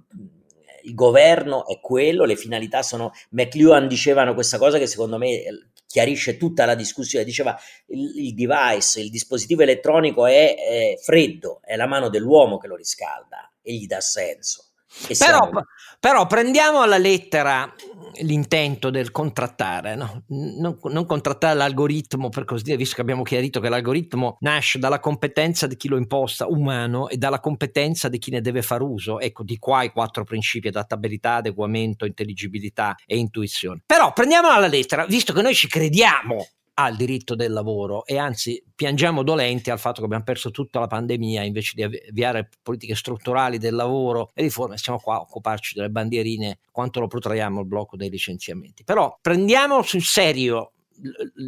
il 0.84 0.94
governo 0.94 1.66
è 1.66 1.80
quello, 1.80 2.24
le 2.24 2.36
finalità 2.36 2.82
sono... 2.82 3.12
McLuhan 3.30 3.88
dicevano 3.88 4.34
questa 4.34 4.58
cosa 4.58 4.78
che 4.78 4.86
secondo 4.86 5.18
me 5.18 5.70
chiarisce 5.86 6.36
tutta 6.36 6.64
la 6.64 6.74
discussione, 6.74 7.24
diceva 7.24 7.56
il, 7.86 8.26
il 8.26 8.34
device, 8.34 9.00
il 9.00 9.10
dispositivo 9.10 9.62
elettronico 9.62 10.26
è, 10.26 10.56
è, 10.56 10.96
freddo, 11.00 11.60
è 11.62 11.76
la 11.76 11.86
mano 11.86 12.08
dell'uomo 12.08 12.58
che 12.58 12.66
lo 12.66 12.74
riscalda 12.74 13.50
e 13.62 13.74
gli 13.74 13.86
dà 13.86 14.00
senso. 14.00 14.70
Però, 15.18 15.50
però, 15.98 16.26
prendiamo 16.26 16.80
alla 16.80 16.98
lettera 16.98 17.72
l'intento 18.20 18.90
del 18.90 19.10
contrattare, 19.10 19.94
no? 19.94 20.24
non, 20.28 20.78
non, 20.82 21.06
contrattare 21.06 21.54
l'algoritmo 21.54 22.28
per 22.28 22.44
così 22.44 22.64
dire, 22.64 22.76
visto 22.76 22.94
che 22.96 23.00
abbiamo 23.00 23.22
chiarito 23.22 23.60
che 23.60 23.68
l'algoritmo 23.68 24.36
nasce 24.40 24.78
dalla 24.78 25.00
competenza 25.00 25.66
di 25.66 25.76
chi 25.76 25.88
lo 25.88 25.96
imposta, 25.96 26.46
umano, 26.46 27.08
e 27.08 27.16
dalla 27.16 27.40
competenza 27.40 28.08
di 28.08 28.18
chi 28.18 28.30
ne 28.30 28.40
deve 28.40 28.62
far 28.62 28.82
uso. 28.82 29.20
Ecco, 29.20 29.42
di 29.42 29.58
qua 29.58 29.82
i 29.82 29.90
quattro 29.90 30.24
principi, 30.24 30.68
adattabilità, 30.68 31.36
adeguamento, 31.36 32.04
intelligibilità 32.04 32.94
e 33.06 33.16
intuizione. 33.16 33.82
Però 33.84 34.12
prendiamo 34.12 34.50
alla 34.50 34.68
lettera, 34.68 35.06
visto 35.06 35.32
che 35.32 35.42
noi 35.42 35.54
ci 35.54 35.68
crediamo 35.68 36.46
al 36.74 36.96
diritto 36.96 37.34
del 37.34 37.52
lavoro 37.52 38.04
e 38.04 38.18
anzi 38.18 38.62
piangiamo 38.74 39.22
dolenti 39.22 39.70
al 39.70 39.78
fatto 39.78 40.00
che 40.00 40.06
abbiamo 40.06 40.24
perso 40.24 40.50
tutta 40.50 40.80
la 40.80 40.86
pandemia 40.86 41.42
invece 41.42 41.72
di 41.74 41.82
avviare 41.82 42.48
politiche 42.62 42.94
strutturali 42.94 43.58
del 43.58 43.74
lavoro 43.74 44.30
e 44.34 44.42
riforme, 44.42 44.76
stiamo 44.76 44.98
qua 44.98 45.16
a 45.16 45.20
occuparci 45.20 45.74
delle 45.74 45.90
bandierine 45.90 46.58
quanto 46.70 47.00
lo 47.00 47.06
protraiamo 47.06 47.60
il 47.60 47.66
blocco 47.66 47.96
dei 47.96 48.10
licenziamenti. 48.10 48.82
Però 48.84 49.18
prendiamo 49.20 49.82
sul 49.82 50.02
serio 50.02 50.72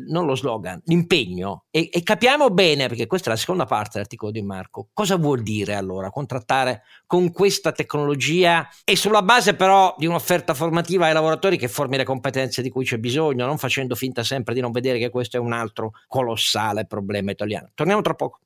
non 0.08 0.26
lo 0.26 0.34
slogan, 0.34 0.80
l'impegno 0.86 1.64
e, 1.70 1.88
e, 1.92 2.02
capiamo 2.02 2.50
bene, 2.50 2.88
perché 2.88 3.06
questa 3.06 3.28
è 3.28 3.32
la 3.32 3.38
seconda 3.38 3.64
parte 3.64 3.92
dell'articolo 3.94 4.30
di 4.30 4.42
Marco, 4.42 4.88
cosa 4.92 5.16
vuol 5.16 5.42
dire 5.42 5.74
allora 5.74 6.10
contrattare 6.10 6.82
con 7.06 7.30
questa 7.32 7.72
tecnologia 7.72 8.68
e 8.84 8.96
sulla 8.96 9.22
base 9.22 9.54
però 9.54 9.94
di 9.96 10.06
un'offerta 10.06 10.54
formativa 10.54 11.06
ai 11.06 11.12
lavoratori 11.12 11.56
che 11.56 11.68
formi 11.68 11.96
le 11.96 12.04
competenze 12.04 12.62
di 12.62 12.70
cui 12.70 12.84
c'è 12.84 12.98
bisogno, 12.98 13.46
non 13.46 13.58
facendo 13.58 13.94
finta 13.94 14.22
sempre 14.22 14.54
di 14.54 14.60
non 14.60 14.72
vedere 14.72 14.98
che 14.98 15.10
questo 15.10 15.36
è 15.36 15.40
un 15.40 15.52
altro 15.52 15.92
colossale 16.06 16.86
problema 16.86 17.30
italiano. 17.30 17.70
Torniamo 17.74 18.02
tra 18.02 18.14
poco. 18.14 18.40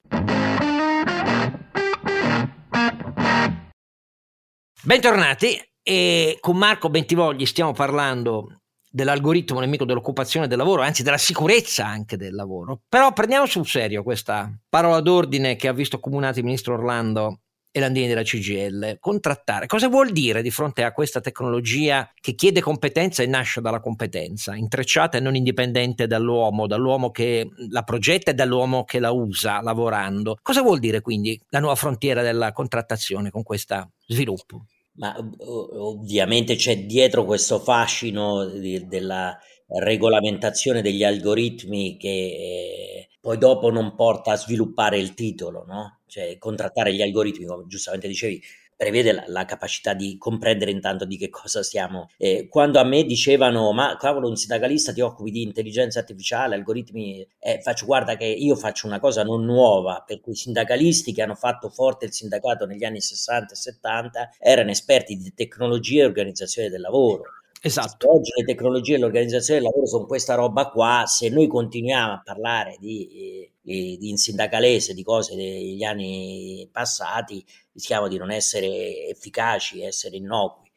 Bentornati 4.82 5.60
e 5.82 6.38
con 6.40 6.56
Marco 6.56 6.88
Bentivogli 6.88 7.44
stiamo 7.44 7.72
parlando 7.72 8.59
dell'algoritmo 8.90 9.60
nemico 9.60 9.84
dell'occupazione 9.84 10.48
del 10.48 10.58
lavoro, 10.58 10.82
anzi 10.82 11.02
della 11.02 11.18
sicurezza 11.18 11.86
anche 11.86 12.16
del 12.16 12.34
lavoro. 12.34 12.80
Però 12.88 13.12
prendiamo 13.12 13.46
sul 13.46 13.66
serio 13.66 14.02
questa 14.02 14.52
parola 14.68 15.00
d'ordine 15.00 15.56
che 15.56 15.68
ha 15.68 15.72
visto 15.72 16.00
comunati 16.00 16.40
il 16.40 16.44
ministro 16.44 16.74
Orlando 16.74 17.40
e 17.72 17.78
Landini 17.78 18.08
della 18.08 18.22
CGL. 18.22 18.98
Contrattare. 18.98 19.66
Cosa 19.66 19.88
vuol 19.88 20.10
dire 20.10 20.42
di 20.42 20.50
fronte 20.50 20.82
a 20.82 20.92
questa 20.92 21.20
tecnologia 21.20 22.10
che 22.20 22.34
chiede 22.34 22.60
competenza 22.60 23.22
e 23.22 23.26
nasce 23.26 23.60
dalla 23.60 23.80
competenza, 23.80 24.56
intrecciata 24.56 25.18
e 25.18 25.20
non 25.20 25.36
indipendente 25.36 26.06
dall'uomo, 26.08 26.66
dall'uomo 26.66 27.10
che 27.10 27.48
la 27.70 27.82
progetta 27.82 28.32
e 28.32 28.34
dall'uomo 28.34 28.84
che 28.84 28.98
la 28.98 29.12
usa 29.12 29.60
lavorando? 29.60 30.38
Cosa 30.42 30.62
vuol 30.62 30.80
dire 30.80 31.00
quindi 31.00 31.40
la 31.50 31.60
nuova 31.60 31.76
frontiera 31.76 32.22
della 32.22 32.52
contrattazione 32.52 33.30
con 33.30 33.44
questo 33.44 33.92
sviluppo? 34.06 34.64
Ma 34.94 35.14
ovviamente 35.38 36.56
c'è 36.56 36.84
dietro 36.84 37.24
questo 37.24 37.58
fascino 37.58 38.46
di, 38.46 38.86
della 38.86 39.36
regolamentazione 39.66 40.82
degli 40.82 41.04
algoritmi 41.04 41.96
che 41.96 42.08
eh, 42.08 43.08
poi 43.20 43.38
dopo 43.38 43.70
non 43.70 43.94
porta 43.94 44.32
a 44.32 44.36
sviluppare 44.36 44.98
il 44.98 45.14
titolo, 45.14 45.64
no? 45.66 46.00
Cioè 46.06 46.36
contrattare 46.38 46.92
gli 46.92 47.02
algoritmi, 47.02 47.46
come 47.46 47.66
giustamente 47.66 48.08
dicevi, 48.08 48.42
prevede 48.80 49.12
la, 49.12 49.24
la, 49.26 49.44
capacità 49.44 49.92
di 49.92 50.16
comprendere 50.16 50.70
intanto 50.70 51.04
di 51.04 51.18
che 51.18 51.28
cosa 51.28 51.62
stiamo. 51.62 52.08
Eh, 52.16 52.48
quando 52.48 52.78
a 52.78 52.84
me 52.84 53.04
dicevano, 53.04 53.72
ma 53.72 53.94
cavolo, 53.98 54.26
un 54.26 54.36
sindacalista 54.36 54.94
ti 54.94 55.02
occupi 55.02 55.30
di 55.30 55.42
intelligenza 55.42 55.98
artificiale, 55.98 56.54
algoritmi, 56.54 57.28
eh, 57.40 57.60
faccio 57.60 57.84
guarda 57.84 58.16
che 58.16 58.24
io 58.24 58.56
faccio 58.56 58.86
una 58.86 58.98
cosa 58.98 59.22
non 59.22 59.44
nuova, 59.44 60.02
per 60.06 60.22
cui 60.22 60.32
i 60.32 60.36
sindacalisti 60.36 61.12
che 61.12 61.20
hanno 61.20 61.34
fatto 61.34 61.68
forte 61.68 62.06
il 62.06 62.14
sindacato 62.14 62.64
negli 62.64 62.84
anni 62.84 63.02
60 63.02 63.52
e 63.52 63.56
70 63.56 64.30
erano 64.38 64.70
esperti 64.70 65.14
di 65.14 65.34
tecnologia 65.34 66.04
e 66.04 66.06
organizzazione 66.06 66.70
del 66.70 66.80
lavoro. 66.80 67.24
Esatto. 67.62 68.10
Oggi 68.14 68.32
le 68.36 68.44
tecnologie 68.44 68.94
e 68.94 68.98
l'organizzazione 68.98 69.60
del 69.60 69.68
lavoro 69.68 69.86
sono 69.86 70.06
questa 70.06 70.34
roba 70.34 70.70
qua, 70.70 71.04
se 71.06 71.28
noi 71.28 71.46
continuiamo 71.46 72.12
a 72.14 72.22
parlare 72.24 72.76
di, 72.78 73.50
di, 73.60 73.98
di 73.98 74.08
insindacalese, 74.08 74.94
di 74.94 75.02
cose 75.02 75.36
degli 75.36 75.82
anni 75.84 76.66
passati, 76.72 77.44
rischiamo 77.72 78.08
di 78.08 78.16
non 78.16 78.30
essere 78.30 79.08
efficaci, 79.08 79.82
essere 79.82 80.16
innocui. 80.16 80.69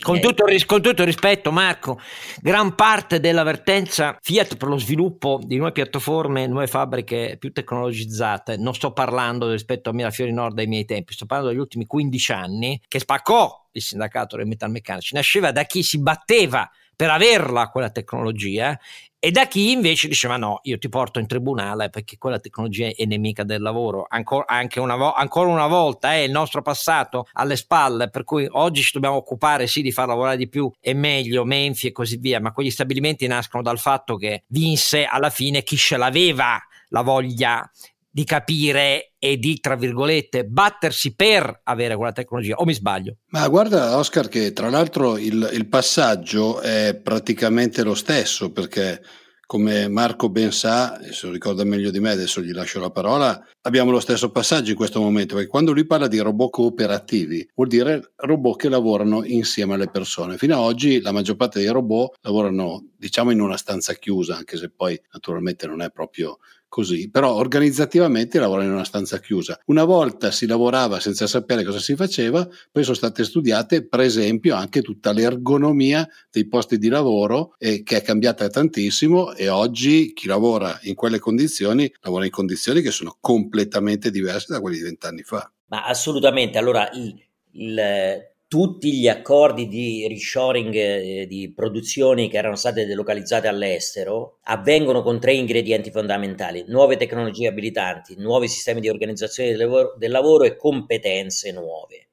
Con 0.00 0.20
tutto, 0.20 0.44
con 0.66 0.82
tutto, 0.82 1.00
il 1.00 1.06
rispetto, 1.06 1.50
Marco, 1.50 1.98
gran 2.42 2.74
parte 2.74 3.20
dell'avvertenza 3.20 4.18
Fiat 4.20 4.56
per 4.56 4.68
lo 4.68 4.76
sviluppo 4.76 5.40
di 5.42 5.56
nuove 5.56 5.72
piattaforme, 5.72 6.46
nuove 6.46 6.66
fabbriche 6.66 7.36
più 7.38 7.52
tecnologizzate, 7.52 8.56
non 8.56 8.74
sto 8.74 8.92
parlando 8.92 9.50
rispetto 9.50 9.90
a 9.90 9.92
Mirafiori 9.94 10.32
Nord 10.32 10.58
ai 10.58 10.66
miei 10.66 10.84
tempi, 10.84 11.14
sto 11.14 11.24
parlando 11.26 11.52
degli 11.52 11.60
ultimi 11.60 11.86
15 11.86 12.32
anni, 12.32 12.80
che 12.86 12.98
spaccò 12.98 13.68
il 13.72 13.82
sindacato 13.82 14.36
dei 14.36 14.44
metalmeccanici, 14.44 15.14
nasceva 15.14 15.52
da 15.52 15.64
chi 15.64 15.82
si 15.82 16.00
batteva 16.00 16.70
per 16.94 17.10
averla 17.10 17.68
quella 17.70 17.90
tecnologia 17.90 18.78
e 19.24 19.30
da 19.30 19.46
chi 19.46 19.70
invece 19.70 20.06
diceva 20.06 20.36
no, 20.36 20.60
io 20.64 20.76
ti 20.76 20.90
porto 20.90 21.18
in 21.18 21.26
tribunale 21.26 21.88
perché 21.88 22.18
quella 22.18 22.38
tecnologia 22.38 22.90
è 22.94 23.06
nemica 23.06 23.42
del 23.42 23.62
lavoro. 23.62 24.04
Ancora, 24.06 24.44
una, 24.76 24.96
vo- 24.96 25.14
ancora 25.14 25.48
una 25.48 25.66
volta 25.66 26.12
è 26.12 26.16
il 26.16 26.30
nostro 26.30 26.60
passato 26.60 27.26
alle 27.32 27.56
spalle, 27.56 28.10
per 28.10 28.22
cui 28.24 28.46
oggi 28.50 28.82
ci 28.82 28.90
dobbiamo 28.92 29.16
occupare 29.16 29.66
sì 29.66 29.80
di 29.80 29.92
far 29.92 30.08
lavorare 30.08 30.36
di 30.36 30.46
più 30.46 30.70
e 30.78 30.92
meglio, 30.92 31.46
Menfi 31.46 31.86
e 31.86 31.92
così 31.92 32.18
via, 32.18 32.38
ma 32.38 32.52
quegli 32.52 32.70
stabilimenti 32.70 33.26
nascono 33.26 33.62
dal 33.62 33.78
fatto 33.78 34.16
che 34.16 34.44
vinse 34.48 35.06
alla 35.06 35.30
fine 35.30 35.62
chi 35.62 35.78
ce 35.78 35.96
l'aveva 35.96 36.60
la 36.88 37.00
voglia 37.00 37.66
di 38.14 38.22
capire 38.22 39.14
e 39.18 39.38
di, 39.38 39.58
tra 39.58 39.74
virgolette, 39.74 40.44
battersi 40.44 41.16
per 41.16 41.62
avere 41.64 41.96
quella 41.96 42.12
tecnologia, 42.12 42.54
o 42.54 42.64
mi 42.64 42.72
sbaglio? 42.72 43.16
Ma 43.30 43.48
guarda 43.48 43.98
Oscar 43.98 44.28
che 44.28 44.52
tra 44.52 44.70
l'altro 44.70 45.18
il, 45.18 45.50
il 45.52 45.66
passaggio 45.66 46.60
è 46.60 46.94
praticamente 47.02 47.82
lo 47.82 47.96
stesso 47.96 48.52
perché 48.52 49.02
come 49.46 49.88
Marco 49.88 50.30
ben 50.30 50.52
sa, 50.52 50.98
e 51.00 51.12
se 51.12 51.26
lo 51.26 51.32
ricorda 51.32 51.64
meglio 51.64 51.90
di 51.90 52.00
me, 52.00 52.10
adesso 52.10 52.40
gli 52.40 52.52
lascio 52.52 52.80
la 52.80 52.90
parola, 52.90 53.46
abbiamo 53.62 53.90
lo 53.90 54.00
stesso 54.00 54.30
passaggio 54.30 54.70
in 54.70 54.76
questo 54.76 55.00
momento, 55.00 55.34
perché 55.34 55.50
quando 55.50 55.72
lui 55.72 55.84
parla 55.84 56.06
di 56.06 56.18
robot 56.18 56.50
cooperativi, 56.50 57.50
vuol 57.54 57.68
dire 57.68 58.12
robot 58.16 58.58
che 58.58 58.68
lavorano 58.68 59.24
insieme 59.24 59.74
alle 59.74 59.90
persone. 59.90 60.38
Fino 60.38 60.54
ad 60.54 60.62
oggi 60.62 61.00
la 61.00 61.12
maggior 61.12 61.36
parte 61.36 61.58
dei 61.58 61.68
robot 61.68 62.16
lavorano, 62.22 62.92
diciamo, 62.96 63.32
in 63.32 63.40
una 63.40 63.56
stanza 63.56 63.92
chiusa, 63.94 64.36
anche 64.36 64.56
se 64.56 64.70
poi 64.70 64.98
naturalmente 65.12 65.66
non 65.66 65.82
è 65.82 65.90
proprio 65.90 66.38
così, 66.74 67.08
però 67.08 67.34
organizzativamente 67.34 68.40
lavorano 68.40 68.66
in 68.66 68.74
una 68.74 68.82
stanza 68.82 69.20
chiusa. 69.20 69.60
Una 69.66 69.84
volta 69.84 70.32
si 70.32 70.44
lavorava 70.44 70.98
senza 70.98 71.28
sapere 71.28 71.62
cosa 71.62 71.78
si 71.78 71.94
faceva, 71.94 72.44
poi 72.72 72.82
sono 72.82 72.96
state 72.96 73.22
studiate, 73.22 73.86
per 73.86 74.00
esempio, 74.00 74.56
anche 74.56 74.82
tutta 74.82 75.12
l'ergonomia 75.12 76.04
dei 76.32 76.48
posti 76.48 76.76
di 76.76 76.88
lavoro 76.88 77.54
eh, 77.58 77.84
che 77.84 77.98
è 77.98 78.02
cambiata 78.02 78.48
tantissimo 78.48 79.34
e 79.34 79.48
oggi 79.48 80.12
chi 80.14 80.26
lavora 80.26 80.76
in 80.82 80.96
quelle 80.96 81.20
condizioni 81.20 81.88
lavora 82.00 82.24
in 82.24 82.32
condizioni 82.32 82.82
che 82.82 82.90
sono 82.90 83.18
completamente 83.20 84.10
diverse 84.10 84.52
da 84.52 84.60
quelle 84.60 84.76
di 84.76 84.82
vent'anni 84.82 85.22
fa. 85.22 85.48
Ma 85.66 85.86
assolutamente, 85.86 86.58
allora 86.58 86.90
il, 86.92 87.14
il 87.52 88.33
tutti 88.54 88.92
gli 88.92 89.08
accordi 89.08 89.66
di 89.66 90.06
reshoring 90.06 90.72
eh, 90.76 91.26
di 91.26 91.52
produzioni 91.52 92.28
che 92.28 92.36
erano 92.36 92.54
state 92.54 92.86
delocalizzate 92.86 93.48
all'estero 93.48 94.38
avvengono 94.44 95.02
con 95.02 95.18
tre 95.18 95.34
ingredienti 95.34 95.90
fondamentali: 95.90 96.62
nuove 96.68 96.96
tecnologie 96.96 97.48
abilitanti, 97.48 98.14
nuovi 98.16 98.46
sistemi 98.46 98.80
di 98.80 98.88
organizzazione 98.88 99.48
del 99.48 99.58
lavoro, 99.58 99.94
del 99.98 100.10
lavoro 100.12 100.44
e 100.44 100.54
competenze 100.54 101.50
nuove. 101.50 102.10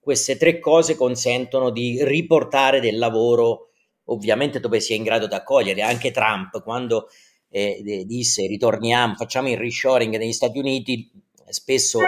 Queste 0.00 0.36
tre 0.36 0.58
cose 0.58 0.96
consentono 0.96 1.70
di 1.70 2.02
riportare 2.02 2.80
del 2.80 2.98
lavoro, 2.98 3.68
ovviamente 4.06 4.58
dove 4.58 4.80
si 4.80 4.94
è 4.94 4.96
in 4.96 5.04
grado 5.04 5.28
di 5.28 5.34
accogliere. 5.34 5.82
Anche 5.82 6.10
Trump, 6.10 6.60
quando 6.64 7.06
eh, 7.50 8.02
disse 8.04 8.48
ritorniamo, 8.48 9.14
facciamo 9.14 9.48
il 9.48 9.56
reshoring 9.56 10.16
negli 10.16 10.32
Stati 10.32 10.58
Uniti, 10.58 11.08
spesso 11.46 12.00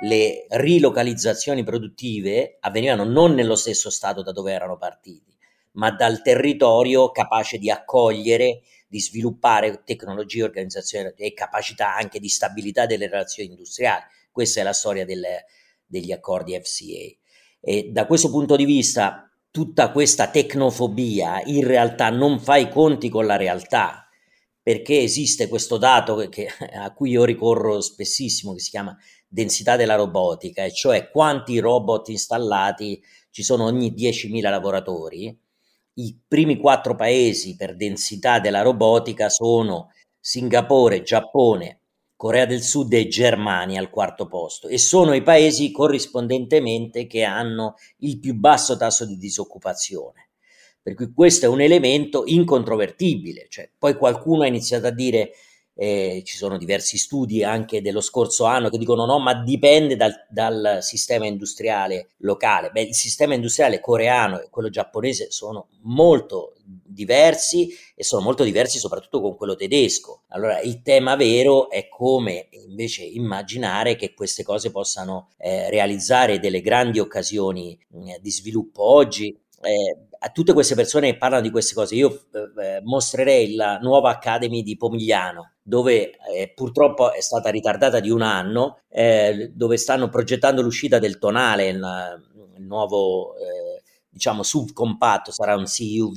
le 0.00 0.46
rilocalizzazioni 0.48 1.64
produttive 1.64 2.56
avvenivano 2.60 3.04
non 3.04 3.34
nello 3.34 3.56
stesso 3.56 3.90
stato 3.90 4.22
da 4.22 4.32
dove 4.32 4.52
erano 4.52 4.76
partiti, 4.76 5.36
ma 5.72 5.90
dal 5.90 6.22
territorio 6.22 7.10
capace 7.10 7.58
di 7.58 7.70
accogliere, 7.70 8.62
di 8.86 9.00
sviluppare 9.00 9.82
tecnologie, 9.84 10.44
organizzazione 10.44 11.12
e 11.16 11.34
capacità 11.34 11.94
anche 11.94 12.20
di 12.20 12.28
stabilità 12.28 12.86
delle 12.86 13.08
relazioni 13.08 13.50
industriali. 13.50 14.04
Questa 14.30 14.60
è 14.60 14.62
la 14.62 14.72
storia 14.72 15.04
delle, 15.04 15.46
degli 15.84 16.12
accordi 16.12 16.58
FCA. 16.58 17.16
E 17.60 17.90
da 17.90 18.06
questo 18.06 18.30
punto 18.30 18.56
di 18.56 18.64
vista, 18.64 19.28
tutta 19.50 19.90
questa 19.90 20.30
tecnofobia 20.30 21.42
in 21.44 21.66
realtà 21.66 22.10
non 22.10 22.38
fa 22.38 22.56
i 22.56 22.70
conti 22.70 23.08
con 23.08 23.26
la 23.26 23.36
realtà, 23.36 24.08
perché 24.62 25.00
esiste 25.00 25.48
questo 25.48 25.76
dato 25.76 26.14
che, 26.28 26.46
a 26.74 26.92
cui 26.92 27.10
io 27.10 27.24
ricorro 27.24 27.80
spessissimo, 27.80 28.52
che 28.54 28.60
si 28.60 28.70
chiama 28.70 28.96
densità 29.28 29.76
della 29.76 29.94
robotica, 29.94 30.64
e 30.64 30.72
cioè 30.72 31.10
quanti 31.10 31.58
robot 31.58 32.08
installati 32.08 33.00
ci 33.30 33.42
sono 33.42 33.64
ogni 33.64 33.92
10.000 33.92 34.48
lavoratori, 34.48 35.38
i 35.94 36.18
primi 36.26 36.56
quattro 36.56 36.94
paesi 36.94 37.56
per 37.56 37.76
densità 37.76 38.40
della 38.40 38.62
robotica 38.62 39.28
sono 39.28 39.90
Singapore, 40.18 41.02
Giappone, 41.02 41.80
Corea 42.16 42.46
del 42.46 42.62
Sud 42.62 42.92
e 42.94 43.06
Germania 43.06 43.78
al 43.78 43.90
quarto 43.90 44.26
posto 44.26 44.66
e 44.66 44.76
sono 44.78 45.14
i 45.14 45.22
paesi 45.22 45.70
corrispondentemente 45.70 47.06
che 47.06 47.22
hanno 47.22 47.74
il 47.98 48.18
più 48.18 48.34
basso 48.34 48.76
tasso 48.76 49.06
di 49.06 49.16
disoccupazione. 49.16 50.30
Per 50.82 50.94
cui 50.94 51.12
questo 51.12 51.46
è 51.46 51.48
un 51.48 51.60
elemento 51.60 52.22
incontrovertibile. 52.26 53.46
Cioè, 53.48 53.70
poi 53.78 53.96
qualcuno 53.96 54.42
ha 54.42 54.46
iniziato 54.46 54.86
a 54.86 54.90
dire 54.90 55.32
eh, 55.80 56.22
ci 56.24 56.36
sono 56.36 56.58
diversi 56.58 56.98
studi 56.98 57.44
anche 57.44 57.80
dello 57.80 58.00
scorso 58.00 58.46
anno 58.46 58.68
che 58.68 58.78
dicono 58.78 59.06
no, 59.06 59.20
ma 59.20 59.32
dipende 59.44 59.94
dal, 59.94 60.12
dal, 60.28 60.78
sistema 60.80 61.24
industriale 61.24 62.08
locale. 62.18 62.70
Beh, 62.70 62.82
il 62.82 62.94
sistema 62.96 63.34
industriale 63.34 63.78
coreano 63.78 64.40
e 64.40 64.48
quello 64.50 64.70
giapponese 64.70 65.30
sono 65.30 65.68
molto 65.82 66.54
diversi 66.64 67.68
e 67.94 68.02
sono 68.02 68.22
molto 68.22 68.42
diversi 68.42 68.78
soprattutto 68.80 69.20
con 69.20 69.36
quello 69.36 69.54
tedesco. 69.54 70.22
Allora 70.30 70.58
il 70.60 70.82
tema 70.82 71.14
vero 71.14 71.70
è 71.70 71.86
come 71.86 72.48
invece 72.50 73.04
immaginare 73.04 73.94
che 73.94 74.14
queste 74.14 74.42
cose 74.42 74.72
possano 74.72 75.28
eh, 75.38 75.70
realizzare 75.70 76.40
delle 76.40 76.60
grandi 76.60 76.98
occasioni 76.98 77.78
eh, 77.92 78.18
di 78.20 78.30
sviluppo 78.32 78.82
oggi. 78.82 79.28
Eh, 79.60 80.08
a 80.20 80.30
tutte 80.30 80.52
queste 80.52 80.74
persone 80.74 81.12
che 81.12 81.18
parlano 81.18 81.42
di 81.42 81.50
queste 81.50 81.74
cose, 81.74 81.94
io 81.94 82.26
eh, 82.32 82.64
eh 82.76 82.80
mostrerei 82.82 83.54
la 83.54 83.78
nuova 83.78 84.10
Academy 84.10 84.62
di 84.62 84.76
Pomigliano, 84.76 85.52
dove 85.68 86.12
eh, 86.34 86.50
purtroppo 86.54 87.12
è 87.12 87.20
stata 87.20 87.50
ritardata 87.50 88.00
di 88.00 88.08
un 88.08 88.22
anno, 88.22 88.80
eh, 88.88 89.52
dove 89.54 89.76
stanno 89.76 90.08
progettando 90.08 90.62
l'uscita 90.62 90.98
del 90.98 91.18
tonale, 91.18 91.68
il, 91.68 92.22
il 92.56 92.64
nuovo 92.64 93.36
eh, 93.36 93.82
diciamo 94.08 94.42
subcompatto, 94.42 95.30
sarà 95.30 95.56
un 95.56 95.66
CUV 95.66 96.16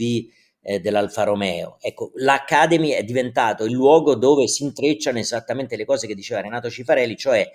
eh, 0.61 0.79
dell'Alfa 0.79 1.23
Romeo. 1.23 1.75
Ecco, 1.81 2.11
l'Academy 2.15 2.91
è 2.91 3.03
diventato 3.03 3.65
il 3.65 3.73
luogo 3.73 4.15
dove 4.15 4.47
si 4.47 4.63
intrecciano 4.63 5.19
esattamente 5.19 5.75
le 5.75 5.83
cose 5.83 6.07
che 6.07 6.15
diceva 6.15 6.39
Renato 6.39 6.69
Cifarelli, 6.69 7.17
cioè 7.17 7.45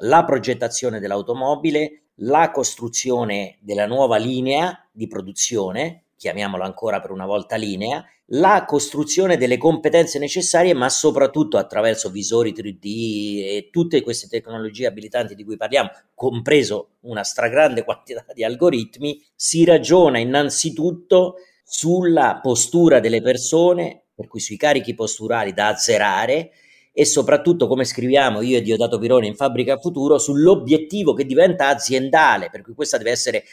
la 0.00 0.26
progettazione 0.26 1.00
dell'automobile, 1.00 2.08
la 2.16 2.50
costruzione 2.50 3.56
della 3.62 3.86
nuova 3.86 4.18
linea 4.18 4.86
di 4.92 5.06
produzione, 5.06 6.08
chiamiamola 6.18 6.66
ancora 6.66 7.00
per 7.00 7.12
una 7.12 7.24
volta 7.24 7.56
linea, 7.56 8.04
la 8.30 8.64
costruzione 8.66 9.36
delle 9.36 9.56
competenze 9.56 10.18
necessarie, 10.18 10.74
ma 10.74 10.88
soprattutto 10.88 11.58
attraverso 11.58 12.10
visori 12.10 12.52
3D 12.52 12.82
e 12.82 13.68
tutte 13.70 14.02
queste 14.02 14.26
tecnologie 14.28 14.86
abilitanti 14.86 15.34
di 15.34 15.44
cui 15.44 15.56
parliamo, 15.56 15.90
compreso 16.14 16.96
una 17.02 17.22
stragrande 17.22 17.84
quantità 17.84 18.24
di 18.34 18.42
algoritmi, 18.42 19.22
si 19.34 19.64
ragiona 19.64 20.18
innanzitutto 20.18 21.36
sulla 21.64 22.40
postura 22.42 23.00
delle 23.00 23.22
persone, 23.22 24.06
per 24.14 24.28
cui 24.28 24.40
sui 24.40 24.56
carichi 24.56 24.94
posturali 24.94 25.52
da 25.52 25.68
azzerare 25.68 26.50
e 26.92 27.04
soprattutto, 27.04 27.66
come 27.66 27.84
scriviamo 27.84 28.40
io 28.40 28.56
e 28.56 28.62
Diodato 28.62 28.98
Pirone 28.98 29.26
in 29.26 29.36
Fabbrica 29.36 29.76
Futuro, 29.76 30.18
sull'obiettivo 30.18 31.12
che 31.12 31.26
diventa 31.26 31.68
aziendale, 31.68 32.48
per 32.50 32.62
cui 32.62 32.72
questa 32.72 32.96
deve 32.96 33.10
essere 33.10 33.44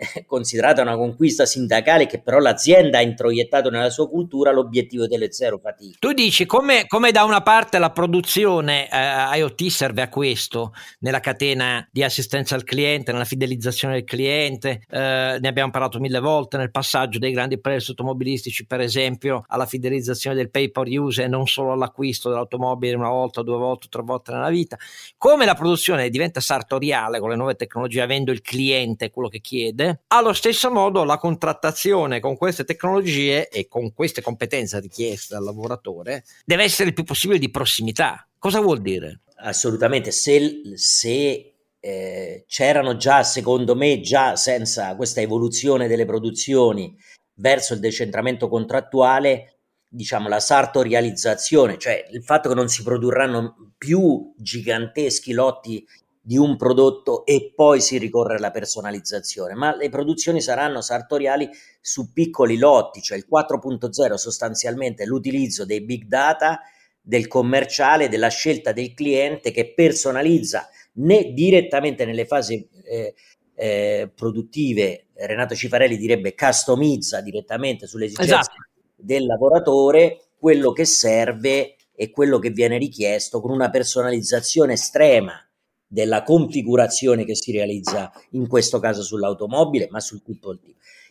considerata 0.26 0.82
una 0.82 0.96
conquista 0.96 1.44
sindacale 1.44 2.06
che 2.06 2.20
però 2.20 2.38
l'azienda 2.38 2.98
ha 2.98 3.02
introiettato 3.02 3.70
nella 3.70 3.90
sua 3.90 4.08
cultura 4.08 4.52
l'obiettivo 4.52 5.06
delle 5.06 5.32
zero 5.32 5.58
fatiche. 5.58 5.96
Tu 5.98 6.12
dici 6.12 6.46
come, 6.46 6.86
come 6.86 7.10
da 7.10 7.24
una 7.24 7.42
parte 7.42 7.78
la 7.78 7.90
produzione 7.90 8.88
eh, 8.90 9.38
IoT 9.38 9.66
serve 9.66 10.02
a 10.02 10.08
questo 10.08 10.72
nella 11.00 11.20
catena 11.20 11.86
di 11.90 12.02
assistenza 12.02 12.54
al 12.54 12.64
cliente, 12.64 13.12
nella 13.12 13.24
fidelizzazione 13.24 13.94
del 13.94 14.04
cliente, 14.04 14.82
eh, 14.90 15.38
ne 15.40 15.48
abbiamo 15.48 15.70
parlato 15.70 15.98
mille 16.00 16.20
volte 16.20 16.56
nel 16.56 16.70
passaggio 16.70 17.18
dei 17.18 17.32
grandi 17.32 17.58
prezzi 17.58 17.90
automobilistici 17.90 18.66
per 18.66 18.80
esempio 18.80 19.44
alla 19.48 19.66
fidelizzazione 19.66 20.36
del 20.36 20.50
pay 20.50 20.70
per 20.70 20.86
use 20.88 21.24
e 21.24 21.28
non 21.28 21.46
solo 21.46 21.72
all'acquisto 21.72 22.28
dell'automobile 22.28 22.94
una 22.94 23.08
volta, 23.08 23.42
due 23.42 23.56
volte, 23.56 23.88
tre 23.88 24.02
volte 24.02 24.32
nella 24.32 24.48
vita, 24.48 24.76
come 25.16 25.44
la 25.44 25.54
produzione 25.54 26.08
diventa 26.08 26.40
sartoriale 26.40 27.18
con 27.20 27.30
le 27.30 27.36
nuove 27.36 27.54
tecnologie 27.54 28.00
avendo 28.00 28.32
il 28.32 28.40
cliente 28.40 29.10
quello 29.10 29.28
che 29.28 29.40
chiede 29.40 29.89
allo 30.08 30.32
stesso 30.32 30.70
modo 30.70 31.04
la 31.04 31.18
contrattazione 31.18 32.20
con 32.20 32.36
queste 32.36 32.64
tecnologie 32.64 33.48
e 33.48 33.68
con 33.68 33.92
queste 33.92 34.22
competenze 34.22 34.80
richieste 34.80 35.34
dal 35.34 35.44
lavoratore 35.44 36.24
deve 36.44 36.64
essere 36.64 36.88
il 36.88 36.94
più 36.94 37.04
possibile 37.04 37.38
di 37.38 37.50
prossimità. 37.50 38.26
Cosa 38.38 38.60
vuol 38.60 38.80
dire? 38.80 39.20
Assolutamente, 39.36 40.10
se, 40.10 40.62
se 40.74 41.54
eh, 41.80 42.44
c'erano 42.46 42.96
già, 42.96 43.22
secondo 43.22 43.74
me, 43.74 44.00
già 44.00 44.36
senza 44.36 44.94
questa 44.96 45.20
evoluzione 45.20 45.88
delle 45.88 46.04
produzioni 46.04 46.96
verso 47.34 47.74
il 47.74 47.80
decentramento 47.80 48.48
contrattuale, 48.48 49.60
diciamo 49.88 50.28
la 50.28 50.40
sartorializzazione, 50.40 51.78
cioè 51.78 52.06
il 52.12 52.22
fatto 52.22 52.48
che 52.48 52.54
non 52.54 52.68
si 52.68 52.82
produrranno 52.82 53.72
più 53.76 54.32
giganteschi 54.36 55.32
lotti 55.32 55.84
di 56.22 56.36
un 56.36 56.56
prodotto 56.56 57.24
e 57.24 57.52
poi 57.54 57.80
si 57.80 57.96
ricorre 57.96 58.36
alla 58.36 58.50
personalizzazione, 58.50 59.54
ma 59.54 59.74
le 59.74 59.88
produzioni 59.88 60.40
saranno 60.40 60.82
sartoriali 60.82 61.48
su 61.80 62.12
piccoli 62.12 62.58
lotti, 62.58 63.00
cioè 63.00 63.16
il 63.16 63.26
4.0 63.30 64.14
sostanzialmente 64.14 65.06
l'utilizzo 65.06 65.64
dei 65.64 65.80
big 65.82 66.04
data, 66.04 66.60
del 67.02 67.26
commerciale, 67.26 68.10
della 68.10 68.28
scelta 68.28 68.72
del 68.72 68.92
cliente 68.92 69.50
che 69.50 69.72
personalizza 69.72 70.68
né 70.94 71.32
direttamente 71.32 72.04
nelle 72.04 72.26
fasi 72.26 72.68
eh, 72.84 73.14
eh, 73.54 74.10
produttive, 74.14 75.06
Renato 75.14 75.54
Cifarelli 75.54 75.96
direbbe 75.96 76.34
customizza 76.34 77.20
direttamente 77.20 77.86
sulle 77.86 78.06
esigenze 78.06 78.32
esatto. 78.32 78.54
del 78.96 79.26
lavoratore 79.26 80.30
quello 80.38 80.72
che 80.72 80.84
serve 80.84 81.76
e 81.94 82.10
quello 82.10 82.38
che 82.38 82.50
viene 82.50 82.78
richiesto 82.78 83.40
con 83.40 83.50
una 83.50 83.68
personalizzazione 83.68 84.74
estrema 84.74 85.44
della 85.92 86.22
configurazione 86.22 87.24
che 87.24 87.34
si 87.34 87.50
realizza 87.50 88.12
in 88.30 88.46
questo 88.46 88.78
caso 88.78 89.02
sull'automobile, 89.02 89.88
ma 89.90 89.98
sul 89.98 90.22
tutto. 90.22 90.56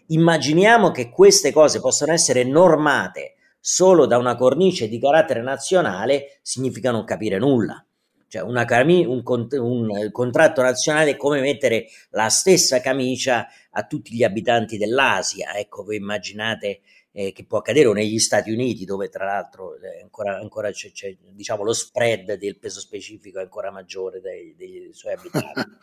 Immaginiamo 0.08 0.92
che 0.92 1.10
queste 1.10 1.52
cose 1.52 1.82
possano 1.82 2.14
essere 2.14 2.46
normate 2.46 3.36
solo 3.60 4.06
da 4.06 4.18
una 4.18 4.38
cornice 4.38 4.88
di 4.88 4.98
carattere 4.98 5.42
nazionale, 5.42 6.40
significa 6.42 6.92
non 6.92 7.04
capire 7.04 7.38
nulla. 7.38 7.84
Cioè 8.30 8.42
una 8.42 8.64
cami- 8.64 9.06
un, 9.06 9.22
cont- 9.22 9.58
un 9.60 10.10
contratto 10.14 10.62
nazionale 10.62 11.12
è 11.12 11.18
come 11.18 11.42
mettere 11.42 11.88
la 12.12 12.30
stessa 12.30 12.80
camicia 12.80 13.48
a 13.72 13.84
tutti 13.86 14.16
gli 14.16 14.24
abitanti 14.24 14.78
dell'Asia. 14.78 15.58
Ecco, 15.58 15.84
voi 15.84 15.98
immaginate 15.98 16.80
eh, 17.12 17.32
che 17.32 17.46
può 17.46 17.60
accadere 17.60 17.88
o 17.88 17.94
negli 17.94 18.20
Stati 18.20 18.52
Uniti 18.52 18.86
dove 18.86 19.10
tra 19.10 19.26
l'altro 19.26 19.76
eh, 19.76 20.02
ancora, 20.02 20.38
ancora 20.38 20.72
c'è, 20.72 20.92
c'è, 20.92 21.16
diciamo, 21.32 21.64
lo 21.64 21.74
spread 21.74 22.34
del 22.36 22.60
peso 22.60 22.80
specifico 22.80 23.40
è 23.40 23.44
ancora 23.44 23.72
maggiore 23.72 24.22
dei, 24.22 24.56
dei 24.56 24.90
suoi 24.94 25.14
abitanti. 25.14 25.78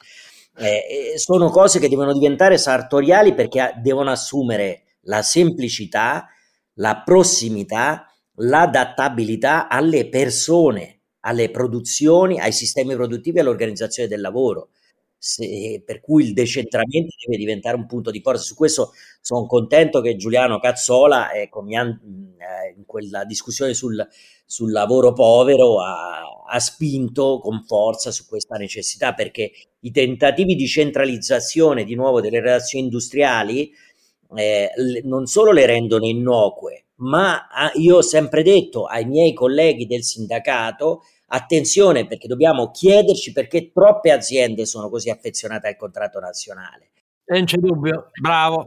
eh, 0.59 1.15
sono 1.17 1.51
cose 1.51 1.79
che 1.79 1.89
devono 1.89 2.13
diventare 2.13 2.59
sartoriali 2.59 3.35
perché 3.35 3.75
devono 3.83 4.11
assumere 4.11 4.99
la 5.03 5.23
semplicità, 5.23 6.29
la 6.75 7.03
prossimità, 7.05 8.07
l'adattabilità 8.37 9.69
alle 9.69 10.09
persone, 10.09 11.01
alle 11.21 11.51
produzioni, 11.51 12.39
ai 12.39 12.53
sistemi 12.53 12.95
produttivi 12.95 13.39
e 13.39 13.41
all'organizzazione 13.41 14.09
del 14.09 14.21
lavoro 14.21 14.71
se, 15.27 15.83
per 15.85 16.01
cui 16.01 16.25
il 16.25 16.33
decentramento 16.33 17.17
deve 17.25 17.37
diventare 17.37 17.77
un 17.77 17.87
punto 17.87 18.13
di 18.13 18.21
forza. 18.21 18.45
Su 18.45 18.55
questo 18.55 18.93
sono 19.21 19.47
contento 19.47 20.01
che 20.01 20.15
Giuliano 20.15 20.61
Cazzola, 20.61 21.33
ecco, 21.33 21.65
eh, 21.67 22.75
in 22.77 22.85
quella 22.87 23.25
discussione 23.25 23.75
sul, 23.75 24.07
sul 24.45 24.71
lavoro 24.71 25.13
povero, 25.13 25.83
ha, 25.83 26.23
ha, 26.49 26.59
spinto 26.61 27.41
con 27.41 27.65
forza 27.67 28.13
su 28.13 28.27
questa 28.27 28.57
necessità, 28.57 29.15
perché 29.15 29.51
i 29.81 29.91
tentativi 29.91 30.55
di 30.55 30.67
centralizzazione 30.69 31.83
di 31.83 31.97
nuovo 31.97 32.21
delle 32.21 32.41
relazioni 32.41 32.85
industriali 32.85 33.73
eh, 34.37 34.71
non 35.03 35.27
solo 35.27 35.51
le 35.51 35.67
rendono 35.67 36.07
innocue, 36.07 36.87
ma 36.99 37.49
ah, 37.49 37.73
io 37.75 37.97
ho 37.97 38.03
sempre 38.03 38.45
detto 38.45 38.85
ai 38.85 39.07
miei 39.07 39.33
colleghi 39.33 39.87
del 39.87 40.05
sindacato 40.05 41.03
Attenzione 41.29 42.07
perché 42.07 42.29
dobbiamo 42.29 42.71
chiederci 42.71 43.33
perché 43.33 43.73
troppe 43.73 44.13
aziende 44.13 44.65
sono 44.65 44.89
così 44.89 45.11
affezionate 45.11 45.69
al 45.69 45.77
contratto 45.77 46.21
nazionale. 46.21 46.91
Non 47.27 47.45
c'è 47.45 47.57
dubbio, 47.57 48.11
bravo, 48.21 48.65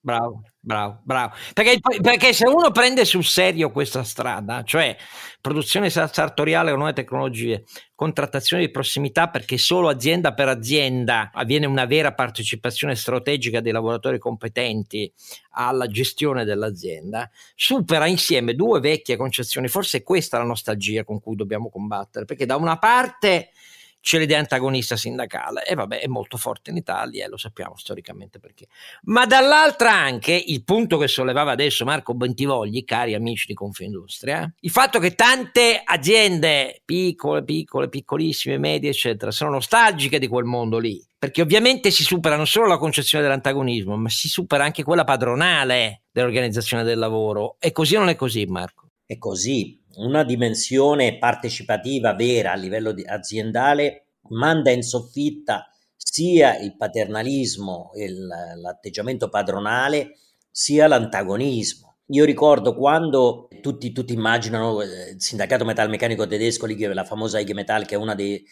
bravo. 0.00 0.42
Bravo, 0.62 1.00
bravo. 1.04 1.32
Perché, 1.54 1.80
perché, 2.02 2.34
se 2.34 2.46
uno 2.46 2.70
prende 2.70 3.06
sul 3.06 3.24
serio 3.24 3.70
questa 3.70 4.04
strada, 4.04 4.62
cioè 4.62 4.94
produzione 5.40 5.88
sartoriale 5.88 6.68
con 6.68 6.80
nuove 6.80 6.92
tecnologie, 6.92 7.64
contrattazione 7.94 8.66
di 8.66 8.70
prossimità, 8.70 9.30
perché 9.30 9.56
solo 9.56 9.88
azienda 9.88 10.34
per 10.34 10.48
azienda 10.48 11.30
avviene 11.32 11.64
una 11.64 11.86
vera 11.86 12.12
partecipazione 12.12 12.94
strategica 12.94 13.62
dei 13.62 13.72
lavoratori 13.72 14.18
competenti 14.18 15.10
alla 15.52 15.86
gestione 15.86 16.44
dell'azienda, 16.44 17.30
supera 17.54 18.06
insieme 18.06 18.54
due 18.54 18.80
vecchie 18.80 19.16
concezioni. 19.16 19.66
Forse 19.66 20.02
questa 20.02 20.36
è 20.36 20.40
la 20.40 20.46
nostalgia 20.46 21.04
con 21.04 21.20
cui 21.20 21.36
dobbiamo 21.36 21.70
combattere, 21.70 22.26
perché 22.26 22.44
da 22.44 22.56
una 22.56 22.76
parte 22.78 23.52
c'è 24.00 24.18
l'idea 24.18 24.38
antagonista 24.38 24.96
sindacale 24.96 25.64
e 25.64 25.74
vabbè 25.74 26.00
è 26.00 26.06
molto 26.06 26.36
forte 26.36 26.70
in 26.70 26.76
Italia 26.76 27.24
e 27.24 27.28
lo 27.28 27.36
sappiamo 27.36 27.76
storicamente 27.76 28.38
perché. 28.38 28.66
Ma 29.04 29.26
dall'altra 29.26 29.92
anche 29.92 30.32
il 30.32 30.64
punto 30.64 30.98
che 30.98 31.08
sollevava 31.08 31.52
adesso 31.52 31.84
Marco 31.84 32.14
Bentivogli, 32.14 32.84
cari 32.84 33.14
amici 33.14 33.46
di 33.46 33.54
Confindustria, 33.54 34.50
il 34.60 34.70
fatto 34.70 34.98
che 34.98 35.14
tante 35.14 35.80
aziende 35.84 36.80
piccole, 36.84 37.44
piccole, 37.44 37.88
piccolissime, 37.88 38.58
medie 38.58 38.90
eccetera 38.90 39.30
sono 39.30 39.50
nostalgiche 39.50 40.18
di 40.18 40.28
quel 40.28 40.44
mondo 40.44 40.78
lì 40.78 41.02
perché 41.20 41.42
ovviamente 41.42 41.90
si 41.90 42.02
supera 42.02 42.36
non 42.36 42.46
solo 42.46 42.66
la 42.66 42.78
concezione 42.78 43.22
dell'antagonismo, 43.22 43.94
ma 43.94 44.08
si 44.08 44.26
supera 44.26 44.64
anche 44.64 44.82
quella 44.82 45.04
padronale 45.04 46.04
dell'organizzazione 46.10 46.82
del 46.82 46.98
lavoro. 46.98 47.56
E 47.58 47.72
così 47.72 47.94
non 47.96 48.08
è 48.08 48.16
così, 48.16 48.46
Marco. 48.46 48.89
È 49.10 49.18
così. 49.18 49.76
Una 49.96 50.22
dimensione 50.22 51.18
partecipativa 51.18 52.14
vera 52.14 52.52
a 52.52 52.54
livello 52.54 52.94
aziendale 53.06 54.04
manda 54.28 54.70
in 54.70 54.82
soffitta 54.82 55.68
sia 55.96 56.56
il 56.56 56.76
paternalismo, 56.76 57.90
il, 57.96 58.24
l'atteggiamento 58.24 59.28
padronale, 59.28 60.18
sia 60.48 60.86
l'antagonismo. 60.86 61.96
Io 62.10 62.24
ricordo 62.24 62.76
quando 62.76 63.48
tutti, 63.60 63.90
tutti 63.90 64.12
immaginano 64.12 64.80
eh, 64.80 65.10
il 65.14 65.20
sindacato 65.20 65.64
metalmeccanico 65.64 66.28
tedesco, 66.28 66.68
la 66.68 67.04
famosa 67.04 67.40
IG 67.40 67.50
Metall, 67.50 67.86
che 67.86 67.96
è 67.96 67.98
una 67.98 68.14
dei 68.14 68.44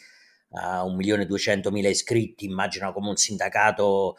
a 0.54 0.82
1.200.000 0.84 1.88
iscritti, 1.88 2.46
immagino 2.46 2.92
come 2.92 3.10
un 3.10 3.16
sindacato 3.16 4.16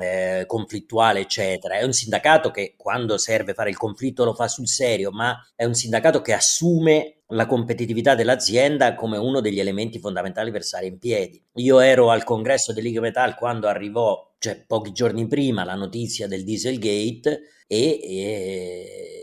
eh, 0.00 0.44
conflittuale, 0.46 1.20
eccetera. 1.20 1.76
È 1.76 1.84
un 1.84 1.92
sindacato 1.92 2.50
che 2.50 2.74
quando 2.76 3.18
serve 3.18 3.54
fare 3.54 3.70
il 3.70 3.76
conflitto 3.76 4.24
lo 4.24 4.34
fa 4.34 4.48
sul 4.48 4.68
serio, 4.68 5.10
ma 5.10 5.36
è 5.54 5.64
un 5.64 5.74
sindacato 5.74 6.20
che 6.20 6.32
assume 6.32 7.18
la 7.32 7.46
competitività 7.46 8.14
dell'azienda 8.14 8.94
come 8.94 9.18
uno 9.18 9.40
degli 9.40 9.60
elementi 9.60 9.98
fondamentali 9.98 10.50
per 10.50 10.64
stare 10.64 10.86
in 10.86 10.98
piedi. 10.98 11.42
Io 11.54 11.80
ero 11.80 12.10
al 12.10 12.24
congresso 12.24 12.72
dell'Iga 12.72 13.00
Metal 13.00 13.34
quando 13.34 13.68
arrivò, 13.68 14.34
cioè 14.38 14.64
pochi 14.66 14.92
giorni 14.92 15.26
prima, 15.26 15.64
la 15.64 15.74
notizia 15.74 16.26
del 16.26 16.44
Dieselgate 16.44 17.40
e, 17.66 18.00
e 18.02 19.18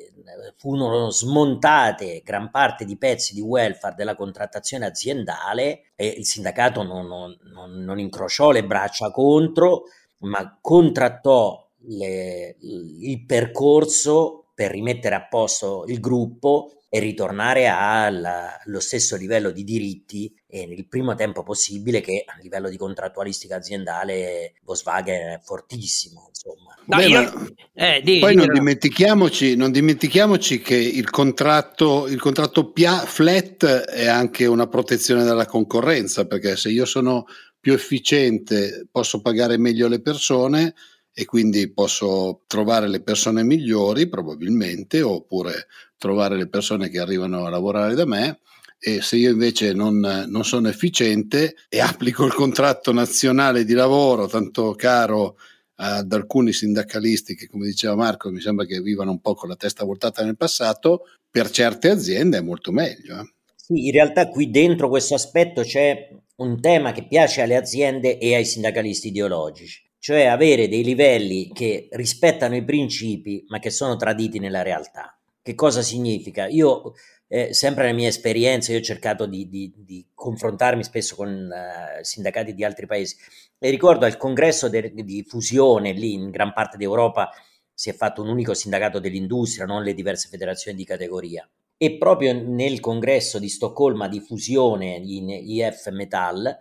furono 0.57 1.09
smontate 1.09 2.21
gran 2.23 2.49
parte 2.51 2.86
di 2.86 2.97
pezzi 2.97 3.34
di 3.34 3.41
welfare 3.41 3.95
della 3.95 4.15
contrattazione 4.15 4.86
aziendale 4.86 5.91
e 5.95 6.07
il 6.07 6.26
sindacato 6.26 6.84
non, 6.84 7.07
non, 7.07 7.84
non 7.84 7.99
incrociò 7.99 8.51
le 8.51 8.65
braccia 8.65 9.11
contro, 9.11 9.84
ma 10.26 10.57
contrattò 10.61 11.65
le, 11.88 12.57
il 12.59 13.26
percorso 13.26 14.47
per 14.53 14.71
rimettere 14.71 15.15
a 15.15 15.28
posto 15.28 15.86
il 15.88 15.99
gruppo 15.99 16.71
e 16.89 16.99
ritornare 16.99 17.67
allo 17.67 18.80
stesso 18.80 19.17
livello 19.17 19.51
di 19.51 19.65
diritti 19.65 20.34
e 20.47 20.65
nel 20.65 20.88
primo 20.88 21.13
tempo 21.13 21.43
possibile 21.43 21.99
che 21.99 22.23
a 22.26 22.39
livello 22.41 22.69
di 22.69 22.78
contrattualistica 22.78 23.57
aziendale 23.57 24.53
Volkswagen 24.63 25.34
è 25.34 25.39
fortissimo 25.43 26.30
insomma. 26.30 26.76
No, 26.86 26.97
Beh, 26.97 27.05
io... 27.07 27.55
eh, 27.73 28.01
di, 28.03 28.19
poi 28.19 28.36
di, 28.36 28.38
non, 28.38 28.53
dimentichiamoci, 28.53 29.55
non, 29.55 29.71
dimentichiamoci, 29.71 30.61
che 30.61 30.76
il 30.76 31.09
contratto, 31.09 32.07
il 32.07 32.21
contratto 32.21 32.71
pia, 32.71 32.99
flat 32.99 33.65
è 33.65 34.05
anche 34.05 34.45
una 34.45 34.67
protezione 34.67 35.23
dalla 35.23 35.47
concorrenza 35.47 36.26
perché 36.26 36.55
se 36.55 36.69
io 36.69 36.86
sono 36.86 37.26
più 37.66 37.74
efficiente 37.74 38.88
posso 38.91 39.22
pagare 39.22 39.57
meglio 39.57 39.88
le 39.88 39.99
persone 39.99 40.76
e 41.11 41.26
quindi 41.26 41.74
posso 41.74 42.43
trovare 42.45 42.88
le 42.88 43.01
persone 43.01 43.43
migliori 43.43 44.07
probabilmente 44.07 45.01
oppure 45.01 45.66
trovare 45.97 46.38
le 46.38 46.47
persone 46.47 46.89
che 46.89 46.99
arrivano 46.99 47.43
a 47.43 47.49
lavorare 47.49 47.95
da 47.95 48.05
me 48.05 48.41
e 48.78 49.01
se 49.01 49.16
io 49.16 49.32
invece 49.32 49.74
non, 49.74 49.97
non, 50.28 50.45
sono 50.45 50.70
efficiente 50.70 51.55
e 51.68 51.80
applico 51.80 52.24
il 52.28 52.36
contratto 52.36 52.93
nazionale 52.93 53.66
di 53.66 53.74
lavoro 53.74 54.28
tanto 54.28 54.76
caro 54.76 55.38
ad 55.78 56.13
alcuni 56.13 56.53
sindacalisti 56.53 57.34
che 57.34 57.47
come 57.47 57.66
diceva 57.66 57.95
Marco 57.95 58.30
mi 58.30 58.41
sembra 58.41 58.66
che 58.66 58.80
vivano 58.80 59.09
un 59.09 59.22
po' 59.22 59.34
con 59.34 59.49
la 59.49 59.55
testa 59.55 59.84
voltata 59.84 60.24
nel 60.24 60.38
passato, 60.38 61.05
per 61.32 61.49
certe 61.49 61.89
aziende 61.89 62.38
è 62.38 62.41
molto 62.41 62.72
meglio. 62.72 63.22
Eh. 63.22 63.34
Sì, 63.55 63.88
in 63.88 63.91
realtà 63.91 64.30
qui 64.30 64.51
dentro 64.51 64.88
questo 64.88 65.16
aspetto 65.16 65.63
c'è 65.63 66.09
un 66.38 66.60
tema 66.60 66.92
che 66.92 67.08
piace 67.08 67.42
alle 67.42 67.56
aziende 67.56 68.18
e 68.18 68.36
ai 68.36 68.46
sindacalisti 68.46 69.08
ideologici 69.08 69.86
cioè 70.06 70.26
avere 70.26 70.68
dei 70.68 70.84
livelli 70.84 71.52
che 71.52 71.88
rispettano 71.94 72.56
i 72.56 72.64
principi 72.64 73.44
ma 73.48 73.58
che 73.58 73.72
sono 73.72 73.96
traditi 73.96 74.38
nella 74.38 74.62
realtà. 74.62 75.18
Che 75.42 75.56
cosa 75.56 75.82
significa? 75.82 76.46
Io, 76.46 76.94
eh, 77.28 77.56
sempre 77.56 77.86
nella 77.86 77.96
mia 77.96 78.10
esperienza, 78.10 78.72
io 78.72 78.78
ho 78.78 78.84
cercato 78.84 79.26
di, 79.26 79.50
di, 79.50 79.74
di 79.76 80.06
confrontarmi 80.14 80.84
spesso 80.84 81.16
con 81.16 81.50
uh, 81.52 82.04
sindacati 82.04 82.54
di 82.54 82.64
altri 82.64 82.86
paesi 82.86 83.16
e 83.58 83.72
ricordo 83.72 84.06
al 84.06 84.18
congresso 84.18 84.70
de, 84.70 84.94
di 84.94 85.24
fusione 85.28 85.92
lì 85.94 86.14
in 86.14 86.30
gran 86.30 86.54
parte 86.54 86.78
d'Europa 86.78 87.32
si 87.74 87.90
è 87.90 87.94
fatto 87.94 88.22
un 88.22 88.28
unico 88.28 88.54
sindacato 88.54 89.00
dell'industria, 89.00 89.66
non 89.66 89.82
le 89.82 89.96
diverse 89.96 90.28
federazioni 90.30 90.78
di 90.78 90.86
categoria. 90.86 91.50
E 91.78 91.97
proprio 91.97 92.34
nel 92.34 92.80
congresso 92.80 93.38
di 93.38 93.49
Stoccolma 93.49 94.07
di 94.07 94.21
fusione 94.21 94.95
in 95.03 95.30
IF 95.30 95.89
Metal, 95.89 96.57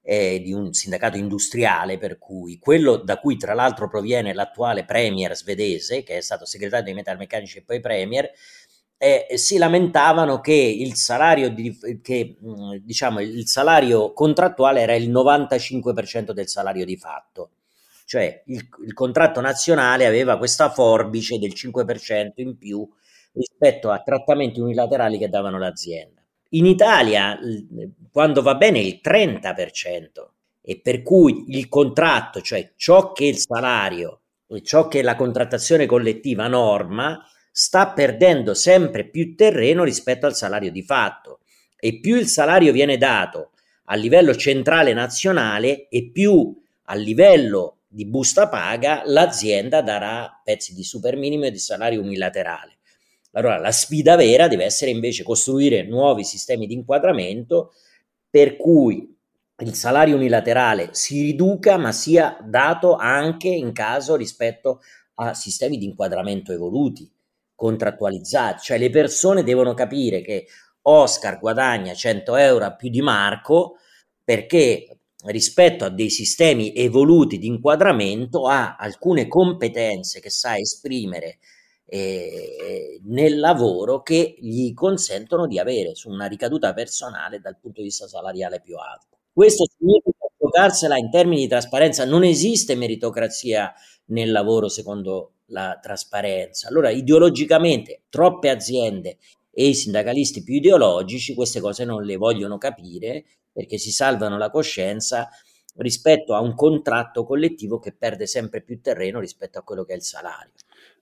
eh, 0.00 0.40
di 0.42 0.52
un 0.52 0.72
sindacato 0.72 1.16
industriale, 1.16 1.98
per 1.98 2.18
cui 2.18 2.58
quello 2.58 2.96
da 2.96 3.18
cui 3.18 3.36
tra 3.36 3.54
l'altro 3.54 3.88
proviene 3.88 4.34
l'attuale 4.34 4.84
premier 4.84 5.34
svedese, 5.34 6.02
che 6.02 6.18
è 6.18 6.20
stato 6.20 6.44
segretario 6.44 6.84
dei 6.84 6.94
metalmeccanici 6.94 7.58
e 7.58 7.62
poi 7.62 7.80
premier, 7.80 8.30
eh, 8.96 9.26
si 9.36 9.58
lamentavano 9.58 10.40
che 10.40 10.52
il 10.52 10.94
salario, 10.94 11.50
di, 11.50 11.76
che, 12.02 12.36
diciamo, 12.82 13.20
il 13.20 13.46
salario 13.48 14.12
contrattuale 14.12 14.80
era 14.80 14.94
il 14.94 15.10
95% 15.10 16.30
del 16.32 16.48
salario 16.48 16.84
di 16.84 16.96
fatto. 16.96 17.50
Cioè 18.06 18.42
il, 18.46 18.68
il 18.84 18.92
contratto 18.92 19.40
nazionale 19.40 20.06
aveva 20.06 20.36
questa 20.36 20.70
forbice 20.70 21.38
del 21.38 21.52
5% 21.54 22.32
in 22.36 22.56
più 22.58 22.86
rispetto 23.34 23.90
a 23.90 24.00
trattamenti 24.00 24.60
unilaterali 24.60 25.18
che 25.18 25.28
davano 25.28 25.58
l'azienda. 25.58 26.22
In 26.50 26.66
Italia, 26.66 27.38
quando 28.10 28.42
va 28.42 28.54
bene, 28.54 28.80
il 28.80 29.00
30%, 29.02 30.06
e 30.62 30.80
per 30.80 31.02
cui 31.02 31.44
il 31.48 31.68
contratto, 31.68 32.40
cioè 32.40 32.72
ciò 32.76 33.12
che 33.12 33.26
il 33.26 33.36
salario, 33.36 34.20
ciò 34.62 34.88
che 34.88 35.02
la 35.02 35.16
contrattazione 35.16 35.84
collettiva 35.84 36.46
norma, 36.46 37.22
sta 37.50 37.88
perdendo 37.88 38.54
sempre 38.54 39.08
più 39.08 39.34
terreno 39.34 39.84
rispetto 39.84 40.26
al 40.26 40.34
salario 40.34 40.70
di 40.70 40.82
fatto. 40.82 41.40
E 41.78 42.00
più 42.00 42.16
il 42.16 42.28
salario 42.28 42.72
viene 42.72 42.96
dato 42.96 43.50
a 43.86 43.94
livello 43.96 44.34
centrale 44.34 44.92
nazionale 44.92 45.88
e 45.88 46.10
più 46.10 46.56
a 46.84 46.94
livello 46.94 47.80
di 47.86 48.06
busta 48.06 48.48
paga 48.48 49.02
l'azienda 49.04 49.82
darà 49.82 50.40
pezzi 50.42 50.74
di 50.74 50.82
super 50.82 51.16
minimo 51.16 51.44
e 51.44 51.50
di 51.50 51.58
salario 51.58 52.00
unilaterale. 52.00 52.78
Allora 53.34 53.58
la 53.58 53.72
sfida 53.72 54.16
vera 54.16 54.48
deve 54.48 54.64
essere 54.64 54.90
invece 54.90 55.22
costruire 55.22 55.84
nuovi 55.84 56.24
sistemi 56.24 56.66
di 56.66 56.74
inquadramento 56.74 57.72
per 58.30 58.56
cui 58.56 59.12
il 59.58 59.74
salario 59.74 60.16
unilaterale 60.16 60.90
si 60.92 61.22
riduca 61.22 61.76
ma 61.76 61.92
sia 61.92 62.36
dato 62.44 62.96
anche 62.96 63.48
in 63.48 63.72
caso 63.72 64.16
rispetto 64.16 64.80
a 65.16 65.34
sistemi 65.34 65.78
di 65.78 65.84
inquadramento 65.84 66.52
evoluti, 66.52 67.08
contrattualizzati, 67.54 68.62
cioè 68.62 68.78
le 68.78 68.90
persone 68.90 69.44
devono 69.44 69.74
capire 69.74 70.22
che 70.22 70.46
Oscar 70.82 71.38
guadagna 71.38 71.94
100 71.94 72.36
euro 72.36 72.64
a 72.64 72.74
più 72.74 72.88
di 72.88 73.00
Marco 73.00 73.76
perché 74.22 74.98
rispetto 75.26 75.84
a 75.84 75.88
dei 75.88 76.10
sistemi 76.10 76.74
evoluti 76.74 77.38
di 77.38 77.46
inquadramento 77.46 78.46
ha 78.46 78.76
alcune 78.76 79.26
competenze 79.26 80.20
che 80.20 80.30
sa 80.30 80.56
esprimere 80.56 81.38
eh, 81.86 83.00
nel 83.04 83.38
lavoro 83.38 84.02
che 84.02 84.36
gli 84.38 84.72
consentono 84.72 85.46
di 85.46 85.58
avere 85.58 85.94
su 85.94 86.08
una 86.08 86.26
ricaduta 86.26 86.72
personale 86.72 87.40
dal 87.40 87.58
punto 87.58 87.80
di 87.80 87.88
vista 87.88 88.06
salariale 88.06 88.60
più 88.60 88.76
alto. 88.76 89.18
Questo 89.32 89.64
significa 89.76 90.26
giocarsela 90.38 90.96
in 90.96 91.10
termini 91.10 91.42
di 91.42 91.48
trasparenza. 91.48 92.04
Non 92.04 92.24
esiste 92.24 92.74
meritocrazia 92.74 93.72
nel 94.06 94.30
lavoro 94.30 94.68
secondo 94.68 95.32
la 95.46 95.78
trasparenza. 95.80 96.68
Allora, 96.68 96.90
ideologicamente, 96.90 98.02
troppe 98.08 98.50
aziende 98.50 99.18
e 99.50 99.68
i 99.68 99.74
sindacalisti 99.74 100.42
più 100.42 100.54
ideologici 100.54 101.34
queste 101.34 101.60
cose 101.60 101.84
non 101.84 102.02
le 102.02 102.16
vogliono 102.16 102.58
capire 102.58 103.24
perché 103.52 103.78
si 103.78 103.92
salvano 103.92 104.36
la 104.36 104.50
coscienza 104.50 105.28
rispetto 105.76 106.34
a 106.34 106.40
un 106.40 106.54
contratto 106.54 107.24
collettivo 107.24 107.78
che 107.78 107.92
perde 107.92 108.26
sempre 108.26 108.62
più 108.62 108.80
terreno 108.80 109.20
rispetto 109.20 109.58
a 109.58 109.62
quello 109.62 109.84
che 109.84 109.92
è 109.92 109.96
il 109.96 110.02
salario. 110.02 110.52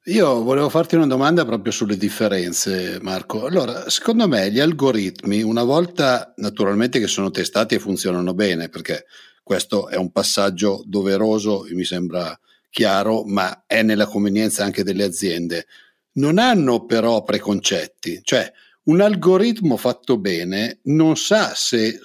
Io 0.06 0.42
volevo 0.42 0.68
farti 0.68 0.96
una 0.96 1.06
domanda 1.06 1.44
proprio 1.44 1.70
sulle 1.70 1.96
differenze, 1.96 2.98
Marco. 3.00 3.46
Allora, 3.46 3.88
secondo 3.88 4.26
me 4.26 4.50
gli 4.50 4.58
algoritmi, 4.58 5.42
una 5.42 5.62
volta 5.62 6.32
naturalmente 6.38 6.98
che 6.98 7.06
sono 7.06 7.30
testati 7.30 7.76
e 7.76 7.78
funzionano 7.78 8.34
bene, 8.34 8.68
perché 8.68 9.04
questo 9.44 9.88
è 9.88 9.94
un 9.94 10.10
passaggio 10.10 10.82
doveroso, 10.86 11.66
mi 11.70 11.84
sembra 11.84 12.36
chiaro, 12.68 13.22
ma 13.22 13.62
è 13.64 13.82
nella 13.82 14.06
convenienza 14.06 14.64
anche 14.64 14.82
delle 14.82 15.04
aziende, 15.04 15.66
non 16.14 16.38
hanno 16.38 16.84
però 16.84 17.22
preconcetti, 17.22 18.22
cioè 18.24 18.52
un 18.84 19.00
algoritmo 19.02 19.76
fatto 19.76 20.18
bene 20.18 20.80
non 20.84 21.16
sa 21.16 21.52
se 21.54 22.00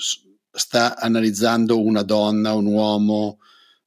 sta 0.51 0.99
analizzando 0.99 1.81
una 1.81 2.03
donna, 2.03 2.53
un 2.53 2.67
uomo, 2.67 3.39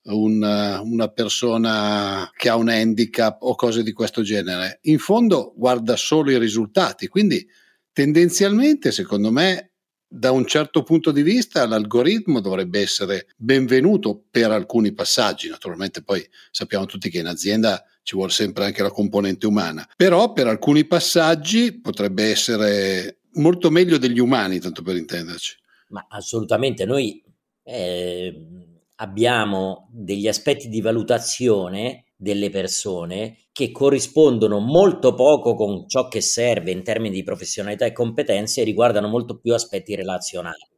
un, 0.05 0.80
una 0.82 1.09
persona 1.09 2.30
che 2.36 2.48
ha 2.48 2.57
un 2.57 2.68
handicap 2.68 3.42
o 3.42 3.55
cose 3.55 3.82
di 3.82 3.92
questo 3.92 4.22
genere. 4.22 4.78
In 4.82 4.98
fondo 4.98 5.53
guarda 5.57 5.96
solo 5.96 6.30
i 6.30 6.38
risultati, 6.38 7.09
quindi 7.09 7.46
tendenzialmente 7.92 8.92
secondo 8.92 9.30
me 9.30 9.72
da 10.12 10.32
un 10.32 10.44
certo 10.44 10.82
punto 10.82 11.12
di 11.12 11.22
vista 11.22 11.64
l'algoritmo 11.66 12.40
dovrebbe 12.40 12.80
essere 12.80 13.28
benvenuto 13.36 14.24
per 14.28 14.51
alcuni 14.51 14.92
passaggi, 14.92 15.48
naturalmente 15.48 16.03
poi 16.03 16.26
sappiamo 16.51 16.84
tutti 16.86 17.11
che 17.11 17.20
in 17.20 17.26
azienda 17.26 17.84
ci 18.03 18.16
vuole 18.16 18.32
sempre 18.32 18.64
anche 18.64 18.82
la 18.82 18.90
componente 18.90 19.46
umana, 19.46 19.88
però 19.96 20.32
per 20.32 20.48
alcuni 20.48 20.84
passaggi 20.84 21.78
potrebbe 21.78 22.24
essere 22.24 23.20
molto 23.34 23.70
meglio 23.70 23.98
degli 23.98 24.18
umani, 24.18 24.59
tanto 24.59 24.82
per 24.82 24.96
intenderci. 24.96 25.57
Ma 25.90 26.05
assolutamente, 26.09 26.84
noi 26.84 27.22
eh, 27.62 28.59
abbiamo 29.01 29.88
degli 29.90 30.28
aspetti 30.28 30.68
di 30.68 30.80
valutazione 30.80 32.05
delle 32.16 32.51
persone 32.51 33.38
che 33.51 33.70
corrispondono 33.70 34.59
molto 34.59 35.14
poco 35.14 35.55
con 35.55 35.88
ciò 35.88 36.09
che 36.09 36.20
serve 36.20 36.70
in 36.70 36.82
termini 36.82 37.14
di 37.14 37.22
professionalità 37.22 37.86
e 37.86 37.92
competenze 37.92 38.61
e 38.61 38.64
riguardano 38.64 39.09
molto 39.09 39.38
più 39.38 39.55
aspetti 39.55 39.94
relazionali. 39.94 40.68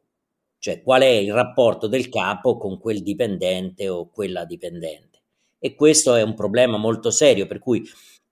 Cioè 0.57 0.81
qual 0.81 1.01
è 1.01 1.07
il 1.07 1.33
rapporto 1.33 1.87
del 1.87 2.07
capo 2.07 2.57
con 2.57 2.79
quel 2.79 3.03
dipendente 3.03 3.89
o 3.89 4.09
quella 4.09 4.45
dipendente. 4.45 5.21
E 5.59 5.75
questo 5.75 6.15
è 6.15 6.21
un 6.21 6.33
problema 6.33 6.77
molto 6.77 7.11
serio, 7.11 7.45
per 7.45 7.59
cui 7.59 7.83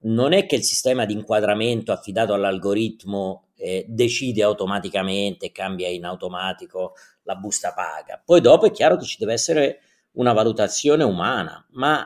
non 0.03 0.31
è 0.31 0.45
che 0.45 0.55
il 0.55 0.63
sistema 0.63 1.05
di 1.05 1.13
inquadramento 1.13 1.91
affidato 1.91 2.33
all'algoritmo 2.33 3.47
eh, 3.55 3.85
decide 3.87 4.41
automaticamente, 4.43 5.51
cambia 5.51 5.89
in 5.89 6.05
automatico 6.05 6.93
la 7.23 7.35
busta 7.35 7.73
paga. 7.73 8.21
Poi 8.23 8.41
dopo 8.41 8.65
è 8.65 8.71
chiaro 8.71 8.97
che 8.97 9.05
ci 9.05 9.17
deve 9.19 9.33
essere 9.33 9.81
una 10.13 10.33
valutazione 10.33 11.03
umana, 11.03 11.65
ma 11.71 12.05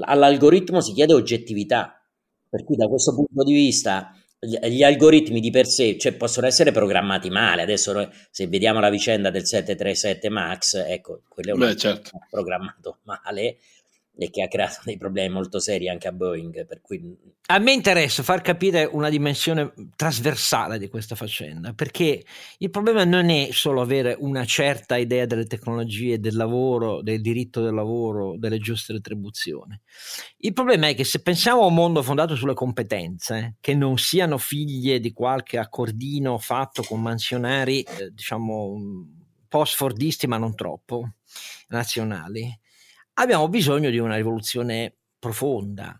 all'algoritmo 0.00 0.80
si 0.80 0.92
chiede 0.92 1.14
oggettività, 1.14 2.00
per 2.48 2.64
cui 2.64 2.76
da 2.76 2.88
questo 2.88 3.14
punto 3.14 3.42
di 3.44 3.52
vista 3.52 4.12
gli, 4.40 4.84
algoritmi 4.84 5.40
di 5.40 5.50
per 5.50 5.66
sé 5.66 5.98
cioè, 5.98 6.12
possono 6.12 6.46
essere 6.46 6.70
programmati 6.70 7.28
male. 7.28 7.62
Adesso 7.62 8.10
se 8.30 8.46
vediamo 8.46 8.80
la 8.80 8.90
vicenda 8.90 9.30
del 9.30 9.44
737 9.44 10.28
Max, 10.28 10.74
ecco, 10.74 11.22
quello 11.28 11.50
è 11.50 11.52
un 11.54 11.58
Beh, 11.60 11.76
certo. 11.76 12.10
programmato 12.30 12.98
male 13.02 13.58
e 14.20 14.30
che 14.30 14.42
ha 14.42 14.48
creato 14.48 14.80
dei 14.82 14.96
problemi 14.96 15.32
molto 15.32 15.60
seri 15.60 15.88
anche 15.88 16.08
a 16.08 16.12
Boeing. 16.12 16.80
Cui... 16.80 17.16
A 17.46 17.58
me 17.60 17.72
interessa 17.72 18.24
far 18.24 18.42
capire 18.42 18.82
una 18.84 19.08
dimensione 19.10 19.72
trasversale 19.94 20.76
di 20.78 20.88
questa 20.88 21.14
faccenda, 21.14 21.72
perché 21.72 22.24
il 22.58 22.70
problema 22.70 23.04
non 23.04 23.30
è 23.30 23.50
solo 23.52 23.80
avere 23.80 24.16
una 24.18 24.44
certa 24.44 24.96
idea 24.96 25.24
delle 25.24 25.46
tecnologie, 25.46 26.18
del 26.18 26.34
lavoro, 26.34 27.00
del 27.00 27.20
diritto 27.20 27.62
del 27.62 27.74
lavoro, 27.74 28.36
delle 28.36 28.58
giuste 28.58 28.92
retribuzioni. 28.92 29.80
Il 30.38 30.52
problema 30.52 30.88
è 30.88 30.96
che 30.96 31.04
se 31.04 31.22
pensiamo 31.22 31.62
a 31.62 31.66
un 31.66 31.74
mondo 31.74 32.02
fondato 32.02 32.34
sulle 32.34 32.54
competenze, 32.54 33.56
che 33.60 33.74
non 33.76 33.98
siano 33.98 34.36
figlie 34.36 34.98
di 34.98 35.12
qualche 35.12 35.58
accordino 35.58 36.38
fatto 36.38 36.82
con 36.82 37.00
mansionari, 37.00 37.82
eh, 37.82 38.10
diciamo, 38.10 38.76
post-fordisti 39.46 40.26
ma 40.26 40.38
non 40.38 40.56
troppo, 40.56 41.12
nazionali, 41.68 42.58
abbiamo 43.18 43.48
bisogno 43.48 43.90
di 43.90 43.98
una 43.98 44.16
rivoluzione 44.16 44.96
profonda. 45.18 45.96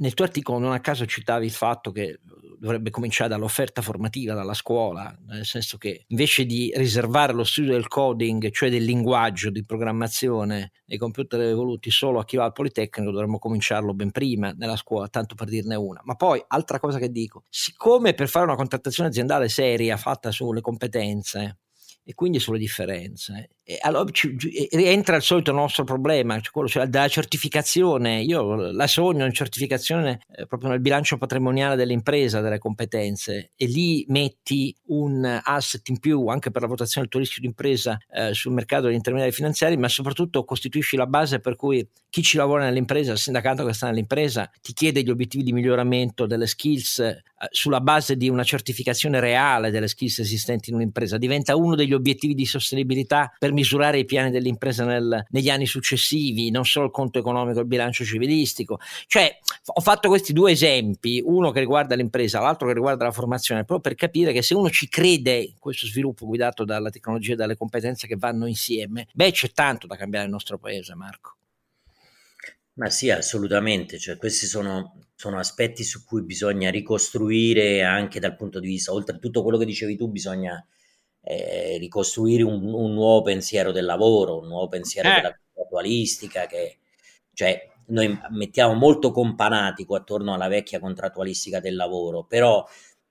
Nel 0.00 0.14
tuo 0.14 0.24
articolo 0.24 0.58
non 0.58 0.72
a 0.72 0.80
caso 0.80 1.06
citavi 1.06 1.44
il 1.44 1.50
fatto 1.50 1.90
che 1.90 2.20
dovrebbe 2.58 2.90
cominciare 2.90 3.30
dall'offerta 3.30 3.82
formativa, 3.82 4.34
dalla 4.34 4.54
scuola, 4.54 5.16
nel 5.26 5.44
senso 5.44 5.76
che 5.76 6.04
invece 6.08 6.44
di 6.44 6.72
riservare 6.76 7.32
lo 7.32 7.42
studio 7.42 7.72
del 7.72 7.88
coding, 7.88 8.50
cioè 8.50 8.70
del 8.70 8.84
linguaggio 8.84 9.50
di 9.50 9.64
programmazione 9.64 10.70
dei 10.84 10.98
computer 10.98 11.40
evoluti 11.40 11.90
solo 11.90 12.20
a 12.20 12.24
chi 12.24 12.36
va 12.36 12.44
al 12.44 12.52
Politecnico, 12.52 13.10
dovremmo 13.10 13.38
cominciarlo 13.38 13.92
ben 13.92 14.12
prima 14.12 14.52
nella 14.52 14.76
scuola, 14.76 15.08
tanto 15.08 15.34
per 15.34 15.48
dirne 15.48 15.74
una. 15.74 16.00
Ma 16.04 16.14
poi, 16.14 16.42
altra 16.46 16.78
cosa 16.78 16.98
che 16.98 17.10
dico, 17.10 17.44
siccome 17.48 18.14
per 18.14 18.28
fare 18.28 18.44
una 18.44 18.56
contrattazione 18.56 19.08
aziendale 19.08 19.48
seria 19.48 19.96
fatta 19.96 20.30
sulle 20.30 20.60
competenze 20.60 21.58
e 22.04 22.14
quindi 22.14 22.38
sulle 22.38 22.58
differenze. 22.58 23.50
E 23.70 23.76
allora 23.82 24.08
ci, 24.12 24.34
rientra 24.70 25.16
il 25.16 25.20
solito 25.20 25.52
nostro 25.52 25.84
problema, 25.84 26.40
cioè 26.40 26.50
quello 26.50 26.68
cioè 26.68 26.86
della 26.86 27.06
certificazione. 27.06 28.22
Io 28.22 28.54
la 28.72 28.86
sogno 28.86 29.26
in 29.26 29.32
certificazione 29.34 30.20
eh, 30.34 30.46
proprio 30.46 30.70
nel 30.70 30.80
bilancio 30.80 31.18
patrimoniale 31.18 31.76
dell'impresa, 31.76 32.40
delle 32.40 32.56
competenze, 32.56 33.50
e 33.54 33.66
lì 33.66 34.06
metti 34.08 34.74
un 34.86 35.38
asset 35.44 35.86
in 35.90 35.98
più 35.98 36.28
anche 36.28 36.50
per 36.50 36.62
la 36.62 36.68
votazione 36.68 37.02
del 37.02 37.10
tuo 37.10 37.20
rischio 37.20 37.42
d'impresa 37.42 37.98
eh, 38.10 38.32
sul 38.32 38.54
mercato 38.54 38.86
degli 38.86 38.94
intermediari 38.94 39.34
finanziari, 39.34 39.76
ma 39.76 39.88
soprattutto 39.88 40.44
costituisci 40.44 40.96
la 40.96 41.06
base 41.06 41.38
per 41.40 41.54
cui 41.54 41.86
chi 42.08 42.22
ci 42.22 42.38
lavora 42.38 42.64
nell'impresa, 42.64 43.12
il 43.12 43.18
sindacato 43.18 43.66
che 43.66 43.74
sta 43.74 43.88
nell'impresa, 43.88 44.50
ti 44.62 44.72
chiede 44.72 45.02
gli 45.02 45.10
obiettivi 45.10 45.44
di 45.44 45.52
miglioramento 45.52 46.24
delle 46.24 46.46
skills 46.46 47.00
eh, 47.00 47.22
sulla 47.50 47.82
base 47.82 48.16
di 48.16 48.30
una 48.30 48.44
certificazione 48.44 49.20
reale 49.20 49.70
delle 49.70 49.88
skills 49.88 50.20
esistenti 50.20 50.70
in 50.70 50.76
un'impresa. 50.76 51.18
Diventa 51.18 51.54
uno 51.54 51.74
degli 51.74 51.92
obiettivi 51.92 52.32
di 52.32 52.46
sostenibilità 52.46 53.30
per 53.38 53.52
misurare 53.58 53.98
i 53.98 54.04
piani 54.04 54.30
dell'impresa 54.30 54.84
nel, 54.84 55.26
negli 55.30 55.50
anni 55.50 55.66
successivi, 55.66 56.50
non 56.50 56.64
solo 56.64 56.86
il 56.86 56.92
conto 56.92 57.18
economico, 57.18 57.58
il 57.58 57.66
bilancio 57.66 58.04
civilistico. 58.04 58.78
Cioè, 59.06 59.38
ho 59.66 59.80
fatto 59.80 60.08
questi 60.08 60.32
due 60.32 60.52
esempi, 60.52 61.20
uno 61.24 61.50
che 61.50 61.58
riguarda 61.58 61.96
l'impresa, 61.96 62.40
l'altro 62.40 62.68
che 62.68 62.74
riguarda 62.74 63.04
la 63.04 63.10
formazione, 63.10 63.64
proprio 63.64 63.80
per 63.80 63.94
capire 63.94 64.32
che 64.32 64.42
se 64.42 64.54
uno 64.54 64.70
ci 64.70 64.88
crede 64.88 65.36
in 65.38 65.58
questo 65.58 65.86
sviluppo 65.86 66.24
guidato 66.24 66.64
dalla 66.64 66.90
tecnologia 66.90 67.32
e 67.32 67.36
dalle 67.36 67.56
competenze 67.56 68.06
che 68.06 68.16
vanno 68.16 68.46
insieme, 68.46 69.08
beh, 69.12 69.32
c'è 69.32 69.50
tanto 69.50 69.86
da 69.86 69.96
cambiare 69.96 70.24
nel 70.24 70.34
nostro 70.34 70.58
paese, 70.58 70.94
Marco. 70.94 71.36
Ma 72.74 72.90
sì, 72.90 73.10
assolutamente, 73.10 73.98
cioè, 73.98 74.16
questi 74.16 74.46
sono, 74.46 75.06
sono, 75.16 75.38
aspetti 75.38 75.82
su 75.82 76.04
cui 76.04 76.22
bisogna 76.22 76.70
ricostruire 76.70 77.82
anche 77.82 78.20
dal 78.20 78.36
punto 78.36 78.60
di 78.60 78.68
vista, 78.68 78.92
oltre 78.92 79.16
a 79.16 79.18
tutto 79.18 79.42
quello 79.42 79.58
che 79.58 79.64
dicevi 79.64 79.96
tu, 79.96 80.08
bisogna 80.08 80.64
eh, 81.30 81.76
ricostruire 81.78 82.42
un, 82.42 82.72
un, 82.72 82.94
nuovo 82.94 83.20
pensiero 83.20 83.70
del 83.70 83.84
lavoro, 83.84 84.38
un 84.38 84.48
nuovo 84.48 84.68
pensiero 84.68 85.10
eh. 85.10 85.14
della 85.16 85.36
contrattualistica, 85.36 86.46
che, 86.46 86.78
cioè 87.34 87.68
noi 87.88 88.18
mettiamo 88.30 88.72
molto 88.72 89.10
companatico 89.10 89.94
attorno 89.94 90.32
alla 90.32 90.48
vecchia 90.48 90.80
contrattualistica 90.80 91.60
del 91.60 91.76
lavoro, 91.76 92.24
però 92.24 92.66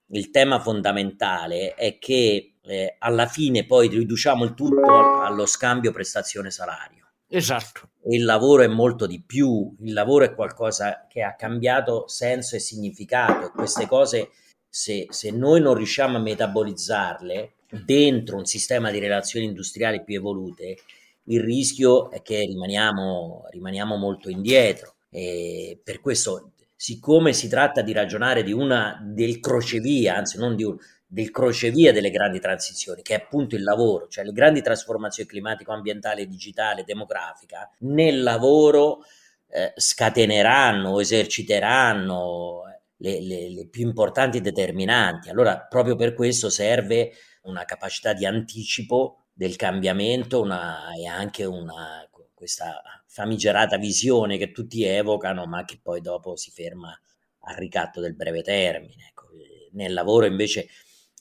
il 0.07 0.31
tema 0.31 0.59
fondamentale 0.59 1.75
è 1.75 1.99
che 1.99 2.55
eh, 2.63 2.95
alla 2.97 3.27
fine 3.27 3.67
poi 3.67 3.87
riduciamo 3.87 4.43
il 4.45 4.55
tutto 4.55 5.21
allo 5.21 5.45
scambio 5.45 5.91
prestazione-salario. 5.91 7.05
Esatto. 7.29 7.89
Il 8.09 8.25
lavoro 8.25 8.63
è 8.63 8.67
molto 8.67 9.05
di 9.05 9.21
più, 9.21 9.75
il 9.81 9.93
lavoro 9.93 10.25
è 10.25 10.33
qualcosa 10.33 11.05
che 11.07 11.21
ha 11.21 11.35
cambiato 11.35 12.07
senso 12.07 12.55
e 12.55 12.59
significato 12.59 13.45
e 13.45 13.51
queste 13.51 13.85
cose, 13.85 14.31
se, 14.67 15.05
se 15.09 15.29
noi 15.29 15.61
non 15.61 15.75
riusciamo 15.75 16.17
a 16.17 16.21
metabolizzarle 16.21 17.56
dentro 17.69 18.37
un 18.37 18.45
sistema 18.45 18.91
di 18.91 18.99
relazioni 18.99 19.45
industriali 19.45 20.03
più 20.03 20.15
evolute, 20.15 20.77
il 21.25 21.41
rischio 21.41 22.09
è 22.09 22.21
che 22.21 22.45
rimaniamo, 22.45 23.47
rimaniamo 23.49 23.95
molto 23.97 24.29
indietro. 24.29 24.95
E 25.09 25.79
per 25.83 25.99
questo, 25.99 26.51
siccome 26.75 27.33
si 27.33 27.47
tratta 27.47 27.81
di 27.81 27.91
ragionare 27.91 28.43
di 28.43 28.53
una 28.53 28.99
del 29.03 29.39
crocevia, 29.39 30.15
anzi 30.15 30.37
non 30.37 30.55
di 30.55 30.63
un, 30.63 30.77
del 31.05 31.31
crocevia 31.31 31.91
delle 31.91 32.11
grandi 32.11 32.39
transizioni, 32.39 33.01
che 33.01 33.15
è 33.15 33.23
appunto 33.23 33.55
il 33.55 33.63
lavoro, 33.63 34.07
cioè 34.07 34.25
le 34.25 34.31
grandi 34.31 34.61
trasformazioni 34.61 35.29
climatico-ambientale, 35.29 36.27
digitale, 36.27 36.83
demografica, 36.85 37.69
nel 37.79 38.23
lavoro 38.23 39.03
eh, 39.49 39.73
scateneranno 39.75 40.99
eserciteranno 40.99 42.63
le, 42.97 43.21
le, 43.21 43.49
le 43.49 43.67
più 43.67 43.85
importanti 43.85 44.41
determinanti. 44.41 45.29
Allora, 45.29 45.65
proprio 45.69 45.95
per 45.95 46.13
questo 46.13 46.49
serve 46.49 47.11
una 47.47 47.65
capacità 47.65 48.13
di 48.13 48.25
anticipo 48.25 49.25
del 49.33 49.55
cambiamento 49.55 50.41
una, 50.41 50.93
e 50.93 51.07
anche 51.07 51.43
una, 51.45 52.07
questa 52.33 52.81
famigerata 53.05 53.77
visione 53.77 54.37
che 54.37 54.51
tutti 54.51 54.83
evocano, 54.83 55.45
ma 55.45 55.65
che 55.65 55.79
poi 55.81 56.01
dopo 56.01 56.35
si 56.35 56.51
ferma 56.51 56.97
al 57.41 57.55
ricatto 57.55 57.99
del 58.01 58.15
breve 58.15 58.41
termine. 58.41 59.07
Ecco, 59.09 59.29
nel 59.71 59.93
lavoro 59.93 60.25
invece 60.25 60.67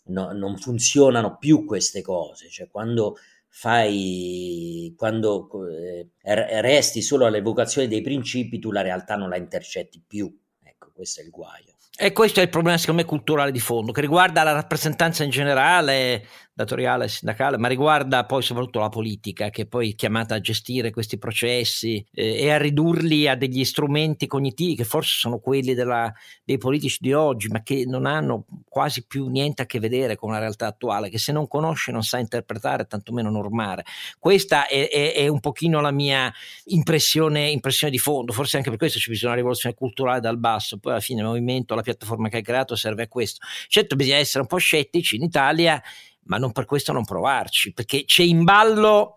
no, 0.07 0.33
non 0.33 0.57
funzionano 0.57 1.39
più 1.39 1.65
queste 1.65 2.03
cose, 2.03 2.49
cioè 2.49 2.69
quando 2.69 3.17
fai 3.49 4.93
quando 4.97 5.49
eh, 5.71 6.11
resti 6.61 7.01
solo 7.01 7.27
all'evocazione 7.27 7.89
dei 7.89 8.03
principi, 8.03 8.59
tu 8.59 8.71
la 8.71 8.83
realtà 8.83 9.17
non 9.17 9.31
la 9.31 9.37
intercetti 9.37 10.03
più. 10.07 10.35
Ecco, 10.63 10.91
questo 10.93 11.21
è 11.21 11.25
il 11.25 11.31
guaio. 11.31 11.76
E 11.99 12.13
questo 12.13 12.41
è 12.41 12.43
il 12.43 12.51
problema, 12.51 12.77
secondo 12.77 13.01
me, 13.01 13.09
culturale 13.09 13.51
di 13.51 13.59
fondo, 13.59 13.91
che 13.91 14.03
riguarda 14.03 14.43
la 14.43 14.53
rappresentanza 14.53 15.25
in 15.25 15.31
generale 15.31 16.27
datoriale, 16.53 17.09
sindacale, 17.09 17.57
ma 17.57 17.69
riguarda 17.69 18.27
poi 18.27 18.43
soprattutto 18.43 18.81
la 18.81 18.91
politica 18.91 19.49
che 19.49 19.63
è 19.63 19.67
poi 19.67 19.95
chiamata 19.95 20.35
a 20.35 20.41
gestire 20.41 20.91
questi 20.91 21.17
processi 21.17 22.05
eh, 22.13 22.35
e 22.35 22.51
a 22.51 22.59
ridurli 22.59 23.29
a 23.29 23.35
degli 23.35 23.65
strumenti 23.65 24.27
cognitivi 24.27 24.77
che 24.77 24.85
forse 24.85 25.13
sono 25.19 25.39
quelli 25.39 25.73
della, 25.73 26.13
dei 26.45 26.59
politici 26.59 26.99
di 27.01 27.15
oggi, 27.15 27.49
ma 27.49 27.63
che 27.63 27.85
non 27.87 28.05
hanno 28.05 28.45
quasi 28.77 29.07
più 29.07 29.29
niente 29.29 29.63
a 29.63 29.65
che 29.65 29.81
vedere 29.81 30.17
con 30.17 30.33
la 30.33 30.39
realtà 30.39 30.67
attuale, 30.67 31.09
che 31.09 31.17
se 31.17 31.33
non 31.33 31.49
conosce 31.49 31.93
non 31.93 32.03
sa 32.03 32.19
interpretare, 32.19 32.87
tantomeno 32.87 33.31
normare. 33.31 33.87
Questa 34.19 34.67
è, 34.67 34.91
è, 34.91 35.15
è 35.15 35.29
un 35.29 35.41
pochino 35.41 35.81
la 35.81 35.91
mia 35.91 36.31
impressione, 36.65 37.49
impressione 37.49 37.91
di 37.91 37.97
fondo, 37.97 38.35
forse 38.35 38.59
anche 38.59 38.69
per 38.69 38.79
questo 38.79 38.99
c'è 38.99 39.09
bisogno 39.09 39.21
di 39.21 39.27
una 39.29 39.37
rivoluzione 39.37 39.75
culturale 39.75 40.21
dal 40.21 40.37
basso, 40.37 40.77
poi 40.77 40.93
alla 40.93 41.01
fine 41.01 41.21
il 41.21 41.27
movimento, 41.27 41.75
la 41.75 41.81
piattaforma 41.81 42.29
che 42.29 42.37
hai 42.37 42.43
creato 42.43 42.77
serve 42.77 43.05
a 43.05 43.09
questo. 43.09 43.47
Certo 43.67 43.97
bisogna 43.97 44.19
essere 44.19 44.41
un 44.43 44.47
po' 44.47 44.59
scettici 44.59 45.17
in 45.17 45.23
Italia 45.23 45.83
ma 46.25 46.37
non 46.37 46.53
per 46.53 46.67
questo 46.67 46.93
non 46.93 47.07
provarci, 47.07 47.73
perché 47.73 48.05
c'è 48.05 48.25
in 48.25 48.45
ballo 48.45 49.15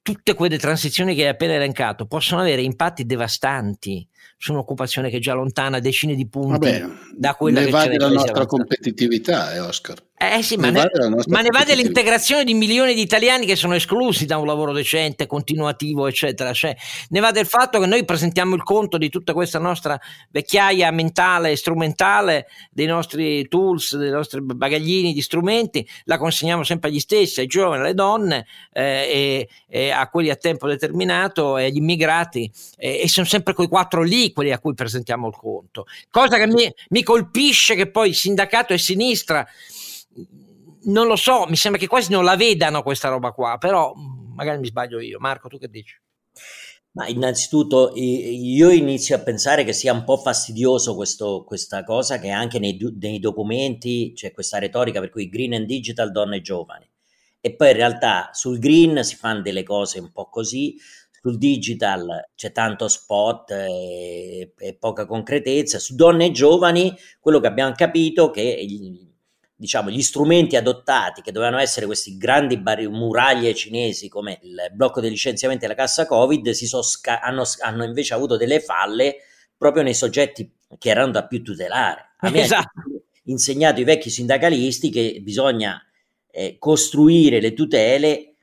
tutte 0.00 0.32
quelle 0.32 0.56
transizioni 0.56 1.14
che 1.14 1.24
hai 1.24 1.28
appena 1.28 1.52
elencato, 1.52 2.06
possono 2.06 2.40
avere 2.40 2.62
impatti 2.62 3.04
devastanti 3.04 4.08
su 4.36 4.52
un'occupazione 4.52 5.10
che 5.10 5.16
è 5.16 5.20
già 5.20 5.32
lontana 5.32 5.78
decine 5.78 6.14
di 6.14 6.28
punti 6.28 6.70
Vabbè, 6.70 6.88
da 7.14 7.34
quella 7.34 7.60
ne 7.60 7.66
che 7.66 7.72
va 7.72 7.86
della 7.86 8.08
nostra 8.08 8.32
avanzata. 8.32 8.46
competitività, 8.46 9.54
eh, 9.54 9.60
Oscar. 9.60 10.04
Eh 10.18 10.42
sì, 10.42 10.56
ma 10.56 10.70
ne, 10.70 10.90
ne, 10.90 11.22
ma 11.26 11.42
ne 11.42 11.50
va 11.50 11.62
dell'integrazione 11.62 12.42
di 12.42 12.54
milioni 12.54 12.94
di 12.94 13.02
italiani 13.02 13.44
che 13.44 13.54
sono 13.54 13.74
esclusi 13.74 14.24
da 14.24 14.38
un 14.38 14.46
lavoro 14.46 14.72
decente, 14.72 15.26
continuativo, 15.26 16.06
eccetera. 16.06 16.54
Cioè, 16.54 16.74
ne 17.10 17.20
va 17.20 17.32
del 17.32 17.44
fatto 17.44 17.78
che 17.78 17.84
noi 17.84 18.02
presentiamo 18.06 18.54
il 18.54 18.62
conto 18.62 18.96
di 18.96 19.10
tutta 19.10 19.34
questa 19.34 19.58
nostra 19.58 20.00
vecchiaia 20.30 20.90
mentale 20.90 21.50
e 21.50 21.56
strumentale, 21.56 22.46
dei 22.70 22.86
nostri 22.86 23.46
tools, 23.48 23.94
dei 23.96 24.10
nostri 24.10 24.40
bagaglini 24.40 25.12
di 25.12 25.20
strumenti, 25.20 25.86
la 26.04 26.16
consegniamo 26.16 26.64
sempre 26.64 26.88
agli 26.88 26.98
stessi, 26.98 27.40
ai 27.40 27.46
giovani, 27.46 27.82
alle 27.82 27.92
donne, 27.92 28.46
eh, 28.72 28.82
e, 28.82 29.48
e, 29.68 29.90
a 29.90 30.08
quelli 30.08 30.30
a 30.30 30.36
tempo 30.36 30.66
determinato 30.66 31.58
e 31.58 31.66
agli 31.66 31.76
immigrati, 31.76 32.50
e, 32.78 33.02
e 33.02 33.08
sono 33.08 33.26
sempre 33.26 33.52
quei 33.52 33.68
quattro 33.68 34.00
lì 34.02 34.15
quelli 34.32 34.52
a 34.52 34.58
cui 34.58 34.74
presentiamo 34.74 35.28
il 35.28 35.36
conto. 35.36 35.86
Cosa 36.10 36.36
che 36.36 36.46
mi, 36.46 36.72
mi 36.90 37.02
colpisce 37.02 37.74
che 37.74 37.90
poi 37.90 38.12
sindacato 38.12 38.72
e 38.72 38.78
sinistra 38.78 39.46
non 40.86 41.06
lo 41.06 41.16
so, 41.16 41.46
mi 41.46 41.56
sembra 41.56 41.80
che 41.80 41.86
quasi 41.86 42.10
non 42.10 42.24
la 42.24 42.36
vedano 42.36 42.82
questa 42.82 43.08
roba 43.08 43.32
qua, 43.32 43.56
però 43.58 43.94
mm, 43.94 44.34
magari 44.34 44.58
mi 44.58 44.66
sbaglio 44.66 45.00
io. 45.00 45.18
Marco, 45.18 45.48
tu 45.48 45.58
che 45.58 45.68
dici? 45.68 45.94
Ma 46.92 47.06
innanzitutto 47.08 47.92
io 47.94 48.70
inizio 48.70 49.16
a 49.16 49.18
pensare 49.18 49.64
che 49.64 49.74
sia 49.74 49.92
un 49.92 50.04
po' 50.04 50.16
fastidioso 50.16 50.94
questo, 50.94 51.44
questa 51.44 51.84
cosa 51.84 52.18
che 52.18 52.30
anche 52.30 52.58
nei, 52.58 52.78
nei, 52.98 53.18
documenti 53.18 54.12
c'è 54.14 54.32
questa 54.32 54.58
retorica 54.58 55.00
per 55.00 55.10
cui 55.10 55.28
green 55.28 55.52
and 55.52 55.66
digital, 55.66 56.10
donne 56.10 56.36
e 56.36 56.40
giovani. 56.40 56.88
E 57.38 57.54
poi 57.54 57.70
in 57.70 57.76
realtà 57.76 58.30
sul 58.32 58.58
green 58.58 59.04
si 59.04 59.14
fanno 59.14 59.42
delle 59.42 59.62
cose 59.62 60.00
un 60.00 60.10
po' 60.10 60.30
così, 60.30 60.76
sul 61.26 61.38
digital 61.38 62.28
c'è 62.36 62.52
tanto 62.52 62.86
spot 62.86 63.50
e, 63.50 64.52
e 64.56 64.74
poca 64.74 65.06
concretezza, 65.06 65.80
su 65.80 65.96
donne 65.96 66.26
e 66.26 66.30
giovani 66.30 66.96
quello 67.18 67.40
che 67.40 67.48
abbiamo 67.48 67.72
capito 67.74 68.28
è 68.28 68.32
che 68.32 68.66
diciamo, 69.56 69.90
gli 69.90 70.02
strumenti 70.02 70.54
adottati, 70.54 71.22
che 71.22 71.32
dovevano 71.32 71.58
essere 71.58 71.86
questi 71.86 72.16
grandi 72.16 72.58
bar- 72.58 72.88
muraglie 72.88 73.54
cinesi 73.54 74.08
come 74.08 74.38
il 74.42 74.56
blocco 74.72 75.00
dei 75.00 75.10
licenziamenti 75.10 75.64
e 75.64 75.68
la 75.68 75.74
cassa 75.74 76.06
Covid, 76.06 76.48
sca- 76.50 77.20
hanno, 77.20 77.42
hanno, 77.60 77.84
invece 77.84 78.14
avuto 78.14 78.36
delle 78.36 78.60
falle 78.60 79.16
proprio 79.56 79.82
nei 79.82 79.94
soggetti 79.94 80.48
che 80.78 80.90
erano 80.90 81.10
da 81.10 81.26
più 81.26 81.42
tutelare. 81.42 82.14
A 82.18 82.30
me 82.30 82.42
esatto. 82.44 82.70
hanno 82.74 83.00
insegnato 83.24 83.80
i 83.80 83.84
vecchi 83.84 84.10
sindacalisti 84.10 84.90
che 84.90 85.20
bisogna 85.22 85.82
eh, 86.30 86.56
costruire 86.58 87.40
le 87.40 87.52
tutele, 87.52 88.34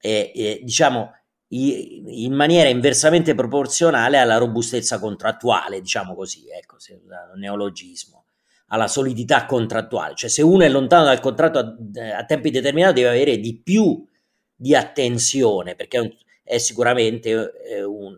eh, 0.00 0.32
eh, 0.34 0.60
diciamo, 0.62 1.19
in 1.52 2.32
maniera 2.32 2.68
inversamente 2.68 3.34
proporzionale 3.34 4.18
alla 4.18 4.36
robustezza 4.36 4.98
contrattuale, 4.98 5.80
diciamo 5.80 6.14
così, 6.14 6.44
ecco, 6.48 6.78
se 6.78 7.00
neologismo 7.36 8.24
alla 8.72 8.86
solidità 8.86 9.46
contrattuale, 9.46 10.14
cioè 10.14 10.30
se 10.30 10.42
uno 10.42 10.62
è 10.62 10.68
lontano 10.68 11.04
dal 11.04 11.18
contratto 11.18 11.58
a, 11.58 11.74
a 12.16 12.24
tempi 12.24 12.50
determinati 12.50 13.00
deve 13.00 13.08
avere 13.08 13.38
di 13.38 13.60
più 13.60 14.06
di 14.54 14.76
attenzione 14.76 15.74
perché 15.74 15.96
è, 15.96 16.00
un, 16.00 16.14
è 16.44 16.58
sicuramente 16.58 17.50
è 17.52 17.82
un, 17.82 18.16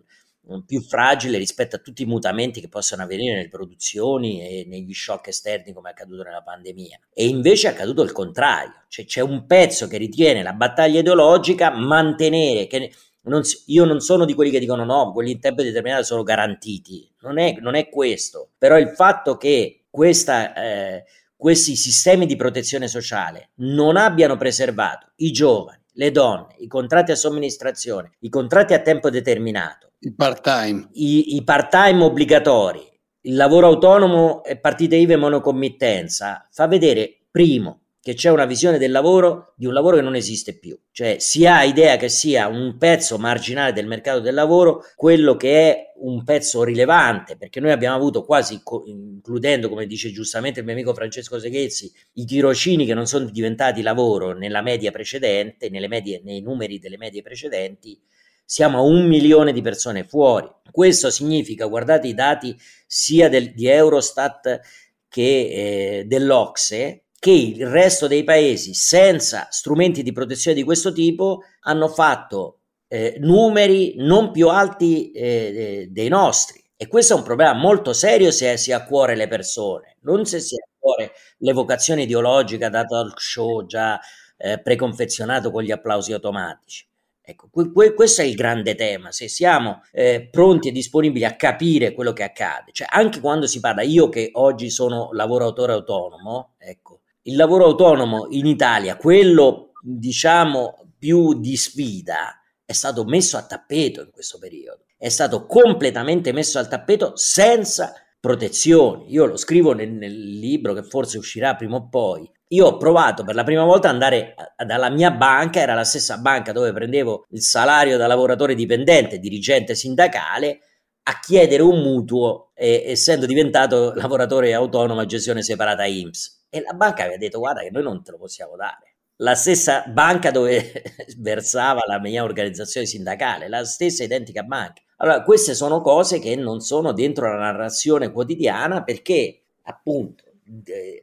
un, 0.48 0.64
più 0.66 0.82
fragile 0.82 1.38
rispetto 1.38 1.76
a 1.76 1.78
tutti 1.78 2.02
i 2.02 2.06
mutamenti 2.06 2.60
che 2.60 2.68
possono 2.68 3.02
avvenire 3.02 3.36
nelle 3.36 3.48
produzioni 3.48 4.42
e 4.42 4.66
negli 4.66 4.92
shock 4.92 5.28
esterni 5.28 5.72
come 5.72 5.88
è 5.88 5.92
accaduto 5.92 6.22
nella 6.22 6.42
pandemia. 6.42 6.98
E 7.14 7.26
invece 7.26 7.68
è 7.68 7.70
accaduto 7.70 8.02
il 8.02 8.12
contrario, 8.12 8.84
cioè 8.88 9.06
c'è 9.06 9.20
un 9.20 9.46
pezzo 9.46 9.86
che 9.86 9.96
ritiene 9.96 10.42
la 10.42 10.52
battaglia 10.52 11.00
ideologica 11.00 11.70
mantenere 11.70 12.66
che 12.66 12.92
non 13.24 13.42
io 13.66 13.84
non 13.84 14.00
sono 14.00 14.24
di 14.24 14.34
quelli 14.34 14.50
che 14.50 14.58
dicono 14.58 14.84
no, 14.84 15.12
quelli 15.12 15.32
in 15.32 15.40
tempo 15.40 15.62
determinato 15.62 16.02
sono 16.02 16.22
garantiti, 16.22 17.08
non 17.20 17.38
è, 17.38 17.56
non 17.60 17.74
è 17.74 17.88
questo, 17.88 18.50
però 18.58 18.78
il 18.78 18.90
fatto 18.90 19.36
che 19.36 19.84
questa, 19.90 20.54
eh, 20.54 21.04
questi 21.36 21.76
sistemi 21.76 22.26
di 22.26 22.36
protezione 22.36 22.88
sociale 22.88 23.50
non 23.56 23.96
abbiano 23.96 24.36
preservato 24.36 25.12
i 25.16 25.30
giovani, 25.30 25.80
le 25.94 26.10
donne, 26.10 26.54
i 26.58 26.66
contratti 26.66 27.12
a 27.12 27.16
somministrazione, 27.16 28.12
i 28.20 28.28
contratti 28.28 28.74
a 28.74 28.80
tempo 28.80 29.10
determinato, 29.10 29.92
i 30.00 30.12
part-time, 30.14 30.88
i, 30.92 31.36
i 31.36 31.44
part-time 31.44 32.02
obbligatori, 32.02 32.80
il 33.24 33.36
lavoro 33.36 33.68
autonomo 33.68 34.42
e 34.42 34.58
partite 34.58 34.96
IVA 34.96 35.12
e 35.12 35.16
monocommittenza, 35.16 36.48
fa 36.50 36.66
vedere, 36.66 37.18
primo, 37.30 37.81
che 38.02 38.14
c'è 38.14 38.30
una 38.30 38.46
visione 38.46 38.78
del 38.78 38.90
lavoro 38.90 39.54
di 39.56 39.64
un 39.64 39.72
lavoro 39.72 39.94
che 39.94 40.02
non 40.02 40.16
esiste 40.16 40.58
più, 40.58 40.76
cioè 40.90 41.18
si 41.20 41.46
ha 41.46 41.62
idea 41.62 41.96
che 41.96 42.08
sia 42.08 42.48
un 42.48 42.76
pezzo 42.76 43.16
marginale 43.16 43.72
del 43.72 43.86
mercato 43.86 44.18
del 44.18 44.34
lavoro 44.34 44.82
quello 44.96 45.36
che 45.36 45.70
è 45.70 45.92
un 46.00 46.24
pezzo 46.24 46.64
rilevante, 46.64 47.36
perché 47.36 47.60
noi 47.60 47.70
abbiamo 47.70 47.94
avuto 47.94 48.24
quasi, 48.24 48.60
includendo 48.86 49.68
come 49.68 49.86
dice 49.86 50.10
giustamente 50.10 50.58
il 50.58 50.64
mio 50.64 50.74
amico 50.74 50.92
Francesco 50.94 51.38
Seghezzi, 51.38 51.92
i 52.14 52.24
tirocini 52.24 52.86
che 52.86 52.94
non 52.94 53.06
sono 53.06 53.26
diventati 53.26 53.82
lavoro 53.82 54.32
nella 54.32 54.62
media 54.62 54.90
precedente, 54.90 55.70
medie, 55.70 56.20
nei 56.24 56.40
numeri 56.40 56.80
delle 56.80 56.98
medie 56.98 57.22
precedenti, 57.22 57.96
siamo 58.44 58.78
a 58.78 58.82
un 58.82 59.06
milione 59.06 59.52
di 59.52 59.62
persone 59.62 60.02
fuori. 60.02 60.50
Questo 60.72 61.08
significa, 61.08 61.66
guardate 61.66 62.08
i 62.08 62.14
dati 62.14 62.58
sia 62.84 63.28
del, 63.28 63.52
di 63.52 63.68
Eurostat 63.68 64.60
che 65.08 66.00
eh, 66.00 66.04
dell'Ocse, 66.04 67.04
che 67.22 67.30
il 67.30 67.68
resto 67.68 68.08
dei 68.08 68.24
paesi 68.24 68.74
senza 68.74 69.46
strumenti 69.48 70.02
di 70.02 70.10
protezione 70.10 70.56
di 70.56 70.64
questo 70.64 70.90
tipo 70.90 71.42
hanno 71.60 71.86
fatto 71.86 72.62
eh, 72.88 73.14
numeri 73.20 73.94
non 73.98 74.32
più 74.32 74.48
alti 74.48 75.12
eh, 75.12 75.86
dei 75.88 76.08
nostri. 76.08 76.60
E 76.76 76.88
questo 76.88 77.14
è 77.14 77.16
un 77.16 77.22
problema 77.22 77.52
molto 77.52 77.92
serio 77.92 78.32
se 78.32 78.56
si 78.56 78.72
ha 78.72 78.78
a 78.78 78.84
cuore 78.84 79.14
le 79.14 79.28
persone, 79.28 79.98
non 80.00 80.26
se 80.26 80.40
si 80.40 80.56
ha 80.56 80.64
a 80.64 80.76
cuore 80.76 81.12
l'evocazione 81.38 82.02
ideologica 82.02 82.68
da 82.68 82.84
talk 82.84 83.20
show 83.20 83.66
già 83.66 84.00
eh, 84.36 84.60
preconfezionato 84.60 85.52
con 85.52 85.62
gli 85.62 85.70
applausi 85.70 86.12
automatici. 86.12 86.84
Ecco, 87.24 87.48
que- 87.52 87.94
questo 87.94 88.22
è 88.22 88.24
il 88.24 88.34
grande 88.34 88.74
tema, 88.74 89.12
se 89.12 89.28
siamo 89.28 89.82
eh, 89.92 90.26
pronti 90.28 90.68
e 90.68 90.72
disponibili 90.72 91.24
a 91.24 91.36
capire 91.36 91.92
quello 91.92 92.12
che 92.12 92.24
accade, 92.24 92.72
cioè 92.72 92.88
anche 92.90 93.20
quando 93.20 93.46
si 93.46 93.60
parla, 93.60 93.82
io 93.82 94.08
che 94.08 94.30
oggi 94.32 94.70
sono 94.70 95.10
lavoratore 95.12 95.72
autonomo, 95.72 96.54
ecco, 96.58 96.81
il 97.22 97.36
lavoro 97.36 97.66
autonomo 97.66 98.26
in 98.30 98.46
Italia, 98.46 98.96
quello 98.96 99.72
diciamo 99.82 100.94
più 100.98 101.38
di 101.38 101.56
sfida, 101.56 102.40
è 102.64 102.72
stato 102.72 103.04
messo 103.04 103.36
a 103.36 103.44
tappeto 103.44 104.00
in 104.00 104.10
questo 104.10 104.38
periodo. 104.38 104.84
È 104.96 105.08
stato 105.08 105.46
completamente 105.46 106.32
messo 106.32 106.58
al 106.58 106.68
tappeto 106.68 107.12
senza 107.16 107.92
protezioni. 108.20 109.12
Io 109.12 109.26
lo 109.26 109.36
scrivo 109.36 109.72
nel, 109.72 109.90
nel 109.90 110.14
libro 110.14 110.72
che 110.72 110.84
forse 110.84 111.18
uscirà 111.18 111.56
prima 111.56 111.76
o 111.76 111.88
poi. 111.88 112.30
Io 112.48 112.66
ho 112.66 112.76
provato 112.76 113.24
per 113.24 113.34
la 113.34 113.44
prima 113.44 113.64
volta 113.64 113.88
ad 113.88 113.94
andare 113.94 114.34
dalla 114.64 114.90
mia 114.90 115.10
banca, 115.10 115.60
era 115.60 115.74
la 115.74 115.84
stessa 115.84 116.18
banca 116.18 116.52
dove 116.52 116.72
prendevo 116.72 117.26
il 117.30 117.42
salario 117.42 117.96
da 117.96 118.06
lavoratore 118.06 118.54
dipendente, 118.54 119.18
dirigente 119.18 119.74
sindacale, 119.74 120.60
a 121.04 121.18
chiedere 121.20 121.62
un 121.62 121.80
mutuo, 121.80 122.52
eh, 122.54 122.84
essendo 122.86 123.26
diventato 123.26 123.92
lavoratore 123.94 124.54
autonomo 124.54 125.00
a 125.00 125.06
gestione 125.06 125.42
separata 125.42 125.84
IMSS. 125.84 126.46
E 126.48 126.60
la 126.60 126.72
banca 126.74 127.02
aveva 127.02 127.18
detto 127.18 127.38
guarda 127.38 127.62
che 127.62 127.70
noi 127.70 127.82
non 127.82 128.02
te 128.02 128.10
lo 128.10 128.18
possiamo 128.18 128.56
dare. 128.56 128.96
La 129.16 129.34
stessa 129.34 129.84
banca 129.88 130.30
dove 130.30 130.82
versava 131.18 131.80
la 131.86 131.98
mia 131.98 132.22
organizzazione 132.22 132.86
sindacale, 132.86 133.48
la 133.48 133.64
stessa 133.64 134.04
identica 134.04 134.42
banca. 134.42 134.82
Allora, 134.98 135.22
queste 135.22 135.54
sono 135.54 135.80
cose 135.80 136.18
che 136.18 136.36
non 136.36 136.60
sono 136.60 136.92
dentro 136.92 137.26
la 137.28 137.38
narrazione 137.38 138.12
quotidiana 138.12 138.84
perché 138.84 139.42
appunto 139.62 140.24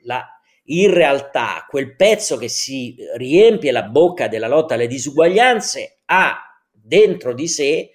la, 0.03 0.25
in 0.65 0.93
realtà 0.93 1.65
quel 1.67 1.95
pezzo 1.95 2.37
che 2.37 2.47
si 2.47 2.95
riempie 3.15 3.71
la 3.71 3.83
bocca 3.83 4.27
della 4.27 4.47
lotta 4.47 4.75
alle 4.75 4.87
disuguaglianze 4.87 5.99
ha 6.05 6.37
dentro 6.71 7.33
di 7.33 7.47
sé 7.47 7.91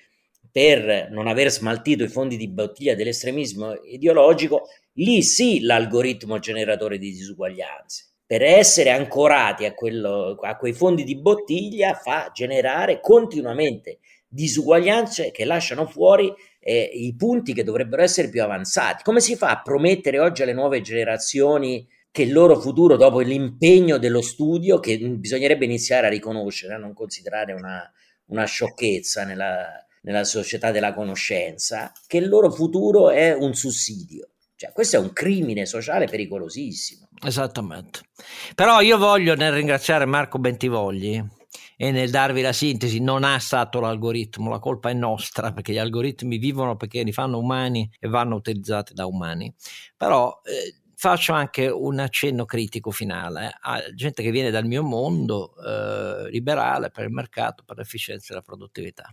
per 0.54 1.08
non 1.10 1.26
aver 1.26 1.50
smaltito 1.50 2.04
i 2.04 2.08
fondi 2.08 2.36
di 2.36 2.48
bottiglia 2.48 2.94
dell'estremismo 2.94 3.74
ideologico 3.90 4.68
lì 4.98 5.20
sì 5.20 5.60
l'algoritmo 5.62 6.38
generatore 6.38 6.96
di 6.96 7.10
disuguaglianze. 7.10 8.12
per 8.24 8.42
essere 8.42 8.90
ancorati 8.90 9.64
a, 9.64 9.74
quello, 9.74 10.38
a 10.40 10.56
quei 10.56 10.72
fondi 10.72 11.02
di 11.02 11.16
bottiglia 11.16 11.94
fa 11.94 12.30
generare 12.32 13.00
continuamente 13.00 13.98
disuguaglianze 14.28 15.32
che 15.32 15.44
lasciano 15.44 15.86
fuori 15.86 16.32
eh, 16.60 16.82
i 16.82 17.16
punti 17.16 17.52
che 17.52 17.64
dovrebbero 17.64 18.02
essere 18.02 18.28
più 18.28 18.40
avanzati. 18.40 19.02
Come 19.02 19.18
si 19.18 19.34
fa 19.34 19.50
a 19.50 19.60
promettere 19.60 20.20
oggi 20.20 20.42
alle 20.42 20.52
nuove 20.52 20.80
generazioni 20.82 21.84
che 22.12 22.22
il 22.22 22.32
loro 22.32 22.60
futuro, 22.60 22.96
dopo 22.96 23.18
l'impegno 23.18 23.98
dello 23.98 24.22
studio, 24.22 24.78
che 24.78 24.96
bisognerebbe 24.98 25.64
iniziare 25.64 26.06
a 26.06 26.10
riconoscere, 26.10 26.74
a 26.74 26.78
non 26.78 26.94
considerare 26.94 27.52
una, 27.52 27.92
una 28.26 28.44
sciocchezza 28.44 29.24
nella, 29.24 29.84
nella 30.04 30.24
società 30.24 30.70
della 30.70 30.94
conoscenza, 30.94 31.92
che 32.06 32.18
il 32.18 32.28
loro 32.28 32.50
futuro 32.50 33.10
è 33.10 33.34
un 33.34 33.54
sussidio. 33.54 34.28
Cioè, 34.56 34.72
questo 34.72 34.96
è 34.96 34.98
un 34.98 35.12
crimine 35.12 35.66
sociale 35.66 36.06
pericolosissimo. 36.06 37.08
Esattamente. 37.22 38.00
Però 38.54 38.80
io 38.80 38.96
voglio 38.98 39.34
nel 39.34 39.52
ringraziare 39.52 40.04
Marco 40.04 40.38
Bentivogli 40.38 41.22
e 41.76 41.90
nel 41.90 42.10
darvi 42.10 42.40
la 42.40 42.52
sintesi 42.52 43.00
non 43.00 43.24
ha 43.24 43.38
stato 43.38 43.80
l'algoritmo, 43.80 44.48
la 44.48 44.60
colpa 44.60 44.90
è 44.90 44.92
nostra 44.92 45.52
perché 45.52 45.72
gli 45.72 45.78
algoritmi 45.78 46.38
vivono 46.38 46.76
perché 46.76 47.02
li 47.02 47.12
fanno 47.12 47.38
umani 47.38 47.90
e 47.98 48.08
vanno 48.08 48.36
utilizzati 48.36 48.94
da 48.94 49.06
umani. 49.06 49.52
Però 49.96 50.40
eh, 50.44 50.82
faccio 50.94 51.32
anche 51.32 51.66
un 51.68 51.98
accenno 51.98 52.44
critico 52.44 52.90
finale 52.90 53.48
eh, 53.48 53.58
a 53.60 53.82
gente 53.92 54.22
che 54.22 54.30
viene 54.30 54.50
dal 54.50 54.66
mio 54.66 54.82
mondo 54.82 55.54
eh, 55.56 56.30
liberale 56.30 56.90
per 56.90 57.04
il 57.04 57.10
mercato, 57.10 57.64
per 57.64 57.78
l'efficienza 57.78 58.32
e 58.32 58.36
la 58.36 58.42
produttività. 58.42 59.12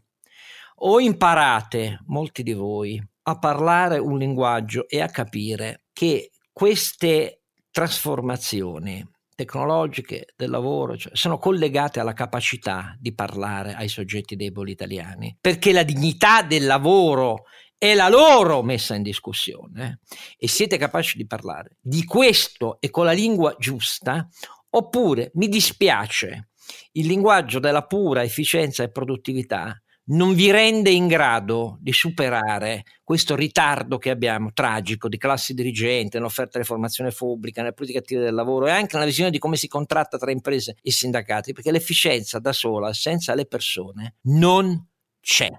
O 0.83 0.99
imparate, 0.99 1.99
molti 2.07 2.41
di 2.41 2.53
voi, 2.53 2.99
a 3.23 3.37
parlare 3.37 3.99
un 3.99 4.17
linguaggio 4.17 4.87
e 4.87 4.99
a 4.99 5.09
capire 5.09 5.83
che 5.93 6.31
queste 6.51 7.43
trasformazioni 7.69 9.07
tecnologiche 9.35 10.33
del 10.35 10.49
lavoro 10.49 10.97
cioè, 10.97 11.15
sono 11.15 11.37
collegate 11.37 11.99
alla 11.99 12.13
capacità 12.13 12.95
di 12.99 13.13
parlare 13.13 13.75
ai 13.75 13.89
soggetti 13.89 14.35
deboli 14.35 14.71
italiani, 14.71 15.37
perché 15.39 15.71
la 15.71 15.83
dignità 15.83 16.41
del 16.41 16.65
lavoro 16.65 17.43
è 17.77 17.93
la 17.93 18.09
loro 18.09 18.63
messa 18.63 18.95
in 18.95 19.03
discussione 19.03 19.99
e 20.35 20.47
siete 20.47 20.77
capaci 20.77 21.15
di 21.15 21.27
parlare 21.27 21.77
di 21.79 22.05
questo 22.05 22.79
e 22.79 22.89
con 22.89 23.05
la 23.05 23.11
lingua 23.11 23.55
giusta, 23.59 24.27
oppure 24.71 25.29
mi 25.35 25.47
dispiace, 25.47 26.49
il 26.93 27.05
linguaggio 27.05 27.59
della 27.59 27.85
pura 27.85 28.23
efficienza 28.23 28.81
e 28.81 28.89
produttività 28.89 29.79
non 30.11 30.33
vi 30.33 30.51
rende 30.51 30.89
in 30.89 31.07
grado 31.07 31.77
di 31.79 31.93
superare 31.93 32.83
questo 33.03 33.35
ritardo 33.35 33.97
che 33.97 34.09
abbiamo 34.09 34.51
tragico 34.53 35.07
di 35.07 35.17
classi 35.17 35.53
dirigenti 35.53 36.17
nell'offerta 36.17 36.59
di 36.59 36.65
formazione 36.65 37.11
pubblica, 37.11 37.61
nelle 37.61 37.73
politiche 37.73 37.99
attive 37.99 38.23
del 38.23 38.33
lavoro 38.33 38.67
e 38.67 38.71
anche 38.71 38.95
nella 38.95 39.07
visione 39.07 39.31
di 39.31 39.39
come 39.39 39.55
si 39.55 39.67
contratta 39.67 40.17
tra 40.17 40.31
imprese 40.31 40.75
e 40.81 40.91
sindacati, 40.91 41.53
perché 41.53 41.71
l'efficienza 41.71 42.39
da 42.39 42.53
sola, 42.53 42.93
senza 42.93 43.35
le 43.35 43.45
persone, 43.45 44.15
non 44.23 44.90
c'è. 45.21 45.49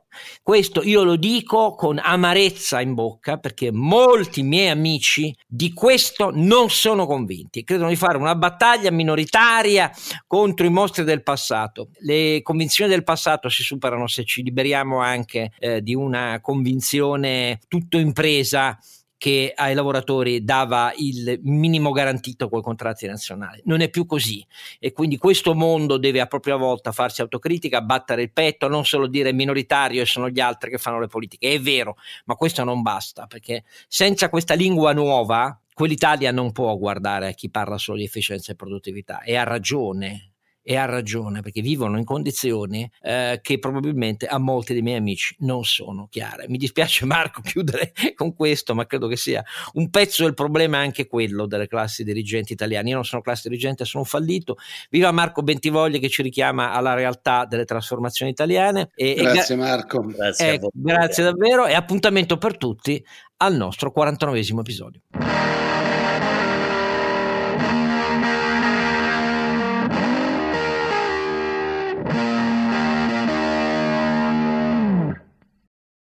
Questo 0.42 0.82
io 0.82 1.04
lo 1.04 1.16
dico 1.16 1.74
con 1.74 1.98
amarezza 2.02 2.80
in 2.80 2.94
bocca 2.94 3.38
perché 3.38 3.70
molti 3.72 4.42
miei 4.42 4.68
amici 4.68 5.34
di 5.46 5.72
questo 5.72 6.30
non 6.34 6.68
sono 6.68 7.06
convinti 7.06 7.64
credono 7.64 7.88
di 7.88 7.96
fare 7.96 8.18
una 8.18 8.34
battaglia 8.34 8.90
minoritaria 8.90 9.90
contro 10.26 10.66
i 10.66 10.70
mostri 10.70 11.04
del 11.04 11.22
passato. 11.22 11.90
Le 12.00 12.42
convinzioni 12.42 12.90
del 12.90 13.04
passato 13.04 13.48
si 13.48 13.62
superano 13.62 14.06
se 14.06 14.24
ci 14.24 14.42
liberiamo 14.42 14.98
anche 14.98 15.52
eh, 15.58 15.80
di 15.80 15.94
una 15.94 16.40
convinzione 16.40 17.60
tutto 17.68 17.98
impresa 17.98 18.76
che 19.22 19.52
ai 19.54 19.74
lavoratori 19.74 20.42
dava 20.42 20.92
il 20.96 21.38
minimo 21.44 21.92
garantito 21.92 22.48
con 22.48 22.58
i 22.58 22.62
contratti 22.62 23.06
nazionali. 23.06 23.62
Non 23.66 23.80
è 23.80 23.88
più 23.88 24.04
così 24.04 24.44
e 24.80 24.90
quindi 24.90 25.16
questo 25.16 25.54
mondo 25.54 25.96
deve 25.96 26.18
a 26.18 26.26
propria 26.26 26.56
volta 26.56 26.90
farsi 26.90 27.20
autocritica, 27.20 27.82
battere 27.82 28.22
il 28.22 28.32
petto, 28.32 28.66
non 28.66 28.84
solo 28.84 29.06
dire 29.06 29.32
minoritario 29.32 30.02
e 30.02 30.06
sono 30.06 30.28
gli 30.28 30.40
altri 30.40 30.70
che 30.70 30.78
fanno 30.78 30.98
le 30.98 31.06
politiche. 31.06 31.52
È 31.52 31.60
vero, 31.60 31.94
ma 32.24 32.34
questo 32.34 32.64
non 32.64 32.82
basta 32.82 33.28
perché 33.28 33.62
senza 33.86 34.28
questa 34.28 34.54
lingua 34.54 34.92
nuova 34.92 35.56
quell'Italia 35.72 36.32
non 36.32 36.50
può 36.50 36.76
guardare 36.76 37.28
a 37.28 37.32
chi 37.32 37.48
parla 37.48 37.78
solo 37.78 37.98
di 37.98 38.04
efficienza 38.04 38.50
e 38.50 38.56
produttività 38.56 39.22
e 39.22 39.36
ha 39.36 39.44
ragione 39.44 40.31
e 40.62 40.76
ha 40.76 40.84
ragione 40.84 41.40
perché 41.42 41.60
vivono 41.60 41.98
in 41.98 42.04
condizioni 42.04 42.88
eh, 43.00 43.40
che 43.42 43.58
probabilmente 43.58 44.26
a 44.26 44.38
molti 44.38 44.72
dei 44.72 44.82
miei 44.82 44.98
amici 44.98 45.34
non 45.40 45.64
sono 45.64 46.06
chiare. 46.08 46.46
Mi 46.48 46.56
dispiace 46.56 47.04
Marco 47.06 47.40
chiudere 47.42 47.92
con 48.14 48.34
questo, 48.34 48.74
ma 48.74 48.86
credo 48.86 49.08
che 49.08 49.16
sia 49.16 49.44
un 49.74 49.90
pezzo 49.90 50.24
del 50.24 50.34
problema 50.34 50.78
anche 50.78 51.06
quello 51.06 51.46
delle 51.46 51.66
classi 51.66 52.04
dirigenti 52.04 52.52
italiane. 52.52 52.90
Io 52.90 52.94
non 52.94 53.04
sono 53.04 53.22
classe 53.22 53.48
dirigente, 53.48 53.84
sono 53.84 54.04
fallito. 54.04 54.56
Viva 54.90 55.10
Marco 55.10 55.42
Bentivoglia 55.42 55.98
che 55.98 56.08
ci 56.08 56.22
richiama 56.22 56.72
alla 56.72 56.94
realtà 56.94 57.44
delle 57.44 57.64
trasformazioni 57.64 58.30
italiane. 58.30 58.90
E, 58.94 59.14
grazie 59.14 59.54
e 59.54 59.58
gra- 59.58 59.66
Marco. 59.66 60.00
Grazie, 60.02 60.52
eh, 60.52 60.60
grazie 60.72 61.24
davvero 61.24 61.66
e 61.66 61.74
appuntamento 61.74 62.38
per 62.38 62.56
tutti 62.56 63.04
al 63.38 63.56
nostro 63.56 63.90
49 63.90 64.40
episodio. 64.60 65.00